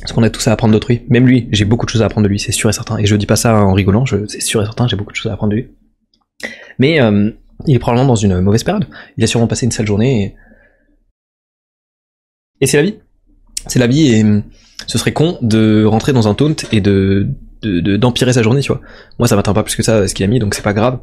Parce 0.00 0.12
qu'on 0.12 0.22
a 0.22 0.30
tous 0.30 0.46
à 0.46 0.52
apprendre 0.52 0.72
d'autrui. 0.72 1.02
Même 1.08 1.26
lui, 1.26 1.48
j'ai 1.50 1.64
beaucoup 1.64 1.86
de 1.86 1.90
choses 1.90 2.02
à 2.02 2.06
apprendre 2.06 2.24
de 2.24 2.28
lui, 2.28 2.38
c'est 2.38 2.52
sûr 2.52 2.70
et 2.70 2.72
certain. 2.72 2.98
Et 2.98 3.06
je 3.06 3.16
dis 3.16 3.26
pas 3.26 3.36
ça 3.36 3.56
en 3.56 3.72
rigolant, 3.72 4.04
c'est 4.06 4.40
sûr 4.40 4.62
et 4.62 4.64
certain, 4.64 4.86
j'ai 4.86 4.96
beaucoup 4.96 5.10
de 5.10 5.16
choses 5.16 5.30
à 5.30 5.34
apprendre 5.34 5.50
de 5.50 5.56
lui. 5.56 5.68
Mais 6.78 7.00
euh, 7.00 7.30
il 7.66 7.74
est 7.74 7.78
probablement 7.78 8.08
dans 8.08 8.16
une 8.16 8.40
mauvaise 8.40 8.64
période. 8.64 8.86
Il 9.16 9.24
a 9.24 9.26
sûrement 9.26 9.46
passé 9.46 9.66
une 9.66 9.72
sale 9.72 9.86
journée. 9.86 10.36
Et, 12.60 12.66
c'est 12.66 12.76
la 12.76 12.84
vie. 12.84 12.98
C'est 13.66 13.78
la 13.78 13.86
vie 13.86 14.12
et 14.12 14.22
hum, 14.22 14.42
ce 14.86 14.98
serait 14.98 15.12
con 15.12 15.38
de 15.42 15.84
rentrer 15.84 16.12
dans 16.12 16.28
un 16.28 16.34
taunt 16.34 16.56
et 16.72 16.80
de 16.80 17.28
d'empirer 17.62 18.32
sa 18.32 18.42
journée, 18.42 18.60
tu 18.60 18.72
vois. 18.72 18.80
Moi, 19.20 19.28
ça 19.28 19.36
m'atteint 19.36 19.54
pas 19.54 19.62
plus 19.62 19.76
que 19.76 19.84
ça 19.84 20.08
ce 20.08 20.14
qu'il 20.14 20.24
a 20.24 20.26
mis, 20.26 20.40
donc 20.40 20.54
c'est 20.54 20.62
pas 20.62 20.72
grave. 20.72 20.98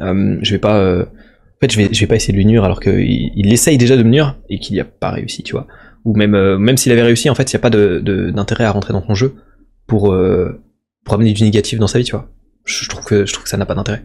Hum, 0.00 0.38
je 0.42 0.52
vais 0.52 0.58
pas. 0.58 0.76
Euh, 0.76 1.02
en 1.02 1.66
fait, 1.66 1.72
je 1.72 2.00
vais, 2.00 2.06
pas 2.06 2.16
essayer 2.16 2.32
de 2.32 2.38
lui 2.38 2.46
nuire 2.46 2.64
alors 2.64 2.78
qu'il 2.78 3.32
il 3.34 3.52
essaye 3.52 3.78
déjà 3.78 3.96
de 3.96 4.02
me 4.02 4.10
nuire 4.10 4.36
et 4.50 4.58
qu'il 4.58 4.74
n'y 4.74 4.80
a 4.80 4.84
pas 4.84 5.10
réussi, 5.10 5.42
tu 5.42 5.52
vois 5.52 5.66
ou 6.04 6.14
même 6.14 6.34
euh, 6.34 6.58
même 6.58 6.76
s'il 6.76 6.92
avait 6.92 7.02
réussi, 7.02 7.30
en 7.30 7.34
fait, 7.34 7.52
il 7.52 7.56
n'y 7.56 7.60
a 7.60 7.62
pas 7.62 7.70
d'intérêt 7.70 8.64
à 8.64 8.70
rentrer 8.70 8.92
dans 8.92 9.02
ton 9.02 9.14
jeu 9.14 9.34
pour 9.86 10.12
euh, 10.12 10.60
pour 11.04 11.14
amener 11.14 11.32
du 11.32 11.42
négatif 11.42 11.78
dans 11.78 11.86
sa 11.86 11.98
vie, 11.98 12.04
tu 12.04 12.12
vois. 12.12 12.30
Je, 12.64 12.88
trouve 12.88 13.04
que 13.04 13.26
je 13.26 13.32
trouve 13.32 13.44
que 13.44 13.50
ça 13.50 13.56
n'a 13.56 13.66
pas 13.66 13.74
d'intérêt. 13.74 14.02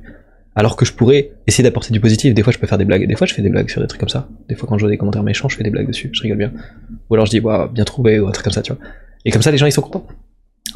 Alors 0.55 0.75
que 0.75 0.85
je 0.85 0.93
pourrais 0.93 1.31
essayer 1.47 1.63
d'apporter 1.63 1.93
du 1.93 1.99
positif. 1.99 2.33
Des 2.33 2.43
fois, 2.43 2.51
je 2.51 2.57
peux 2.57 2.67
faire 2.67 2.77
des 2.77 2.85
blagues. 2.85 3.07
Des 3.07 3.15
fois, 3.15 3.27
je 3.27 3.33
fais 3.33 3.41
des 3.41 3.49
blagues 3.49 3.69
sur 3.69 3.81
des 3.81 3.87
trucs 3.87 3.99
comme 3.99 4.09
ça. 4.09 4.27
Des 4.49 4.55
fois, 4.55 4.67
quand 4.67 4.77
je 4.77 4.83
vois 4.83 4.89
des 4.89 4.97
commentaires 4.97 5.23
méchants, 5.23 5.47
je 5.47 5.55
fais 5.55 5.63
des 5.63 5.69
blagues 5.69 5.87
dessus. 5.87 6.09
Je 6.11 6.21
rigole 6.21 6.37
bien. 6.37 6.51
Ou 7.09 7.13
alors 7.13 7.25
je 7.25 7.31
dis, 7.31 7.39
bah, 7.39 7.69
bien 7.71 7.85
trouvé, 7.85 8.19
ou 8.19 8.27
un 8.27 8.31
truc 8.31 8.43
comme 8.43 8.53
ça, 8.53 8.61
tu 8.61 8.73
vois. 8.73 8.81
Et 9.25 9.31
comme 9.31 9.41
ça, 9.41 9.51
les 9.51 9.57
gens, 9.57 9.67
ils 9.67 9.71
sont 9.71 9.81
contents. 9.81 10.05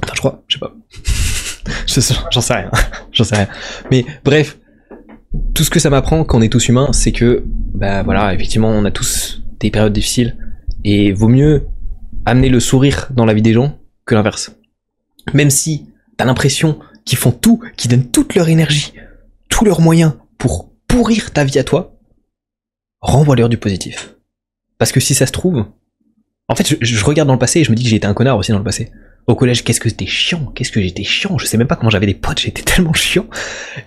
Enfin, 0.03 0.13
je 0.15 0.19
crois, 0.19 0.43
je 0.47 0.55
sais 0.55 0.59
pas. 0.59 0.75
J'en 2.31 2.41
sais 2.41 2.53
rien. 2.53 2.71
J'en 3.12 3.23
sais 3.23 3.36
rien. 3.36 3.47
Mais 3.91 4.05
bref, 4.23 4.57
tout 5.53 5.63
ce 5.63 5.69
que 5.69 5.79
ça 5.79 5.89
m'apprend 5.89 6.23
quand 6.23 6.38
on 6.38 6.41
est 6.41 6.49
tous 6.49 6.69
humains, 6.69 6.89
c'est 6.93 7.12
que, 7.12 7.43
bah 7.73 8.03
voilà, 8.03 8.33
effectivement, 8.33 8.69
on 8.69 8.86
a 8.86 8.91
tous 8.91 9.43
des 9.59 9.71
périodes 9.71 9.93
difficiles. 9.93 10.38
Et 10.83 11.12
vaut 11.13 11.27
mieux 11.27 11.67
amener 12.25 12.49
le 12.49 12.59
sourire 12.59 13.09
dans 13.12 13.25
la 13.25 13.33
vie 13.33 13.41
des 13.41 13.53
gens 13.53 13.77
que 14.05 14.15
l'inverse. 14.15 14.55
Même 15.33 15.49
si 15.49 15.88
t'as 16.17 16.25
l'impression 16.25 16.79
qu'ils 17.05 17.17
font 17.17 17.31
tout, 17.31 17.62
qu'ils 17.77 17.91
donnent 17.91 18.09
toute 18.09 18.36
leur 18.36 18.49
énergie, 18.49 18.93
tous 19.53 19.65
leurs 19.65 19.81
moyens 19.81 20.13
pour 20.39 20.71
pourrir 20.87 21.31
ta 21.31 21.43
vie 21.43 21.59
à 21.59 21.63
toi, 21.63 21.95
renvoie-leur 23.01 23.49
du 23.49 23.57
positif. 23.57 24.15
Parce 24.79 24.91
que 24.91 24.99
si 24.99 25.13
ça 25.13 25.27
se 25.27 25.31
trouve, 25.31 25.67
en 26.47 26.55
fait, 26.55 26.75
je, 26.81 27.05
regarde 27.05 27.27
dans 27.27 27.35
le 27.35 27.39
passé 27.39 27.59
et 27.59 27.63
je 27.63 27.69
me 27.69 27.75
dis 27.75 27.83
que 27.83 27.89
j'ai 27.89 27.97
été 27.97 28.07
un 28.07 28.15
connard 28.15 28.35
aussi 28.35 28.51
dans 28.51 28.57
le 28.57 28.63
passé. 28.63 28.89
Au 29.27 29.35
collège, 29.35 29.63
qu'est-ce 29.63 29.79
que 29.79 29.89
c'était 29.89 30.07
chiant, 30.07 30.51
qu'est-ce 30.55 30.71
que 30.71 30.81
j'étais 30.81 31.03
chiant, 31.03 31.37
je 31.37 31.45
sais 31.45 31.57
même 31.57 31.67
pas 31.67 31.75
comment 31.75 31.91
j'avais 31.91 32.07
des 32.07 32.15
potes, 32.15 32.39
j'étais 32.39 32.63
tellement 32.63 32.93
chiant. 32.93 33.27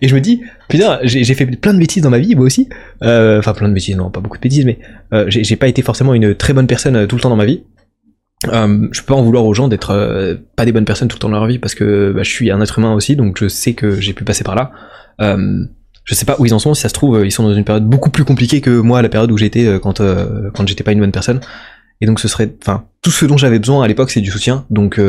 Et 0.00 0.06
je 0.06 0.14
me 0.14 0.20
dis, 0.20 0.40
putain, 0.68 1.00
j'ai 1.02 1.34
fait 1.34 1.46
plein 1.46 1.74
de 1.74 1.80
bêtises 1.80 2.04
dans 2.04 2.10
ma 2.10 2.20
vie, 2.20 2.36
moi 2.36 2.44
aussi. 2.44 2.68
Euh, 3.02 3.40
Enfin, 3.40 3.52
plein 3.52 3.68
de 3.68 3.74
bêtises, 3.74 3.96
non, 3.96 4.08
pas 4.08 4.20
beaucoup 4.20 4.36
de 4.36 4.42
bêtises, 4.42 4.64
mais 4.64 4.78
euh, 5.12 5.24
j'ai 5.28 5.42
j'ai 5.42 5.56
pas 5.56 5.66
été 5.66 5.82
forcément 5.82 6.14
une 6.14 6.36
très 6.36 6.52
bonne 6.52 6.68
personne 6.68 6.94
euh, 6.94 7.06
tout 7.08 7.16
le 7.16 7.22
temps 7.22 7.30
dans 7.30 7.36
ma 7.36 7.44
vie. 7.44 7.64
Euh, 8.48 8.88
je 8.92 9.02
peux 9.02 9.14
en 9.14 9.22
vouloir 9.22 9.44
aux 9.44 9.54
gens 9.54 9.66
d'être 9.66 9.90
euh, 9.90 10.34
pas 10.56 10.66
des 10.66 10.72
bonnes 10.72 10.84
personnes 10.84 11.08
tout 11.08 11.16
le 11.16 11.20
temps 11.20 11.30
dans 11.30 11.38
leur 11.38 11.46
vie 11.46 11.58
parce 11.58 11.74
que 11.74 12.12
bah, 12.14 12.22
je 12.22 12.30
suis 12.30 12.50
un 12.50 12.60
être 12.60 12.78
humain 12.78 12.92
aussi, 12.92 13.16
donc 13.16 13.38
je 13.38 13.48
sais 13.48 13.72
que 13.72 13.98
j'ai 14.00 14.12
pu 14.12 14.24
passer 14.24 14.44
par 14.44 14.54
là. 14.54 14.72
Euh, 15.22 15.64
je 16.04 16.14
sais 16.14 16.26
pas 16.26 16.36
où 16.38 16.46
ils 16.46 16.54
en 16.54 16.58
sont, 16.58 16.74
si 16.74 16.82
ça 16.82 16.88
se 16.88 16.94
trouve, 16.94 17.24
ils 17.24 17.32
sont 17.32 17.42
dans 17.42 17.54
une 17.54 17.64
période 17.64 17.86
beaucoup 17.86 18.10
plus 18.10 18.24
compliquée 18.24 18.60
que 18.60 18.78
moi, 18.78 19.02
la 19.02 19.08
période 19.08 19.32
où 19.32 19.38
j'étais 19.38 19.80
quand, 19.82 20.00
quand 20.54 20.68
j'étais 20.68 20.84
pas 20.84 20.92
une 20.92 21.00
bonne 21.00 21.10
personne. 21.10 21.40
Et 22.00 22.06
donc 22.06 22.20
ce 22.20 22.28
serait, 22.28 22.54
enfin, 22.62 22.84
tout 23.02 23.10
ce 23.10 23.24
dont 23.24 23.36
j'avais 23.36 23.58
besoin 23.58 23.82
à 23.82 23.88
l'époque, 23.88 24.10
c'est 24.10 24.20
du 24.20 24.30
soutien. 24.30 24.66
Donc, 24.70 25.00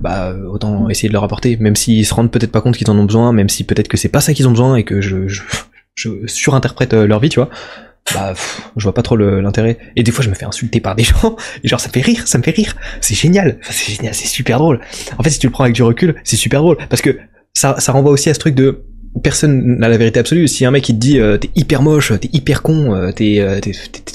bah, 0.00 0.34
autant 0.48 0.88
essayer 0.88 1.08
de 1.08 1.12
leur 1.12 1.24
apporter, 1.24 1.58
même 1.58 1.76
s'ils 1.76 2.06
se 2.06 2.14
rendent 2.14 2.30
peut-être 2.30 2.52
pas 2.52 2.62
compte 2.62 2.78
qu'ils 2.78 2.90
en 2.90 2.96
ont 2.96 3.04
besoin, 3.04 3.34
même 3.34 3.50
si 3.50 3.64
peut-être 3.64 3.88
que 3.88 3.98
c'est 3.98 4.08
pas 4.08 4.22
ça 4.22 4.32
qu'ils 4.32 4.48
ont 4.48 4.52
besoin 4.52 4.76
et 4.76 4.84
que 4.84 5.02
je, 5.02 5.28
je, 5.28 5.42
je 5.94 6.08
surinterprète 6.26 6.94
leur 6.94 7.20
vie, 7.20 7.28
tu 7.28 7.38
vois. 7.38 7.50
Bah, 8.14 8.34
je 8.76 8.82
vois 8.82 8.94
pas 8.94 9.02
trop 9.02 9.16
l'intérêt. 9.16 9.78
Et 9.96 10.02
des 10.02 10.12
fois, 10.12 10.24
je 10.24 10.30
me 10.30 10.34
fais 10.34 10.44
insulter 10.44 10.80
par 10.80 10.94
des 10.94 11.02
gens, 11.04 11.36
et 11.62 11.68
genre, 11.68 11.80
ça 11.80 11.88
me 11.88 11.92
fait 11.92 12.00
rire, 12.00 12.26
ça 12.26 12.38
me 12.38 12.42
fait 12.42 12.52
rire. 12.52 12.76
C'est 13.00 13.14
génial, 13.14 13.58
Enfin, 13.60 13.72
c'est 13.72 13.92
génial, 13.92 14.14
c'est 14.14 14.28
super 14.28 14.58
drôle. 14.58 14.80
En 15.18 15.22
fait, 15.22 15.30
si 15.30 15.38
tu 15.38 15.46
le 15.46 15.52
prends 15.52 15.64
avec 15.64 15.74
du 15.74 15.82
recul, 15.82 16.14
c'est 16.24 16.36
super 16.36 16.60
drôle, 16.60 16.76
parce 16.88 17.02
que 17.02 17.18
ça, 17.54 17.76
ça 17.78 17.92
renvoie 17.92 18.12
aussi 18.12 18.30
à 18.30 18.34
ce 18.34 18.38
truc 18.38 18.54
de 18.54 18.84
personne 19.22 19.78
n'a 19.78 19.88
la 19.88 19.96
vérité 19.96 20.20
absolue. 20.20 20.48
Si 20.48 20.64
un 20.64 20.70
mec 20.70 20.88
il 20.88 20.94
te 20.94 21.00
dit 21.00 21.18
euh, 21.18 21.38
t'es 21.38 21.50
hyper 21.54 21.82
moche, 21.82 22.12
t'es 22.20 22.28
hyper 22.32 22.62
con, 22.62 22.94
euh, 22.94 23.12
t'es 23.12 23.40
euh, 23.40 23.60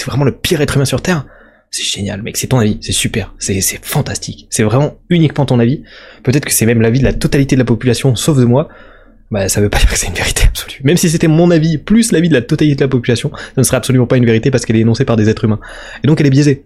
vraiment 0.06 0.26
le 0.26 0.32
pire 0.32 0.62
être 0.62 0.76
humain 0.76 0.86
sur 0.86 1.02
terre, 1.02 1.26
c'est 1.72 1.84
génial, 1.84 2.22
mec, 2.22 2.38
c'est 2.38 2.48
ton 2.48 2.60
avis, 2.60 2.78
c'est 2.82 2.92
super, 2.92 3.34
c'est 3.40 3.62
c'est 3.62 3.84
fantastique, 3.84 4.48
c'est 4.50 4.64
vraiment 4.64 4.96
uniquement 5.10 5.46
ton 5.46 5.60
avis. 5.60 5.84
Peut-être 6.24 6.46
que 6.46 6.52
c'est 6.52 6.66
même 6.66 6.82
l'avis 6.82 7.00
de 7.00 7.06
la 7.06 7.14
totalité 7.14 7.56
de 7.56 7.62
la 7.62 7.66
population, 7.66 8.16
sauf 8.16 8.38
de 8.38 8.46
moi. 8.46 8.70
Bah, 9.32 9.48
ça 9.50 9.62
veut 9.62 9.70
pas 9.70 9.78
dire 9.80 9.90
que 9.90 9.98
c'est 9.98 10.08
une 10.08 10.14
vérité 10.14 10.44
absolue. 10.46 10.82
Même 10.84 10.98
si 10.98 11.10
c'était 11.10 11.28
mon 11.28 11.50
avis 11.52 11.78
plus 11.78 12.12
l'avis 12.12 12.30
de 12.30 12.34
la 12.34 12.42
totalité 12.42 12.76
de 12.76 12.82
la 12.82 12.90
population, 12.90 13.32
ça 13.34 13.54
ne 13.58 13.64
serait 13.64 13.78
absolument 13.78 14.08
pas 14.08 14.18
une 14.18 14.26
vérité 14.26 14.52
parce 14.52 14.66
qu'elle 14.66 14.76
est 14.76 14.82
énoncée 14.82 15.06
par 15.06 15.16
des 15.16 15.30
êtres 15.30 15.46
humains. 15.46 15.60
Et 16.04 16.08
donc 16.08 16.20
elle 16.20 16.28
est 16.28 16.32
biaisée. 16.32 16.66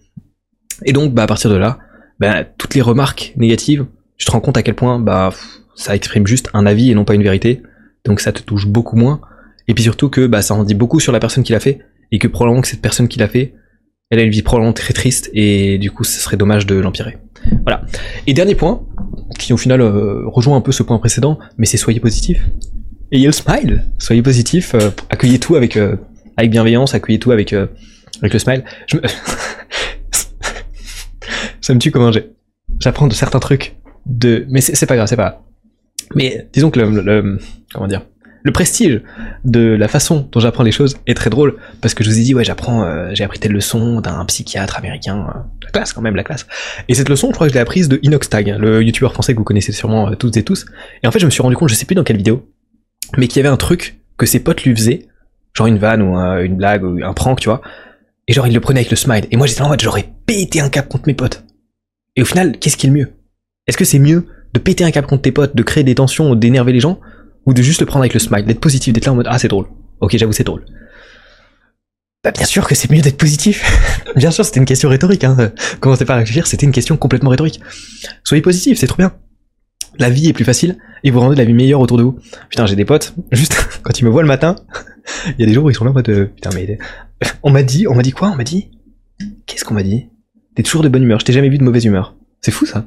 Et 0.84 0.92
donc, 0.92 1.14
bah, 1.14 1.24
à 1.24 1.28
partir 1.28 1.50
de 1.50 1.56
là, 1.56 1.80
bah, 2.20 2.44
toutes 2.44 2.76
les 2.76 2.82
remarques 2.82 3.34
négatives, 3.38 3.86
tu 4.18 4.26
te 4.26 4.32
rends 4.32 4.42
compte 4.42 4.58
à 4.58 4.64
quel 4.64 4.76
point, 4.76 5.00
bah, 5.00 5.32
ça 5.76 5.96
exprime 5.96 6.28
juste 6.28 6.50
un 6.54 6.66
avis 6.66 6.92
et 6.92 6.96
non 6.96 7.06
pas 7.06 7.16
une 7.16 7.24
vérité. 7.24 7.62
Donc 8.04 8.20
ça 8.20 8.32
te 8.32 8.42
touche 8.42 8.68
beaucoup 8.68 8.98
moins. 8.98 9.22
Et 9.68 9.74
puis 9.74 9.84
surtout 9.84 10.10
que, 10.10 10.28
bah, 10.28 10.42
ça 10.42 10.54
en 10.54 10.64
dit 10.64 10.76
beaucoup 10.76 11.00
sur 11.00 11.12
la 11.12 11.20
personne 11.20 11.44
qui 11.44 11.54
l'a 11.54 11.60
fait. 11.60 11.80
Et 12.12 12.20
que 12.20 12.28
probablement 12.28 12.62
que 12.62 12.68
cette 12.68 12.82
personne 12.82 13.08
qui 13.08 13.20
l'a 13.20 13.28
fait, 13.28 13.54
elle 14.10 14.20
a 14.20 14.24
une 14.24 14.32
vie 14.32 14.44
probablement 14.44 14.74
très 14.74 14.94
triste 14.94 15.30
et 15.34 15.78
du 15.80 15.92
coup, 15.92 16.04
ce 16.04 16.20
serait 16.20 16.38
dommage 16.38 16.66
de 16.66 16.76
l'empirer. 16.76 17.18
Voilà. 17.64 17.84
Et 18.28 18.34
dernier 18.34 18.56
point, 18.56 18.86
qui 19.46 19.54
au 19.54 19.58
final 19.58 19.82
euh, 19.82 20.24
rejoint 20.26 20.58
un 20.58 20.62
peu 20.62 20.72
ce 20.72 20.84
point 20.84 20.98
précédent, 21.00 21.38
mais 21.58 21.66
c'est 21.66 21.78
soyez 21.78 22.00
positif. 22.00 22.40
Ayez 23.12 23.26
le 23.28 23.32
smile. 23.32 23.84
Soyez 24.00 24.22
positif. 24.22 24.74
euh, 24.76 24.90
accueillez 25.10 25.40
tout 25.40 25.56
avec 25.56 25.78
euh, 25.78 25.96
avec 26.38 26.52
bienveillance. 26.52 26.94
Accueillez 26.94 27.20
tout 27.20 27.32
avec 27.32 27.54
avec 27.54 28.34
le 28.34 28.40
smile. 28.40 28.64
Je 28.88 28.98
me... 28.98 29.02
Ça 31.62 31.74
me 31.74 31.80
tue 31.80 31.92
comment 31.92 32.12
j'ai. 32.12 32.30
J'apprends 32.80 33.08
de 33.08 33.14
certains 33.14 33.40
trucs 33.40 33.76
de, 34.06 34.46
mais 34.50 34.62
c'est 34.62 34.86
pas 34.86 34.96
grave, 34.96 35.08
c'est 35.08 35.16
pas. 35.16 35.44
Mais 36.14 36.48
disons 36.54 36.70
que 36.70 36.80
le- 36.80 37.40
comment 37.74 37.88
dire, 37.88 38.02
le 38.46 38.52
prestige 38.52 39.02
de 39.44 39.60
la 39.76 39.88
façon 39.88 40.30
dont 40.32 40.40
j'apprends 40.40 40.64
les 40.64 40.72
choses 40.72 40.98
est 41.08 41.16
très 41.16 41.32
drôle 41.32 41.58
parce 41.82 41.96
que 41.96 42.04
je 42.04 42.10
vous 42.12 42.20
ai 42.20 42.22
dit 42.24 42.36
ouais 42.36 42.44
j'apprends, 42.44 42.84
euh, 42.84 43.10
j'ai 43.14 43.24
appris 43.24 43.40
telle 43.40 43.52
leçon 43.54 44.02
d'un 44.02 44.24
psychiatre 44.26 44.78
américain, 44.78 45.26
euh, 45.36 45.40
la 45.64 45.72
classe 45.72 45.94
quand 45.94 46.02
même 46.04 46.16
la 46.16 46.24
classe. 46.24 46.46
Et 46.88 46.94
cette 46.94 47.10
leçon, 47.10 47.30
je 47.30 47.34
crois 47.34 47.48
que 47.48 47.52
je 47.54 47.56
l'ai 47.56 47.62
apprise 47.62 47.90
de 47.90 48.00
Inoxtag, 48.04 48.56
le 48.60 48.84
youtubeur 48.84 49.14
français 49.14 49.34
que 49.34 49.40
vous 49.40 49.44
connaissez 49.44 49.72
sûrement 49.72 50.10
euh, 50.12 50.16
toutes 50.16 50.38
et 50.38 50.44
tous. 50.44 50.66
Et 51.02 51.08
en 51.08 51.12
fait, 51.12 51.18
je 51.20 51.26
me 51.26 51.32
suis 51.32 51.42
rendu 51.42 51.56
compte, 51.56 51.70
je 51.70 51.74
sais 51.76 51.86
plus 51.86 51.96
dans 51.96 52.04
quelle 52.04 52.18
vidéo, 52.18 52.48
mais 53.18 53.28
qu'il 53.28 53.38
y 53.38 53.46
avait 53.46 53.52
un 53.54 53.58
truc 53.58 54.00
que 54.18 54.28
ses 54.28 54.40
potes 54.40 54.64
lui 54.64 54.76
faisaient, 54.76 55.08
genre 55.54 55.66
une 55.68 55.80
vanne 55.80 56.04
ou 56.04 56.16
un- 56.16 56.40
une 56.44 56.56
blague 56.56 56.84
ou 56.84 57.00
un 57.04 57.14
prank, 57.14 57.40
tu 57.40 57.50
vois. 57.50 57.62
Et 58.28 58.34
genre, 58.34 58.46
il 58.46 58.54
le 58.54 58.60
prenait 58.60 58.82
avec 58.82 58.92
le 58.92 58.96
smile. 58.98 59.26
Et 59.32 59.38
moi, 59.38 59.48
j'étais 59.48 59.62
en 59.64 59.70
mode, 59.70 59.82
j'aurais 59.82 60.08
pété 60.28 60.60
un 60.62 60.70
cap 60.70 60.88
contre 60.88 61.06
mes 61.08 61.14
potes. 61.16 61.44
Et 62.16 62.22
au 62.22 62.26
final, 62.26 62.58
qu'est-ce 62.60 62.78
qui 62.78 62.86
est 62.86 62.90
le 62.90 62.96
mieux? 62.96 63.10
Est-ce 63.68 63.78
que 63.78 63.86
c'est 63.86 64.00
mieux 64.00 64.28
de 64.54 64.60
péter 64.60 64.84
un 64.84 64.92
cap 64.92 65.06
contre 65.08 65.24
tes 65.24 65.32
potes, 65.32 65.56
de 65.56 65.64
créer 65.64 65.84
des 65.84 65.96
tensions 65.96 66.34
d'énerver 66.36 66.74
les 66.74 66.80
gens 66.80 67.00
Ou 67.46 67.54
de 67.54 67.62
juste 67.62 67.80
le 67.80 67.86
prendre 67.86 68.04
avec 68.04 68.14
le 68.14 68.20
smile, 68.20 68.46
d'être 68.46 68.60
positif, 68.60 68.94
d'être 68.94 69.06
là 69.06 69.12
en 69.12 69.16
mode, 69.16 69.28
ah, 69.30 69.38
c'est 69.38 69.48
drôle. 69.48 69.68
Ok, 70.00 70.18
j'avoue, 70.18 70.34
c'est 70.34 70.44
drôle. 70.44 70.66
Bah, 72.24 72.32
bien 72.32 72.46
sûr 72.46 72.68
que 72.68 72.74
c'est 72.74 72.90
mieux 72.90 73.02
d'être 73.02 73.18
positif. 73.18 73.64
bien 74.16 74.32
sûr, 74.32 74.44
c'était 74.44 74.60
une 74.60 74.66
question 74.66 74.90
rhétorique, 74.90 75.24
hein. 75.24 75.52
Commencez 75.80 76.06
pas 76.06 76.16
à 76.16 76.18
réfléchir, 76.18 76.48
c'était 76.48 76.66
une 76.66 76.72
question 76.72 76.98
complètement 76.98 77.30
rhétorique. 77.30 77.62
Soyez 78.24 78.42
positif, 78.42 78.80
c'est 78.80 78.88
trop 78.88 78.98
bien. 78.98 79.14
La 80.00 80.10
vie 80.10 80.28
est 80.28 80.34
plus 80.34 80.44
facile 80.44 80.78
et 81.04 81.12
vous 81.12 81.20
rendez 81.20 81.36
la 81.36 81.46
vie 81.46 81.54
meilleure 81.54 81.80
autour 81.80 81.98
de 81.98 82.04
vous. 82.04 82.20
Putain, 82.50 82.66
j'ai 82.66 82.76
des 82.76 82.84
potes, 82.84 83.14
juste 83.32 83.80
quand 83.84 84.00
ils 84.00 84.06
me 84.06 84.10
voient 84.10 84.24
le 84.24 84.28
matin, 84.28 84.56
il 85.28 85.40
y 85.40 85.44
a 85.44 85.46
des 85.46 85.54
jours 85.54 85.66
où 85.66 85.70
ils 85.70 85.76
sont 85.76 85.86
là 85.86 85.92
en 85.92 85.94
mode 85.94 86.10
euh, 86.10 86.26
putain 86.26 86.50
mais 86.54 86.78
on 87.44 87.52
m'a 87.52 87.64
dit, 87.64 87.88
on 87.88 87.96
m'a 87.96 88.02
dit 88.02 88.12
quoi? 88.12 88.30
On 88.30 88.36
m'a 88.36 88.44
dit 88.44 88.72
Qu'est-ce 89.46 89.64
qu'on 89.64 89.76
m'a 89.76 89.84
dit? 89.84 90.08
T'es 90.56 90.64
toujours 90.64 90.82
de 90.82 90.90
bonne 90.90 91.04
humeur, 91.04 91.20
je 91.20 91.26
t'ai 91.26 91.34
jamais 91.34 91.50
vu 91.50 91.58
de 91.58 91.64
mauvaise 91.64 91.86
humeur. 91.86 92.16
C'est 92.42 92.52
fou 92.52 92.66
ça. 92.66 92.86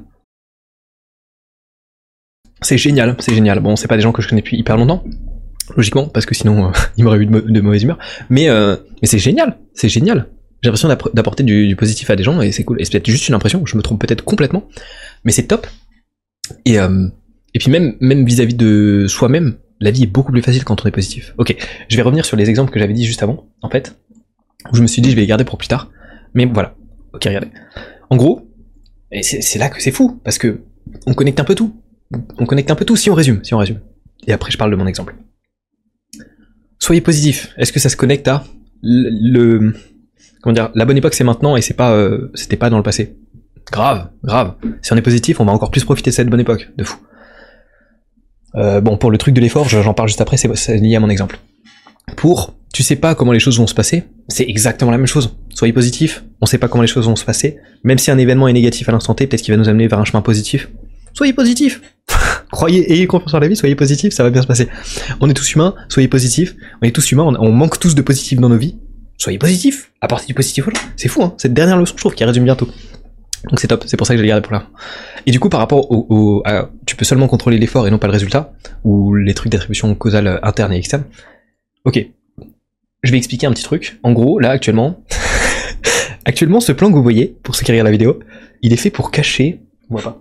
C'est 2.61 2.77
génial, 2.77 3.15
c'est 3.19 3.33
génial. 3.33 3.59
Bon, 3.59 3.75
c'est 3.75 3.87
pas 3.87 3.95
des 3.95 4.01
gens 4.01 4.11
que 4.11 4.21
je 4.21 4.27
connais 4.27 4.41
depuis 4.41 4.57
hyper 4.57 4.77
longtemps, 4.77 5.03
logiquement, 5.75 6.07
parce 6.07 6.25
que 6.25 6.35
sinon 6.35 6.67
euh, 6.67 6.71
ils 6.97 7.03
m'auraient 7.03 7.19
eu 7.19 7.25
de, 7.25 7.39
de 7.39 7.61
mauvaise 7.61 7.83
humeur. 7.83 7.97
Mais 8.29 8.49
euh, 8.49 8.75
mais 9.01 9.07
c'est 9.07 9.19
génial, 9.19 9.57
c'est 9.73 9.89
génial. 9.89 10.27
J'ai 10.61 10.67
l'impression 10.67 10.89
d'apporter 11.13 11.43
du, 11.43 11.73
positif 11.77 12.09
à 12.09 12.17
des 12.17 12.23
gens 12.23 12.41
et 12.41 12.51
c'est 12.51 12.65
cool. 12.65 12.81
Et 12.81 12.85
c'est 12.85 12.91
peut-être 12.91 13.09
juste 13.09 13.29
une 13.29 13.35
impression, 13.35 13.65
je 13.65 13.77
me 13.77 13.81
trompe 13.81 14.01
peut-être 14.01 14.23
complètement, 14.23 14.67
mais 15.23 15.31
c'est 15.31 15.47
top. 15.47 15.67
Et 16.65 16.79
euh, 16.79 17.07
et 17.53 17.59
puis 17.59 17.71
même 17.71 17.95
même 18.01 18.25
vis-à-vis 18.25 18.55
de 18.55 19.05
soi-même, 19.07 19.55
la 19.79 19.91
vie 19.91 20.03
est 20.03 20.07
beaucoup 20.07 20.33
plus 20.33 20.41
facile 20.41 20.65
quand 20.65 20.83
on 20.83 20.87
est 20.87 20.91
positif. 20.91 21.33
Ok, 21.37 21.55
je 21.87 21.95
vais 21.95 22.01
revenir 22.01 22.25
sur 22.25 22.35
les 22.35 22.49
exemples 22.49 22.71
que 22.71 22.79
j'avais 22.79 22.93
dit 22.93 23.05
juste 23.05 23.23
avant, 23.23 23.47
en 23.61 23.69
fait, 23.69 23.95
où 24.71 24.75
je 24.75 24.81
me 24.81 24.87
suis 24.87 25.01
dit 25.01 25.11
je 25.11 25.15
vais 25.15 25.21
les 25.21 25.27
garder 25.27 25.45
pour 25.45 25.57
plus 25.57 25.69
tard. 25.69 25.89
Mais 26.33 26.45
voilà, 26.45 26.75
ok, 27.13 27.23
regardez. 27.23 27.47
En 28.09 28.17
gros, 28.17 28.49
c'est 29.21 29.59
là 29.59 29.69
que 29.69 29.81
c'est 29.81 29.91
fou, 29.91 30.19
parce 30.23 30.37
que 30.37 30.61
on 31.05 31.13
connecte 31.13 31.39
un 31.39 31.45
peu 31.45 31.55
tout. 31.55 31.73
On 32.37 32.45
connecte 32.45 32.71
un 32.71 32.75
peu 32.75 32.85
tout 32.85 32.95
si 32.95 33.09
on 33.09 33.15
résume, 33.15 33.43
si 33.43 33.53
on 33.53 33.57
résume. 33.57 33.79
Et 34.27 34.33
après 34.33 34.51
je 34.51 34.57
parle 34.57 34.71
de 34.71 34.75
mon 34.75 34.87
exemple. 34.87 35.15
Soyez 36.79 37.01
positif. 37.01 37.53
Est-ce 37.57 37.71
que 37.71 37.79
ça 37.79 37.89
se 37.89 37.97
connecte 37.97 38.27
à 38.27 38.43
le, 38.81 39.73
comment 40.41 40.53
dire 40.53 40.71
la 40.73 40.85
bonne 40.85 40.97
époque 40.97 41.13
c'est 41.13 41.23
maintenant 41.23 41.57
et 41.57 41.61
c'est 41.61 41.73
pas 41.73 41.91
euh, 41.91 42.31
c'était 42.33 42.57
pas 42.57 42.69
dans 42.69 42.77
le 42.77 42.83
passé. 42.83 43.17
Grave, 43.71 44.09
grave. 44.23 44.55
Si 44.81 44.93
on 44.93 44.95
est 44.95 45.01
positif, 45.01 45.39
on 45.39 45.45
va 45.45 45.51
encore 45.51 45.69
plus 45.69 45.83
profiter 45.83 46.09
de 46.09 46.15
cette 46.15 46.29
bonne 46.29 46.39
époque, 46.39 46.69
de 46.75 46.83
fou. 46.83 46.97
Euh, 48.55 48.81
bon, 48.81 48.97
pour 48.97 49.11
le 49.11 49.17
truc 49.17 49.35
de 49.35 49.41
l'effort, 49.41 49.69
j'en 49.69 49.93
parle 49.93 50.09
juste 50.09 50.21
après, 50.21 50.37
c'est 50.37 50.53
c'est 50.55 50.77
lié 50.77 50.95
à 50.95 50.99
mon 50.99 51.09
exemple. 51.09 51.39
Pour, 52.15 52.55
tu 52.73 52.81
sais 52.81 52.95
pas 52.95 53.13
comment 53.13 53.31
les 53.31 53.39
choses 53.39 53.59
vont 53.59 53.67
se 53.67 53.75
passer, 53.75 54.05
c'est 54.27 54.47
exactement 54.47 54.89
la 54.89 54.97
même 54.97 55.05
chose. 55.05 55.35
Soyez 55.53 55.73
positif, 55.73 56.23
on 56.41 56.47
sait 56.47 56.57
pas 56.57 56.67
comment 56.67 56.81
les 56.81 56.87
choses 56.87 57.05
vont 57.05 57.15
se 57.15 57.25
passer, 57.25 57.57
même 57.83 57.99
si 57.99 58.09
un 58.09 58.17
événement 58.17 58.47
est 58.47 58.53
négatif 58.53 58.89
à 58.89 58.91
l'instant 58.91 59.13
T, 59.13 59.27
peut-être 59.27 59.43
qu'il 59.43 59.53
va 59.53 59.59
nous 59.59 59.69
amener 59.69 59.87
vers 59.87 59.99
un 59.99 60.05
chemin 60.05 60.21
positif. 60.21 60.69
Soyez 61.13 61.33
positif 61.33 61.81
Croyez, 62.51 62.91
ayez 62.91 63.05
confiance 63.07 63.33
en 63.33 63.39
la 63.39 63.47
vie, 63.47 63.55
soyez 63.55 63.75
positif, 63.75 64.11
ça 64.13 64.23
va 64.23 64.29
bien 64.31 64.41
se 64.41 64.47
passer. 64.47 64.67
On 65.19 65.29
est 65.29 65.33
tous 65.33 65.53
humains, 65.53 65.75
soyez 65.89 66.07
positifs, 66.07 66.55
on 66.81 66.87
est 66.87 66.91
tous 66.91 67.11
humains, 67.11 67.23
on, 67.23 67.35
on 67.47 67.51
manque 67.51 67.79
tous 67.79 67.93
de 67.95 68.01
positif 68.01 68.39
dans 68.39 68.49
nos 68.49 68.57
vies. 68.57 68.77
Soyez 69.17 69.37
positifs, 69.37 69.91
apportez 70.01 70.25
du 70.27 70.33
positif 70.33 70.67
aux 70.67 70.71
gens. 70.71 70.77
C'est 70.95 71.07
fou, 71.09 71.21
hein, 71.23 71.33
cette 71.37 71.53
dernière 71.53 71.77
leçon, 71.77 71.93
je 71.95 72.01
trouve, 72.01 72.15
qui 72.15 72.23
résume 72.23 72.45
bien 72.45 72.55
tout. 72.55 72.67
Donc 73.49 73.59
c'est 73.59 73.67
top, 73.67 73.83
c'est 73.85 73.95
pour 73.97 74.07
ça 74.07 74.13
que 74.13 74.17
je 74.17 74.23
l'ai 74.23 74.27
gardé 74.29 74.41
pour 74.41 74.53
là. 74.53 74.67
Et 75.25 75.31
du 75.31 75.39
coup, 75.39 75.49
par 75.49 75.59
rapport 75.59 75.91
au, 75.91 76.05
au- 76.09 76.41
à, 76.45 76.69
tu 76.85 76.95
peux 76.95 77.05
seulement 77.05 77.27
contrôler 77.27 77.57
l'effort 77.57 77.87
et 77.87 77.91
non 77.91 77.99
pas 77.99 78.07
le 78.07 78.13
résultat, 78.13 78.53
ou 78.83 79.13
les 79.13 79.33
trucs 79.33 79.51
d'attribution 79.51 79.93
causale 79.95 80.39
interne 80.43 80.73
et 80.73 80.77
externe. 80.77 81.03
Ok, 81.85 82.03
je 83.03 83.11
vais 83.11 83.17
expliquer 83.17 83.45
un 83.47 83.51
petit 83.51 83.63
truc. 83.63 83.99
En 84.03 84.11
gros, 84.13 84.39
là 84.39 84.49
actuellement, 84.49 85.03
actuellement, 86.25 86.59
ce 86.59 86.71
plan 86.71 86.89
que 86.89 86.95
vous 86.95 87.03
voyez, 87.03 87.37
pour 87.43 87.55
ceux 87.55 87.63
qui 87.63 87.71
regardent 87.71 87.87
la 87.87 87.91
vidéo, 87.91 88.19
il 88.61 88.73
est 88.73 88.77
fait 88.77 88.89
pour 88.89 89.11
cacher, 89.11 89.61
on 89.89 89.95
voit 89.95 90.03
pas, 90.03 90.19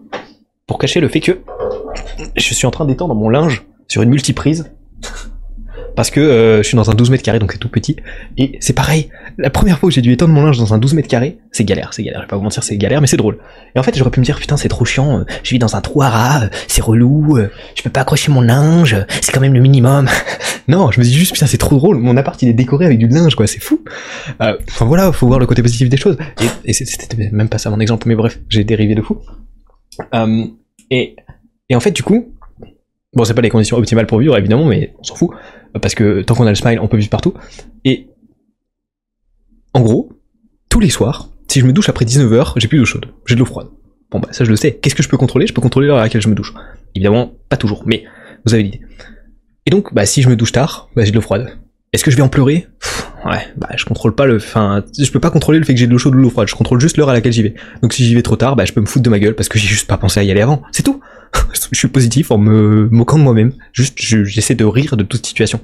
pour 0.68 0.78
cacher 0.78 1.00
le 1.00 1.08
fait 1.08 1.20
que 1.20 1.40
je 2.36 2.54
suis 2.54 2.66
en 2.66 2.70
train 2.70 2.84
d'étendre 2.84 3.14
mon 3.16 3.30
linge 3.30 3.64
sur 3.88 4.02
une 4.02 4.10
multiprise. 4.10 4.70
Parce 5.96 6.10
que 6.10 6.20
euh, 6.20 6.58
je 6.58 6.62
suis 6.62 6.76
dans 6.76 6.90
un 6.90 6.94
12 6.94 7.10
mètres 7.10 7.24
carrés, 7.24 7.40
donc 7.40 7.50
c'est 7.50 7.58
tout 7.58 7.70
petit. 7.70 7.96
Et 8.36 8.56
c'est 8.60 8.74
pareil, 8.74 9.08
la 9.36 9.50
première 9.50 9.80
fois 9.80 9.88
que 9.88 9.94
j'ai 9.94 10.02
dû 10.02 10.12
étendre 10.12 10.32
mon 10.32 10.44
linge 10.44 10.58
dans 10.58 10.72
un 10.72 10.78
12 10.78 10.94
mètres 10.94 11.08
carrés, 11.08 11.38
c'est 11.50 11.64
galère, 11.64 11.92
c'est 11.92 12.04
galère, 12.04 12.20
je 12.20 12.26
vais 12.26 12.28
pas 12.28 12.36
vous 12.36 12.44
mentir, 12.44 12.62
c'est 12.62 12.76
galère, 12.76 13.00
mais 13.00 13.08
c'est 13.08 13.16
drôle. 13.16 13.38
Et 13.74 13.80
en 13.80 13.82
fait, 13.82 13.96
j'aurais 13.96 14.10
pu 14.10 14.20
me 14.20 14.24
dire, 14.24 14.38
putain, 14.38 14.56
c'est 14.56 14.68
trop 14.68 14.84
chiant, 14.84 15.24
je 15.42 15.50
vis 15.50 15.58
dans 15.58 15.74
un 15.74 15.80
trou 15.80 16.02
à 16.02 16.08
rats, 16.08 16.50
c'est 16.68 16.82
relou, 16.82 17.38
je 17.74 17.82
peux 17.82 17.90
pas 17.90 18.02
accrocher 18.02 18.30
mon 18.30 18.42
linge, 18.42 18.96
c'est 19.22 19.32
quand 19.32 19.40
même 19.40 19.54
le 19.54 19.60
minimum. 19.60 20.08
non, 20.68 20.92
je 20.92 21.00
me 21.00 21.04
dis 21.04 21.14
juste, 21.14 21.32
putain, 21.32 21.46
c'est 21.46 21.58
trop 21.58 21.74
drôle, 21.74 21.98
mon 21.98 22.16
appart 22.16 22.40
il 22.42 22.48
est 22.48 22.52
décoré 22.52 22.84
avec 22.84 22.98
du 22.98 23.08
linge, 23.08 23.34
quoi, 23.34 23.48
c'est 23.48 23.60
fou. 23.60 23.82
Euh, 24.40 24.56
Enfin 24.68 24.84
voilà, 24.84 25.10
faut 25.10 25.26
voir 25.26 25.40
le 25.40 25.46
côté 25.46 25.62
positif 25.62 25.88
des 25.88 25.96
choses. 25.96 26.16
Et, 26.40 26.70
et 26.70 26.72
c'était 26.74 27.30
même 27.32 27.48
pas 27.48 27.58
ça 27.58 27.70
mon 27.70 27.80
exemple, 27.80 28.06
mais 28.06 28.14
bref, 28.14 28.38
j'ai 28.50 28.62
dérivé 28.62 28.94
de 28.94 29.02
fou. 29.02 29.18
Euh, 30.14 30.44
et, 30.90 31.16
en 31.72 31.80
fait, 31.80 31.90
du 31.90 32.02
coup, 32.02 32.34
bon, 33.14 33.24
c'est 33.24 33.34
pas 33.34 33.42
les 33.42 33.50
conditions 33.50 33.76
optimales 33.76 34.06
pour 34.06 34.18
vivre, 34.18 34.36
évidemment, 34.36 34.64
mais 34.64 34.94
on 34.98 35.02
s'en 35.02 35.14
fout, 35.14 35.30
parce 35.80 35.94
que 35.94 36.22
tant 36.22 36.34
qu'on 36.34 36.46
a 36.46 36.50
le 36.50 36.54
smile, 36.54 36.80
on 36.80 36.88
peut 36.88 36.96
vivre 36.96 37.10
partout. 37.10 37.34
Et 37.84 38.08
en 39.74 39.80
gros, 39.80 40.10
tous 40.68 40.80
les 40.80 40.90
soirs, 40.90 41.30
si 41.48 41.60
je 41.60 41.66
me 41.66 41.72
douche 41.72 41.88
après 41.88 42.04
19h, 42.04 42.54
j'ai 42.56 42.68
plus 42.68 42.78
d'eau 42.78 42.84
chaude, 42.84 43.06
j'ai 43.26 43.34
de 43.34 43.40
l'eau 43.40 43.46
froide. 43.46 43.68
Bon 44.10 44.20
bah 44.20 44.28
ça 44.30 44.44
je 44.44 44.50
le 44.50 44.56
sais. 44.56 44.76
Qu'est-ce 44.76 44.94
que 44.94 45.02
je 45.02 45.08
peux 45.08 45.18
contrôler? 45.18 45.46
Je 45.46 45.52
peux 45.52 45.60
contrôler 45.60 45.86
l'heure 45.86 45.98
à 45.98 46.02
laquelle 46.02 46.22
je 46.22 46.28
me 46.28 46.34
douche. 46.34 46.54
Évidemment, 46.94 47.32
pas 47.50 47.58
toujours, 47.58 47.82
mais 47.84 48.04
vous 48.46 48.54
avez 48.54 48.62
l'idée. 48.62 48.80
Et 49.66 49.70
donc, 49.70 49.92
bah 49.92 50.06
si 50.06 50.22
je 50.22 50.30
me 50.30 50.36
douche 50.36 50.52
tard, 50.52 50.88
bah 50.96 51.04
j'ai 51.04 51.10
de 51.10 51.16
l'eau 51.16 51.22
froide. 51.22 51.58
Est-ce 51.92 52.04
que 52.04 52.10
je 52.10 52.16
vais 52.16 52.22
en 52.22 52.28
pleurer? 52.28 52.66
Ouais, 53.24 53.48
bah 53.56 53.68
je 53.76 53.84
contrôle 53.84 54.14
pas 54.14 54.26
le, 54.26 54.36
enfin, 54.36 54.84
je 54.98 55.10
peux 55.10 55.20
pas 55.20 55.30
contrôler 55.30 55.58
le 55.58 55.64
fait 55.64 55.74
que 55.74 55.80
j'ai 55.80 55.86
de 55.86 55.92
l'eau 55.92 55.98
chaude 55.98 56.14
ou 56.14 56.18
de 56.18 56.22
l'eau 56.22 56.30
froide. 56.30 56.48
Je 56.48 56.54
contrôle 56.54 56.80
juste 56.80 56.96
l'heure 56.96 57.08
à 57.08 57.12
laquelle 57.12 57.32
j'y 57.32 57.42
vais. 57.42 57.54
Donc 57.82 57.92
si 57.92 58.04
j'y 58.04 58.14
vais 58.14 58.22
trop 58.22 58.36
tard, 58.36 58.56
bah 58.56 58.64
je 58.64 58.72
peux 58.72 58.80
me 58.80 58.86
foutre 58.86 59.02
de 59.02 59.10
ma 59.10 59.18
gueule 59.18 59.34
parce 59.34 59.48
que 59.48 59.58
j'ai 59.58 59.68
juste 59.68 59.86
pas 59.86 59.96
pensé 59.96 60.20
à 60.20 60.22
y 60.22 60.30
aller 60.30 60.40
avant. 60.40 60.62
C'est 60.72 60.82
tout. 60.82 61.00
je 61.72 61.78
suis 61.78 61.88
positif 61.88 62.30
en 62.30 62.38
me 62.38 62.88
moquant 62.90 63.18
de 63.18 63.22
moi-même. 63.22 63.52
Juste, 63.72 63.98
j'essaie 64.00 64.54
de 64.54 64.64
rire 64.64 64.96
de 64.96 65.02
toute 65.02 65.26
situation. 65.26 65.60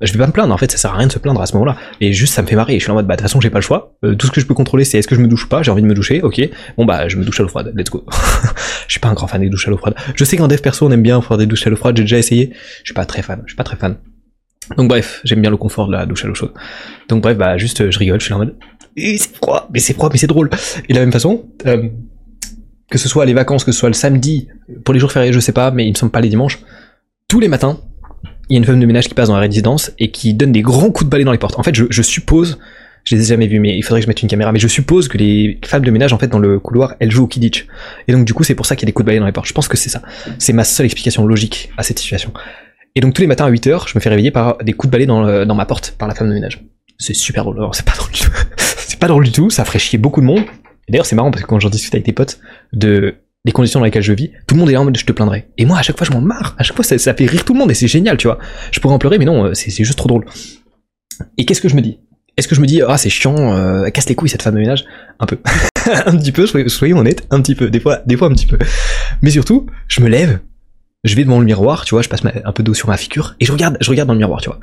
Je 0.00 0.12
vais 0.12 0.18
pas 0.18 0.26
me 0.26 0.32
plaindre, 0.32 0.52
en 0.52 0.58
fait, 0.58 0.70
ça 0.70 0.76
sert 0.76 0.92
à 0.92 0.96
rien 0.96 1.06
de 1.06 1.12
se 1.12 1.18
plaindre 1.18 1.40
à 1.40 1.46
ce 1.46 1.54
moment-là. 1.54 1.76
Et 2.00 2.12
juste, 2.12 2.34
ça 2.34 2.42
me 2.42 2.46
fait 2.46 2.56
marrer. 2.56 2.74
Je 2.78 2.82
suis 2.82 2.90
en 2.90 2.94
mode, 2.94 3.06
bah, 3.06 3.14
de 3.14 3.18
toute 3.18 3.28
façon, 3.28 3.40
j'ai 3.40 3.50
pas 3.50 3.58
le 3.58 3.62
choix. 3.62 3.96
Euh, 4.04 4.14
tout 4.14 4.26
ce 4.26 4.32
que 4.32 4.40
je 4.40 4.46
peux 4.46 4.54
contrôler, 4.54 4.84
c'est 4.84 4.98
est-ce 4.98 5.08
que 5.08 5.14
je 5.14 5.20
me 5.20 5.28
douche 5.28 5.44
ou 5.44 5.48
pas? 5.48 5.62
J'ai 5.62 5.70
envie 5.70 5.82
de 5.82 5.86
me 5.86 5.94
doucher, 5.94 6.20
ok. 6.22 6.40
Bon, 6.76 6.84
bah, 6.84 7.08
je 7.08 7.16
me 7.16 7.24
douche 7.24 7.38
à 7.40 7.42
l'eau 7.42 7.48
froide. 7.48 7.72
Let's 7.76 7.90
go. 7.90 8.04
je 8.86 8.92
suis 8.92 9.00
pas 9.00 9.08
un 9.08 9.14
grand 9.14 9.28
fan 9.28 9.40
des 9.40 9.48
douches 9.48 9.68
à 9.68 9.70
l'eau 9.70 9.76
froide. 9.76 9.94
Je 10.14 10.24
sais 10.24 10.36
qu'en 10.36 10.48
dev 10.48 10.60
perso, 10.60 10.86
on 10.86 10.90
aime 10.90 11.02
bien 11.02 11.20
faire 11.22 11.38
des 11.38 11.46
douches 11.46 11.66
à 11.66 11.70
l'eau 11.70 11.76
froide. 11.76 11.96
J'ai 11.96 12.02
déjà 12.02 12.18
essayé. 12.18 12.52
Je 12.78 12.88
suis 12.88 12.94
pas 12.94 13.06
très 13.06 13.22
fan. 13.22 13.42
Je 13.44 13.52
suis 13.52 13.56
pas 13.56 13.64
très 13.64 13.76
fan. 13.76 13.96
Donc 14.76 14.88
bref, 14.88 15.20
j'aime 15.24 15.40
bien 15.40 15.50
le 15.50 15.56
confort 15.56 15.86
de 15.86 15.92
la 15.92 16.06
douche 16.06 16.24
à 16.24 16.28
l'eau 16.28 16.34
chaude. 16.34 16.52
Donc 17.08 17.22
bref, 17.22 17.36
bah 17.36 17.58
juste 17.58 17.90
je 17.90 17.98
rigole, 17.98 18.20
je 18.20 18.26
suis 18.26 18.34
en 18.34 18.38
mode 18.38 18.54
et 18.96 19.18
c'est 19.18 19.36
froid, 19.36 19.68
mais 19.72 19.80
c'est 19.80 19.94
froid, 19.94 20.08
mais 20.12 20.18
c'est 20.18 20.26
drôle. 20.26 20.50
Et 20.88 20.92
de 20.92 20.98
la 20.98 21.04
même 21.04 21.12
façon, 21.12 21.46
euh, 21.66 21.88
que 22.90 22.98
ce 22.98 23.08
soit 23.08 23.24
les 23.24 23.34
vacances, 23.34 23.64
que 23.64 23.72
ce 23.72 23.78
soit 23.78 23.88
le 23.88 23.94
samedi, 23.94 24.48
pour 24.84 24.94
les 24.94 25.00
jours 25.00 25.12
fériés, 25.12 25.32
je 25.32 25.40
sais 25.40 25.52
pas, 25.52 25.70
mais 25.70 25.86
il 25.86 25.90
me 25.90 25.96
semble 25.96 26.12
pas 26.12 26.20
les 26.20 26.28
dimanches, 26.28 26.60
tous 27.28 27.40
les 27.40 27.48
matins, 27.48 27.80
il 28.48 28.54
y 28.54 28.56
a 28.56 28.58
une 28.58 28.64
femme 28.64 28.80
de 28.80 28.86
ménage 28.86 29.08
qui 29.08 29.14
passe 29.14 29.28
dans 29.28 29.34
la 29.34 29.40
résidence 29.40 29.92
et 29.98 30.10
qui 30.10 30.34
donne 30.34 30.52
des 30.52 30.62
grands 30.62 30.90
coups 30.90 31.06
de 31.06 31.10
balai 31.10 31.24
dans 31.24 31.32
les 31.32 31.38
portes. 31.38 31.58
En 31.58 31.62
fait, 31.62 31.74
je, 31.74 31.84
je 31.88 32.02
suppose, 32.02 32.58
je 33.04 33.16
les 33.16 33.22
ai 33.22 33.24
jamais 33.24 33.46
vus, 33.46 33.58
mais 33.58 33.76
il 33.76 33.82
faudrait 33.82 34.00
que 34.00 34.04
je 34.04 34.08
mette 34.08 34.22
une 34.22 34.28
caméra, 34.28 34.52
mais 34.52 34.58
je 34.58 34.68
suppose 34.68 35.08
que 35.08 35.18
les 35.18 35.58
femmes 35.64 35.84
de 35.84 35.90
ménage, 35.90 36.12
en 36.12 36.18
fait, 36.18 36.28
dans 36.28 36.38
le 36.38 36.60
couloir, 36.60 36.94
elles 37.00 37.10
jouent 37.10 37.24
au 37.24 37.26
Kidditch. 37.26 37.66
Et 38.06 38.12
donc, 38.12 38.26
du 38.26 38.34
coup, 38.34 38.44
c'est 38.44 38.54
pour 38.54 38.66
ça 38.66 38.76
qu'il 38.76 38.84
y 38.84 38.86
a 38.86 38.90
des 38.90 38.92
coups 38.92 39.04
de 39.04 39.06
balai 39.06 39.18
dans 39.18 39.26
les 39.26 39.32
portes. 39.32 39.48
Je 39.48 39.54
pense 39.54 39.66
que 39.66 39.76
c'est 39.76 39.90
ça. 39.90 40.02
C'est 40.38 40.52
ma 40.52 40.64
seule 40.64 40.86
explication 40.86 41.26
logique 41.26 41.72
à 41.76 41.82
cette 41.82 41.98
situation. 41.98 42.32
Et 42.96 43.00
donc 43.00 43.14
tous 43.14 43.22
les 43.22 43.28
matins 43.28 43.46
à 43.46 43.50
8h, 43.50 43.88
je 43.88 43.92
me 43.96 44.00
fais 44.00 44.08
réveiller 44.08 44.30
par 44.30 44.58
des 44.58 44.72
coups 44.72 44.88
de 44.88 44.92
balai 44.92 45.06
dans, 45.06 45.54
ma 45.54 45.66
porte 45.66 45.96
par 45.98 46.06
la 46.08 46.14
femme 46.14 46.28
de 46.28 46.34
ménage. 46.34 46.64
C'est 46.98 47.14
super 47.14 47.44
drôle. 47.44 47.68
C'est 47.72 47.84
pas 47.84 47.94
drôle 47.96 48.12
du 48.12 48.20
tout. 48.20 48.30
c'est 48.56 48.98
pas 48.98 49.08
drôle 49.08 49.24
du 49.24 49.32
tout. 49.32 49.50
Ça 49.50 49.64
ferait 49.64 49.80
chier 49.80 49.98
beaucoup 49.98 50.20
de 50.20 50.26
monde. 50.26 50.44
D'ailleurs, 50.88 51.06
c'est 51.06 51.16
marrant 51.16 51.30
parce 51.30 51.42
que 51.42 51.48
quand 51.48 51.58
j'en 51.58 51.70
discute 51.70 51.94
avec 51.94 52.04
tes 52.04 52.12
potes 52.12 52.38
de 52.72 53.16
des 53.44 53.52
conditions 53.52 53.78
dans 53.78 53.84
lesquelles 53.84 54.02
je 54.02 54.12
vis, 54.12 54.30
tout 54.46 54.54
le 54.54 54.60
monde 54.60 54.70
est 54.70 54.72
là 54.72 54.80
en 54.80 54.84
mode 54.84 54.96
je 54.96 55.04
te 55.04 55.12
plaindrai. 55.12 55.48
Et 55.58 55.66
moi, 55.66 55.78
à 55.78 55.82
chaque 55.82 55.98
fois, 55.98 56.06
je 56.06 56.12
m'en 56.12 56.20
marre. 56.20 56.54
À 56.58 56.62
chaque 56.62 56.76
fois, 56.76 56.84
ça, 56.84 57.14
fait 57.14 57.26
rire 57.26 57.44
tout 57.44 57.52
le 57.52 57.58
monde 57.58 57.70
et 57.70 57.74
c'est 57.74 57.88
génial, 57.88 58.16
tu 58.16 58.26
vois. 58.26 58.38
Je 58.70 58.80
pourrais 58.80 58.94
en 58.94 58.98
pleurer, 58.98 59.18
mais 59.18 59.26
non, 59.26 59.52
c'est 59.54 59.70
juste 59.84 59.98
trop 59.98 60.08
drôle. 60.08 60.24
Et 61.36 61.44
qu'est-ce 61.44 61.60
que 61.60 61.68
je 61.68 61.76
me 61.76 61.82
dis? 61.82 61.98
Est-ce 62.36 62.48
que 62.48 62.54
je 62.54 62.60
me 62.60 62.66
dis 62.66 62.80
ah 62.82 62.96
c'est 62.96 63.10
chiant, 63.10 63.36
euh, 63.36 63.88
casse 63.90 64.08
les 64.08 64.14
couilles 64.14 64.28
cette 64.28 64.42
femme 64.42 64.54
de 64.54 64.60
ménage? 64.60 64.84
Un 65.20 65.26
peu, 65.26 65.38
un 66.06 66.16
petit 66.16 66.32
peu. 66.32 66.46
Soyons, 66.46 66.68
soyons 66.68 66.98
honnêtes, 66.98 67.26
un 67.30 67.40
petit 67.42 67.54
peu. 67.54 67.70
Des 67.70 67.80
fois, 67.80 68.00
des 68.06 68.16
fois 68.16 68.28
un 68.28 68.32
petit 68.32 68.46
peu. 68.46 68.58
Mais 69.22 69.30
surtout, 69.30 69.66
je 69.88 70.00
me 70.00 70.08
lève, 70.08 70.40
je 71.04 71.14
vais 71.14 71.24
devant 71.24 71.38
le 71.38 71.44
miroir, 71.44 71.84
tu 71.84 71.94
vois, 71.94 72.02
je 72.02 72.08
passe 72.08 72.22
un 72.44 72.52
peu 72.52 72.62
d'eau 72.62 72.74
sur 72.74 72.88
ma 72.88 72.96
figure 72.96 73.36
et 73.38 73.44
je 73.44 73.52
regarde, 73.52 73.76
je 73.80 73.90
regarde 73.90 74.08
dans 74.08 74.14
le 74.14 74.18
miroir, 74.18 74.40
tu 74.40 74.48
vois. 74.48 74.58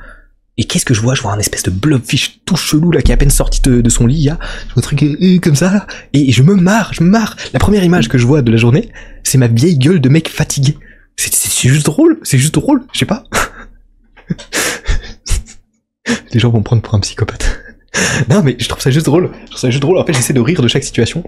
Et 0.58 0.64
qu'est-ce 0.64 0.84
que 0.84 0.92
je 0.92 1.00
vois? 1.00 1.14
Je 1.14 1.22
vois 1.22 1.32
un 1.32 1.38
espèce 1.38 1.62
de 1.62 1.70
blobfish 1.70 2.40
tout 2.44 2.56
chelou 2.56 2.90
là 2.90 3.00
qui 3.00 3.10
est 3.10 3.14
à 3.14 3.16
peine 3.16 3.30
sorti 3.30 3.62
de, 3.62 3.88
son 3.88 4.06
lit, 4.06 4.28
a 4.28 4.38
un 4.76 4.80
truc 4.80 5.02
euh, 5.02 5.38
comme 5.38 5.54
ça 5.54 5.72
là, 5.72 5.86
et 6.12 6.30
je 6.30 6.42
me 6.42 6.54
marre, 6.54 6.92
je 6.92 7.02
me 7.02 7.08
marre. 7.08 7.36
La 7.52 7.58
première 7.58 7.84
image 7.84 8.08
que 8.08 8.18
je 8.18 8.26
vois 8.26 8.42
de 8.42 8.50
la 8.50 8.58
journée, 8.58 8.90
c'est 9.22 9.38
ma 9.38 9.46
vieille 9.46 9.78
gueule 9.78 10.00
de 10.00 10.08
mec 10.08 10.28
fatigué. 10.28 10.76
C'est 11.16 11.68
juste 11.68 11.86
drôle, 11.86 12.18
c'est 12.22 12.38
juste 12.38 12.54
drôle, 12.54 12.82
je 12.92 12.98
sais 12.98 13.06
pas. 13.06 13.24
Les 16.32 16.40
gens 16.40 16.50
vont 16.50 16.62
prendre 16.62 16.82
pour 16.82 16.94
un 16.94 17.00
psychopathe. 17.00 17.60
non 18.28 18.42
mais 18.42 18.56
je 18.58 18.68
trouve 18.68 18.82
ça 18.82 18.90
juste 18.90 19.06
drôle. 19.06 19.30
Je 19.44 19.50
trouve 19.50 19.60
ça 19.60 19.70
juste 19.70 19.82
drôle. 19.82 19.98
En 19.98 20.04
fait, 20.04 20.12
j'essaie 20.12 20.32
de 20.32 20.40
rire 20.40 20.60
de 20.60 20.68
chaque 20.68 20.84
situation, 20.84 21.22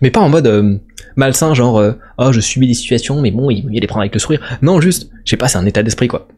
mais 0.00 0.10
pas 0.10 0.20
en 0.20 0.28
mode 0.28 0.46
euh, 0.46 0.78
malsain, 1.16 1.54
genre 1.54 1.78
euh, 1.78 1.92
oh 2.18 2.32
je 2.32 2.40
subis 2.40 2.66
des 2.66 2.74
situations, 2.74 3.20
mais 3.20 3.30
bon 3.30 3.50
il 3.50 3.62
vaut 3.62 3.68
les 3.68 3.86
prendre 3.86 4.02
avec 4.02 4.14
le 4.14 4.20
sourire. 4.20 4.58
Non, 4.62 4.80
juste, 4.80 5.10
je 5.24 5.30
sais 5.30 5.36
pas, 5.36 5.48
c'est 5.48 5.58
un 5.58 5.66
état 5.66 5.82
d'esprit 5.82 6.08
quoi. 6.08 6.28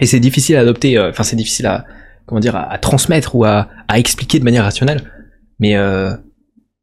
Et 0.00 0.06
c'est 0.06 0.20
difficile 0.20 0.56
à 0.56 0.60
adopter, 0.60 0.98
euh, 0.98 1.10
enfin 1.10 1.22
c'est 1.22 1.36
difficile 1.36 1.66
à 1.66 1.84
comment 2.26 2.40
dire 2.40 2.56
à, 2.56 2.76
transmettre 2.78 3.34
ou 3.34 3.44
à, 3.44 3.68
à, 3.88 3.98
expliquer 3.98 4.38
de 4.38 4.44
manière 4.44 4.64
rationnelle. 4.64 5.10
Mais 5.58 5.76
euh, 5.76 6.14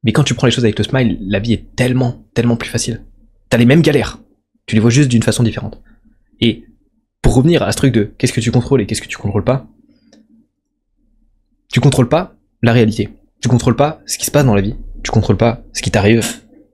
mais 0.04 0.12
quand 0.12 0.24
tu 0.24 0.34
prends 0.34 0.48
les 0.48 0.52
choses 0.52 0.66
avec 0.66 0.78
le 0.78 0.84
smile, 0.84 1.18
la 1.22 1.40
vie 1.40 1.54
est 1.54 1.76
tellement 1.76 2.26
tellement 2.34 2.56
plus 2.56 2.70
facile. 2.70 3.02
T'as 3.50 3.58
les 3.58 3.66
mêmes 3.66 3.82
galères, 3.82 4.20
tu 4.66 4.76
les 4.76 4.82
vois 4.82 4.90
juste 4.90 5.10
d'une 5.10 5.24
façon 5.24 5.44
différente. 5.44 5.82
Et 6.42 6.66
pour 7.22 7.36
revenir 7.36 7.64
à 7.64 7.72
ce 7.72 7.78
truc 7.78 7.94
de 7.94 8.14
qu'est-ce 8.18 8.34
que 8.34 8.42
tu 8.42 8.52
contrôles 8.52 8.82
et 8.82 8.86
qu'est-ce 8.86 9.02
que 9.02 9.08
tu 9.08 9.18
contrôles 9.18 9.44
pas, 9.44 9.68
tu 11.72 11.80
contrôles 11.80 12.10
pas 12.10 12.36
la 12.62 12.72
réalité. 12.72 13.10
Tu 13.42 13.50
contrôles 13.50 13.76
pas 13.76 14.02
ce 14.06 14.18
qui 14.18 14.26
se 14.26 14.32
passe 14.32 14.46
dans 14.46 14.56
la 14.56 14.62
vie. 14.62 14.76
Tu 15.06 15.12
contrôles 15.12 15.38
pas 15.38 15.62
ce 15.72 15.84
qui 15.84 15.92
t'arrive. 15.92 16.26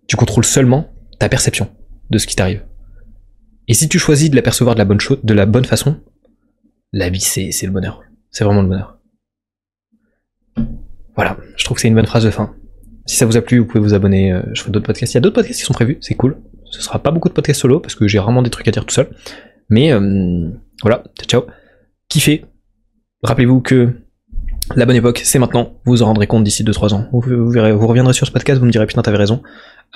Tu 0.07 0.15
contrôles 0.15 0.45
seulement 0.45 0.89
ta 1.19 1.27
perception 1.27 1.69
de 2.09 2.17
ce 2.17 2.25
qui 2.25 2.37
t'arrive. 2.37 2.63
Et 3.67 3.73
si 3.73 3.89
tu 3.89 3.99
choisis 3.99 4.29
de 4.29 4.37
l'apercevoir 4.37 4.73
de 4.73 4.79
la 4.79 4.85
bonne 4.85 5.01
chose, 5.01 5.19
de 5.21 5.33
la 5.33 5.45
bonne 5.45 5.65
façon, 5.65 5.99
la 6.93 7.09
vie 7.09 7.19
c'est, 7.19 7.51
le 7.63 7.71
bonheur. 7.71 8.01
C'est 8.29 8.45
vraiment 8.45 8.61
le 8.61 8.69
bonheur. 8.69 8.99
Voilà, 11.17 11.37
je 11.57 11.65
trouve 11.65 11.75
que 11.75 11.81
c'est 11.81 11.89
une 11.89 11.95
bonne 11.95 12.05
phrase 12.05 12.23
de 12.23 12.31
fin. 12.31 12.55
Si 13.05 13.17
ça 13.17 13.25
vous 13.25 13.35
a 13.35 13.41
plu, 13.41 13.59
vous 13.59 13.65
pouvez 13.65 13.81
vous 13.81 13.93
abonner. 13.93 14.31
Euh, 14.31 14.41
je 14.53 14.61
ferai 14.61 14.71
d'autres 14.71 14.85
podcasts. 14.85 15.11
Il 15.13 15.15
y 15.15 15.17
a 15.17 15.21
d'autres 15.21 15.35
podcasts 15.35 15.59
qui 15.59 15.65
sont 15.65 15.73
prévus, 15.73 15.97
c'est 15.99 16.15
cool. 16.15 16.41
Ce 16.71 16.81
sera 16.81 16.99
pas 16.99 17.11
beaucoup 17.11 17.27
de 17.27 17.33
podcasts 17.33 17.59
solo 17.59 17.81
parce 17.81 17.95
que 17.95 18.07
j'ai 18.07 18.17
rarement 18.17 18.43
des 18.43 18.49
trucs 18.49 18.67
à 18.69 18.71
dire 18.71 18.85
tout 18.85 18.95
seul. 18.95 19.09
Mais 19.67 19.91
euh, 19.91 20.49
voilà, 20.83 21.03
ciao. 21.27 21.43
Kiffez. 22.07 22.45
Rappelez-vous 23.23 23.59
que 23.59 23.93
la 24.75 24.85
bonne 24.85 24.95
époque, 24.95 25.21
c'est 25.23 25.39
maintenant. 25.39 25.73
Vous 25.85 26.01
en 26.01 26.07
rendrez 26.07 26.27
compte 26.27 26.43
d'ici 26.43 26.63
2-3 26.63 26.93
ans. 26.93 27.07
Vous, 27.11 27.19
reviendrez 27.87 28.13
sur 28.13 28.25
ce 28.25 28.31
podcast, 28.31 28.59
vous 28.59 28.65
me 28.65 28.71
direz 28.71 28.85
putain, 28.85 29.01
t'avais 29.01 29.17
raison. 29.17 29.41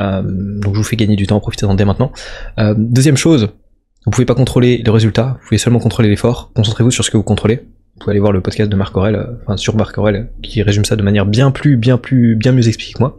Euh, 0.01 0.21
donc 0.23 0.73
je 0.73 0.79
vous 0.79 0.83
fais 0.83 0.95
gagner 0.97 1.15
du 1.15 1.27
temps, 1.27 1.39
profitez-en 1.39 1.75
dès 1.75 1.85
maintenant. 1.85 2.11
Euh, 2.59 2.73
deuxième 2.77 3.17
chose, 3.17 3.49
vous 4.05 4.11
pouvez 4.11 4.25
pas 4.25 4.35
contrôler 4.35 4.81
les 4.85 4.91
résultats, 4.91 5.37
vous 5.39 5.47
pouvez 5.47 5.57
seulement 5.57 5.79
contrôler 5.79 6.09
l'effort. 6.09 6.51
Concentrez-vous 6.55 6.91
sur 6.91 7.03
ce 7.03 7.09
que 7.09 7.17
vous 7.17 7.23
contrôlez. 7.23 7.61
Vous 7.95 7.99
pouvez 7.99 8.11
aller 8.11 8.19
voir 8.19 8.33
le 8.33 8.41
podcast 8.41 8.69
de 8.69 8.75
Marc 8.75 8.95
Aurel, 8.97 9.15
euh, 9.15 9.25
enfin 9.43 9.55
sur 9.55 9.75
Marc 9.75 9.97
Aurel, 9.97 10.29
qui 10.43 10.61
résume 10.61 10.83
ça 10.83 10.95
de 10.97 11.01
manière 11.01 11.25
bien 11.25 11.49
plus, 11.51 11.77
bien 11.77 11.97
plus, 11.97 12.35
bien 12.35 12.51
mieux 12.51 12.67
expliquée 12.67 12.93
que 12.93 12.99
moi. 12.99 13.17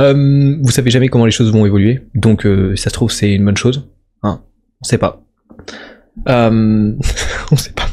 Euh, 0.00 0.56
vous 0.60 0.70
savez 0.72 0.90
jamais 0.90 1.08
comment 1.08 1.24
les 1.24 1.30
choses 1.30 1.52
vont 1.52 1.64
évoluer, 1.64 2.06
donc 2.14 2.44
euh, 2.44 2.74
ça 2.76 2.90
se 2.90 2.94
trouve 2.94 3.10
c'est 3.10 3.32
une 3.32 3.44
bonne 3.44 3.56
chose. 3.56 3.88
Hein, 4.22 4.42
on 4.82 4.84
sait 4.84 4.98
pas. 4.98 5.22
On 6.26 7.56
sait 7.56 7.72
pas. 7.72 7.85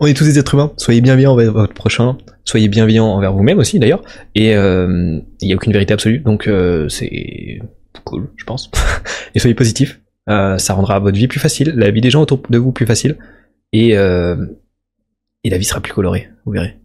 On 0.00 0.06
est 0.06 0.14
tous 0.14 0.24
des 0.24 0.38
êtres 0.38 0.54
humains. 0.54 0.72
Soyez 0.76 1.00
bienveillants 1.00 1.32
envers 1.32 1.52
votre 1.52 1.74
prochain. 1.74 2.16
Soyez 2.44 2.68
bienveillants 2.68 3.06
envers 3.06 3.32
vous-même 3.32 3.58
aussi 3.58 3.78
d'ailleurs. 3.78 4.02
Et 4.34 4.54
euh, 4.56 5.20
il 5.40 5.46
n'y 5.46 5.52
a 5.52 5.56
aucune 5.56 5.72
vérité 5.72 5.92
absolue. 5.94 6.20
Donc 6.20 6.46
euh, 6.46 6.88
c'est 6.88 7.60
cool, 8.04 8.30
je 8.36 8.44
pense. 8.44 8.70
et 9.34 9.38
soyez 9.38 9.54
positifs. 9.54 10.00
Euh, 10.28 10.58
ça 10.58 10.74
rendra 10.74 10.98
votre 10.98 11.16
vie 11.16 11.28
plus 11.28 11.40
facile, 11.40 11.72
la 11.76 11.90
vie 11.90 12.00
des 12.00 12.10
gens 12.10 12.22
autour 12.22 12.42
de 12.48 12.58
vous 12.58 12.72
plus 12.72 12.86
facile. 12.86 13.16
Et, 13.72 13.90
et 13.90 15.50
la 15.50 15.58
vie 15.58 15.64
sera 15.64 15.80
plus 15.80 15.92
colorée, 15.92 16.30
vous 16.46 16.52
verrez. 16.52 16.78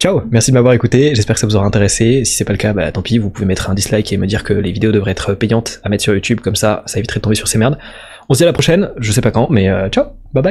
Ciao, 0.00 0.22
merci 0.30 0.52
de 0.52 0.54
m'avoir 0.54 0.74
écouté, 0.74 1.14
j'espère 1.16 1.34
que 1.34 1.40
ça 1.40 1.46
vous 1.46 1.56
aura 1.56 1.66
intéressé. 1.66 2.24
Si 2.24 2.36
c'est 2.36 2.44
pas 2.44 2.52
le 2.52 2.58
cas, 2.58 2.72
bah 2.72 2.90
tant 2.92 3.02
pis, 3.02 3.18
vous 3.18 3.30
pouvez 3.30 3.46
mettre 3.46 3.68
un 3.68 3.74
dislike 3.74 4.12
et 4.12 4.16
me 4.16 4.28
dire 4.28 4.44
que 4.44 4.52
les 4.52 4.70
vidéos 4.70 4.92
devraient 4.92 5.10
être 5.10 5.34
payantes 5.34 5.80
à 5.82 5.88
mettre 5.88 6.04
sur 6.04 6.14
YouTube, 6.14 6.40
comme 6.40 6.54
ça, 6.54 6.84
ça 6.86 6.98
éviterait 6.98 7.18
de 7.18 7.24
tomber 7.24 7.34
sur 7.34 7.48
ces 7.48 7.58
merdes. 7.58 7.78
On 8.28 8.34
se 8.34 8.38
dit 8.38 8.44
à 8.44 8.46
la 8.46 8.52
prochaine, 8.52 8.90
je 8.98 9.10
sais 9.10 9.20
pas 9.22 9.30
quand, 9.30 9.48
mais 9.50 9.68
ciao, 9.90 10.04
bye 10.32 10.42
bye 10.42 10.46